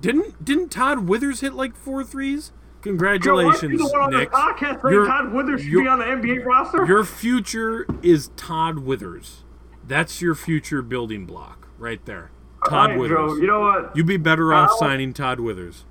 [0.00, 2.48] Didn't didn't Todd Withers hit like four threes?
[2.48, 2.54] Joe,
[2.90, 4.30] Congratulations, the one on Nick.
[4.30, 6.86] the podcast saying Todd Withers should you're- be on the NBA roster?
[6.86, 9.44] Your future is Todd Withers.
[9.86, 12.30] That's your future building block right there.
[12.66, 13.18] Todd right, Withers.
[13.18, 13.94] Joe, you know what?
[13.94, 15.84] You'd be better off signing Todd Withers.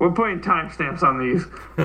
[0.00, 1.44] We're putting timestamps on these.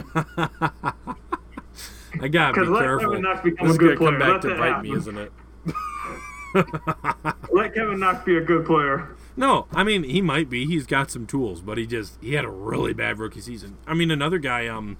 [2.21, 3.09] I gotta be 'Cause let careful.
[3.09, 4.33] Kevin Knox become This a good gonna come player.
[4.33, 5.31] back Let to bite me, isn't it?
[7.51, 9.15] Let Kevin Knox be a good player.
[9.35, 10.65] No, I mean he might be.
[10.65, 13.77] He's got some tools, but he just he had a really bad rookie season.
[13.87, 14.97] I mean another guy, um,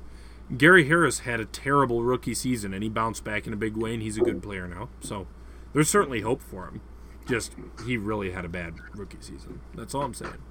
[0.57, 3.93] Gary Harris had a terrible rookie season, and he bounced back in a big way,
[3.93, 4.89] and he's a good player now.
[5.01, 5.27] So
[5.73, 6.81] there's certainly hope for him.
[7.27, 7.55] Just
[7.85, 9.61] he really had a bad rookie season.
[9.76, 10.43] That's all I'm saying.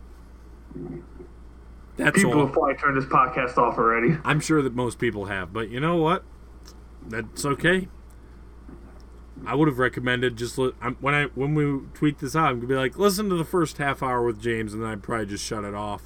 [1.97, 2.47] That's People all.
[2.47, 4.17] have probably turned this podcast off already.
[4.25, 6.25] I'm sure that most people have, but you know what?
[7.07, 7.89] That's okay.
[9.47, 12.57] I would have recommended just li- I'm, when I when we tweet this out, I'm
[12.57, 15.27] gonna be like, listen to the first half hour with James, and then I'd probably
[15.27, 16.03] just shut it off.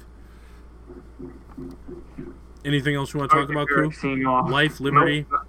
[2.65, 3.91] Anything else you want to talk about, crew?
[3.91, 4.49] Seeing you off.
[4.49, 5.41] Life, liberty, Nope.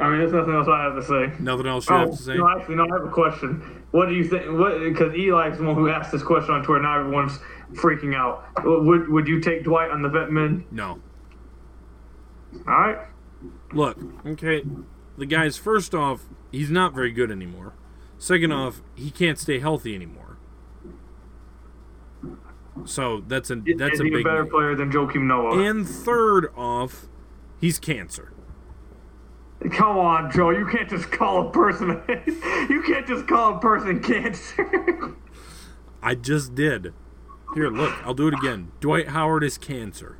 [0.00, 1.32] I mean, there's nothing else I have to say.
[1.38, 2.36] nothing else you Oh, have to say?
[2.36, 3.84] no, actually, no, I have a question.
[3.92, 4.46] What do you think?
[4.58, 4.80] What?
[4.80, 6.82] Because Eli's the one who asked this question on Twitter.
[6.82, 7.38] Now everyone's
[7.74, 8.44] freaking out.
[8.64, 10.64] Would Would you take Dwight on the vet men?
[10.70, 10.98] No.
[12.66, 12.98] All right.
[13.72, 14.62] Look, okay,
[15.16, 17.74] the guy's first off, he's not very good anymore.
[18.18, 20.38] Second off, he can't stay healthy anymore.
[22.84, 24.50] So that's a that's a a better negative.
[24.50, 25.58] player than Joakim Noah?
[25.62, 27.06] And third off,
[27.60, 28.32] he's cancer.
[29.70, 30.50] Come on, Joe.
[30.50, 32.02] You can't just call a person.
[32.68, 35.14] you can't just call a person cancer.
[36.02, 36.94] I just did.
[37.54, 38.72] Here, look, I'll do it again.
[38.80, 40.16] Dwight Howard is cancer.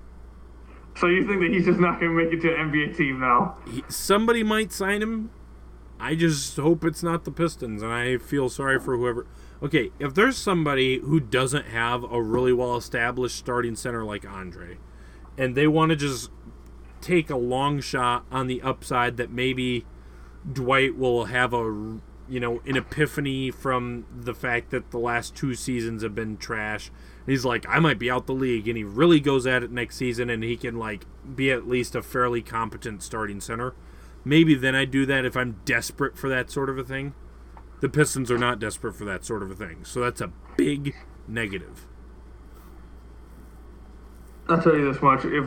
[0.97, 3.20] So you think that he's just not going to make it to an NBA team
[3.20, 3.56] now?
[3.70, 5.31] He, somebody might sign him.
[5.98, 9.27] I just hope it's not the Pistons, and I feel sorry for whoever.
[9.62, 14.78] Okay, if there's somebody who doesn't have a really well established starting center like Andre,
[15.39, 16.31] and they want to just
[17.01, 19.86] take a long shot on the upside that maybe
[20.51, 25.55] Dwight will have a you know an epiphany from the fact that the last two
[25.55, 26.90] seasons have been trash.
[27.26, 29.96] He's like, I might be out the league, and he really goes at it next
[29.96, 33.74] season, and he can like be at least a fairly competent starting center.
[34.24, 37.14] Maybe then I do that if I'm desperate for that sort of a thing.
[37.80, 40.94] The Pistons are not desperate for that sort of a thing, so that's a big
[41.26, 41.86] negative.
[44.48, 45.44] I'll tell you this much: if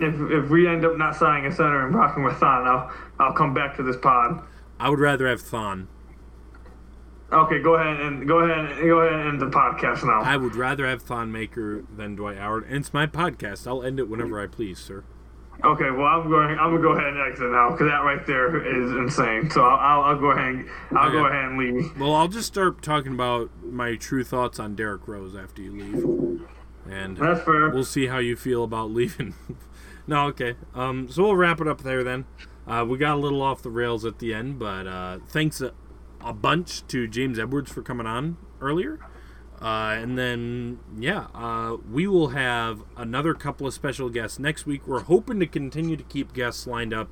[0.00, 3.32] if if we end up not signing a center and rocking with Thon, I'll I'll
[3.32, 4.42] come back to this pod.
[4.78, 5.88] I would rather have Thon.
[7.32, 10.20] Okay, go ahead and go ahead and go ahead and end the podcast now.
[10.22, 13.66] I would rather have Thon Maker than Dwight Howard, and it's my podcast.
[13.66, 15.02] I'll end it whenever I please, sir.
[15.64, 16.50] Okay, well I'm going.
[16.58, 19.50] I'm gonna go ahead and exit now because that right there is insane.
[19.50, 20.54] So I'll, I'll, I'll go ahead.
[20.54, 21.98] And, I'll go ahead and leave.
[21.98, 26.40] Well, I'll just start talking about my true thoughts on Derrick Rose after you leave,
[26.88, 27.70] and That's fair.
[27.70, 29.34] we'll see how you feel about leaving.
[30.06, 30.54] no, okay.
[30.74, 32.26] Um, so we'll wrap it up there then.
[32.68, 35.72] Uh, we got a little off the rails at the end, but uh, thanks a,
[36.26, 38.98] a bunch to James Edwards for coming on earlier.
[39.60, 44.86] Uh, and then, yeah, uh, we will have another couple of special guests next week.
[44.86, 47.08] We're hoping to continue to keep guests lined up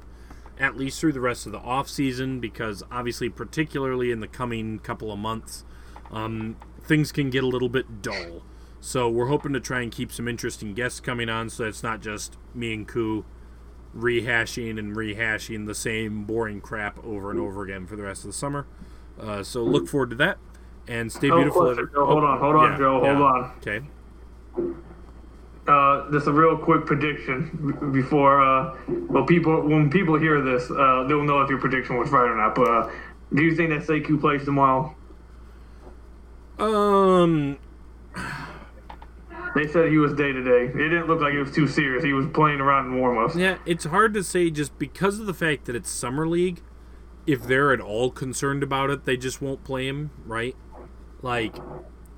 [0.58, 4.78] at least through the rest of the off season because obviously, particularly in the coming
[4.78, 5.64] couple of months,
[6.10, 8.42] um, things can get a little bit dull.
[8.80, 12.02] So we're hoping to try and keep some interesting guests coming on, so it's not
[12.02, 13.24] just me and Koo
[13.96, 18.28] rehashing and rehashing the same boring crap over and over again for the rest of
[18.28, 18.66] the summer.
[19.20, 20.38] Uh, so look forward to that,
[20.88, 21.62] and stay No beautiful.
[21.66, 22.06] question, Joe.
[22.06, 23.52] Hold on, hold on, Joe, hold on.
[23.58, 23.80] Okay.
[25.66, 28.76] Uh, just a real quick prediction before, uh,
[29.08, 32.36] well, people when people hear this, uh, they'll know if your prediction was right or
[32.36, 32.54] not.
[32.54, 32.90] But uh,
[33.32, 34.94] do you think that Sekou plays tomorrow?
[36.58, 37.56] Um,
[39.54, 40.64] They said he was day to day.
[40.66, 42.02] It didn't look like it was too serious.
[42.04, 43.34] He was playing around in warm ups.
[43.36, 46.60] yeah, it's hard to say just because of the fact that it's summer league.
[47.26, 50.56] If they're at all concerned about it, they just won't play him, right?
[51.22, 51.56] Like,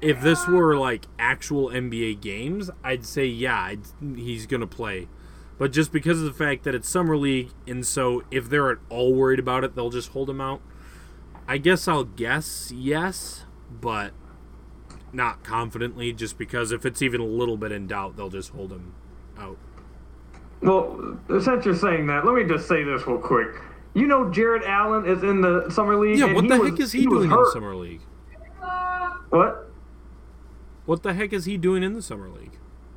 [0.00, 3.80] if this were like actual NBA games, I'd say yeah, I'd,
[4.16, 5.08] he's gonna play.
[5.58, 8.78] But just because of the fact that it's summer league, and so if they're at
[8.90, 10.60] all worried about it, they'll just hold him out.
[11.48, 14.12] I guess I'll guess yes, but
[15.12, 16.12] not confidently.
[16.12, 18.94] Just because if it's even a little bit in doubt, they'll just hold him
[19.38, 19.56] out.
[20.60, 23.54] Well, since you're saying that, let me just say this real quick.
[23.96, 26.18] You know, Jarrett Allen is in the summer league.
[26.18, 28.02] Yeah, what the was- heck is he, was doing in the summer league?
[29.30, 29.70] What?
[30.84, 32.52] What the heck is he doing in the summer league?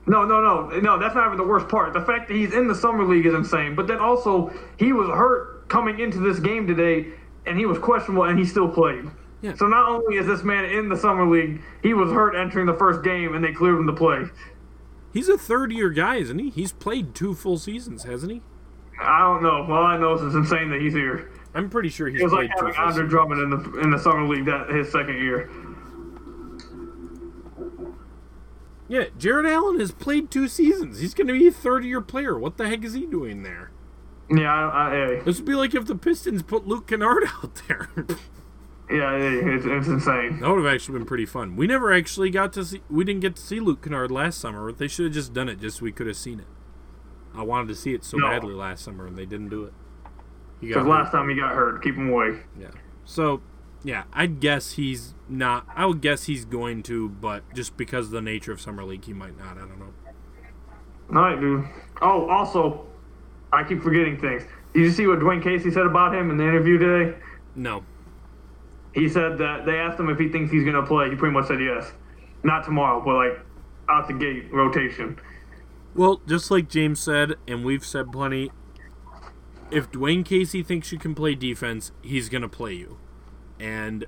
[0.07, 0.99] No, no, no, no.
[0.99, 1.93] That's not even the worst part.
[1.93, 3.75] The fact that he's in the summer league is insane.
[3.75, 7.07] But then also, he was hurt coming into this game today,
[7.45, 9.05] and he was questionable, and he still played.
[9.41, 9.53] Yeah.
[9.55, 12.73] So not only is this man in the summer league, he was hurt entering the
[12.73, 14.25] first game, and they cleared him to play.
[15.13, 16.49] He's a third year guy, isn't he?
[16.49, 18.41] He's played two full seasons, hasn't he?
[18.99, 19.63] I don't know.
[19.73, 21.31] All I know is it's insane that he's here.
[21.55, 23.07] I'm pretty sure he's It was played like having Andre.
[23.07, 25.49] Drummond in the in the summer league that his second year.
[28.87, 30.99] Yeah, Jarrett Allen has played two seasons.
[30.99, 32.37] He's going to be a third year player.
[32.37, 33.71] What the heck is he doing there?
[34.31, 35.21] Yeah, I, I.
[35.21, 37.89] This would be like if the Pistons put Luke Kennard out there.
[38.89, 40.39] yeah, it's, it's insane.
[40.39, 41.55] that would have actually been pretty fun.
[41.55, 42.81] We never actually got to see.
[42.89, 44.71] We didn't get to see Luke Kennard last summer.
[44.71, 46.47] They should have just done it just so we could have seen it.
[47.35, 48.27] I wanted to see it so No.
[48.27, 49.73] badly last summer, and they didn't do it.
[50.61, 52.39] Because last time he got hurt, keep him away.
[52.59, 52.67] Yeah.
[53.05, 53.41] So,
[53.83, 55.65] yeah, I'd guess he's not.
[55.73, 59.05] I would guess he's going to, but just because of the nature of summer league,
[59.05, 59.57] he might not.
[59.57, 59.93] I don't know.
[61.15, 61.65] All right, dude.
[62.01, 62.85] Oh, also,
[63.53, 64.43] I keep forgetting things.
[64.73, 67.17] Did you see what Dwane Casey said about him in the interview today?
[67.55, 67.83] No.
[68.93, 71.09] He said that they asked him if he thinks he's going to play.
[71.09, 71.91] He pretty much said yes.
[72.43, 73.39] Not tomorrow, but like
[73.89, 75.17] out the gate rotation.
[75.95, 78.51] Well, just like James said, and we've said plenty,
[79.71, 82.97] if Dwane Casey thinks you can play defense, he's going to play you.
[83.59, 84.05] And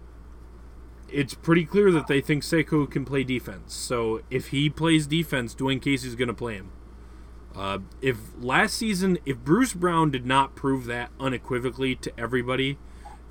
[1.09, 3.73] it's pretty clear that they think Sekou can play defense.
[3.73, 6.71] So if he plays defense, Dwane Casey's going to play him.
[7.55, 12.77] Uh, if last season, if Bruce Brown did not prove that unequivocally to everybody,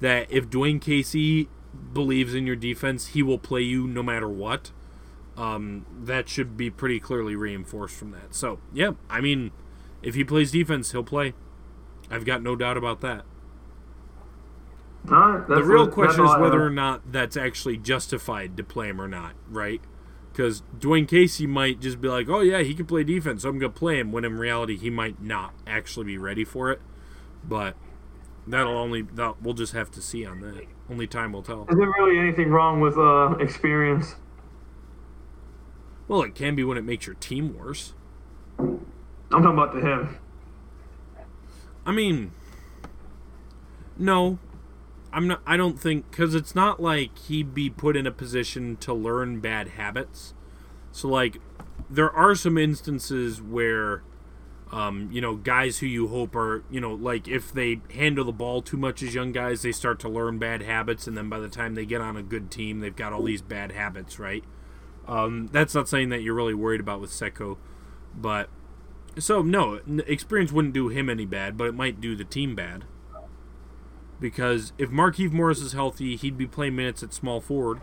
[0.00, 1.48] that if Dwane Casey
[1.92, 4.72] believes in your defense, he will play you no matter what
[5.40, 8.34] um, that should be pretty clearly reinforced from that.
[8.34, 9.52] So, yeah, I mean,
[10.02, 11.32] if he plays defense, he'll play.
[12.10, 13.24] I've got no doubt about that.
[15.04, 15.88] Right, The real.
[15.88, 19.80] Question is whether or not that's actually justified to play him or not, right?
[20.30, 23.58] Because Dwane Casey might just be like, oh, yeah, he can play defense, so I'm
[23.58, 26.82] going to play him, when in reality, he might not actually be ready for it.
[27.42, 27.76] But
[28.46, 30.66] that'll only, that, we'll just have to see on that.
[30.90, 31.66] Only time will tell.
[31.70, 34.16] Is there really anything wrong with uh, experience?
[36.10, 37.92] Well, it can be when it makes your team worse.
[38.58, 38.80] I'm
[39.30, 40.18] talking about to him.
[41.86, 42.32] I mean,
[43.96, 44.40] no,
[45.12, 45.40] I'm not.
[45.46, 49.38] I don't think because it's not like he'd be put in a position to learn
[49.38, 50.34] bad habits.
[50.90, 51.36] So like,
[51.88, 54.02] there are some instances where,
[54.72, 58.32] um, you know, guys who you hope are, you know, like if they handle the
[58.32, 61.38] ball too much as young guys, they start to learn bad habits, and then by
[61.38, 64.42] the time they get on a good team, they've got all these bad habits, right?
[65.10, 67.56] Um, that's not saying that you're really worried about with Sekou,
[68.14, 68.48] but
[69.18, 72.84] so no, experience wouldn't do him any bad, but it might do the team bad.
[74.20, 77.80] Because if Markieff Morris is healthy, he'd be playing minutes at small forward.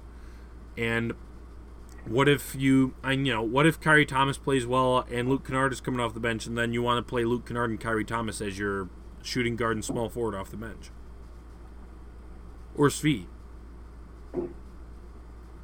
[0.77, 1.13] And
[2.05, 5.73] what if you, I you know, what if Khyri Thomas plays well and Luke Kennard
[5.73, 8.07] is coming off the bench, and then you want to play Luke Kennard and Khyri
[8.07, 8.87] Thomas as your
[9.21, 10.91] shooting guard and small forward off the bench,
[12.73, 13.25] or Svi.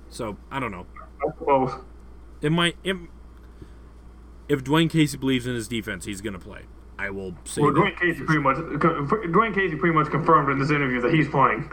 [0.10, 0.88] So I don't know.
[1.46, 1.82] Both.
[2.42, 2.76] It might.
[2.84, 2.98] It,
[4.50, 6.64] if Dwane Casey believes in his defense, he's going to play.
[7.00, 7.80] I will say Well, that.
[7.80, 11.72] Dwane Casey pretty much Dwane Casey pretty much confirmed in this interview that he's playing.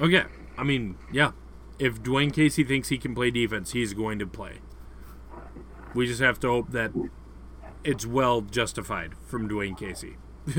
[0.00, 0.24] Okay.
[0.56, 1.32] I mean, yeah.
[1.78, 4.58] if Dwane Casey thinks he can play defense, he's going to play.
[5.94, 6.92] We just have to hope that
[7.82, 10.16] it's well justified from Dwane Casey.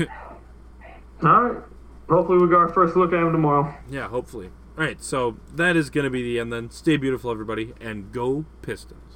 [1.24, 1.62] All right.
[2.10, 3.74] Hopefully, we got our first look at him tomorrow.
[3.88, 4.50] Yeah, hopefully.
[4.76, 6.70] All right, so that is going to be the end then.
[6.70, 9.11] Stay beautiful, everybody, and go Pistons.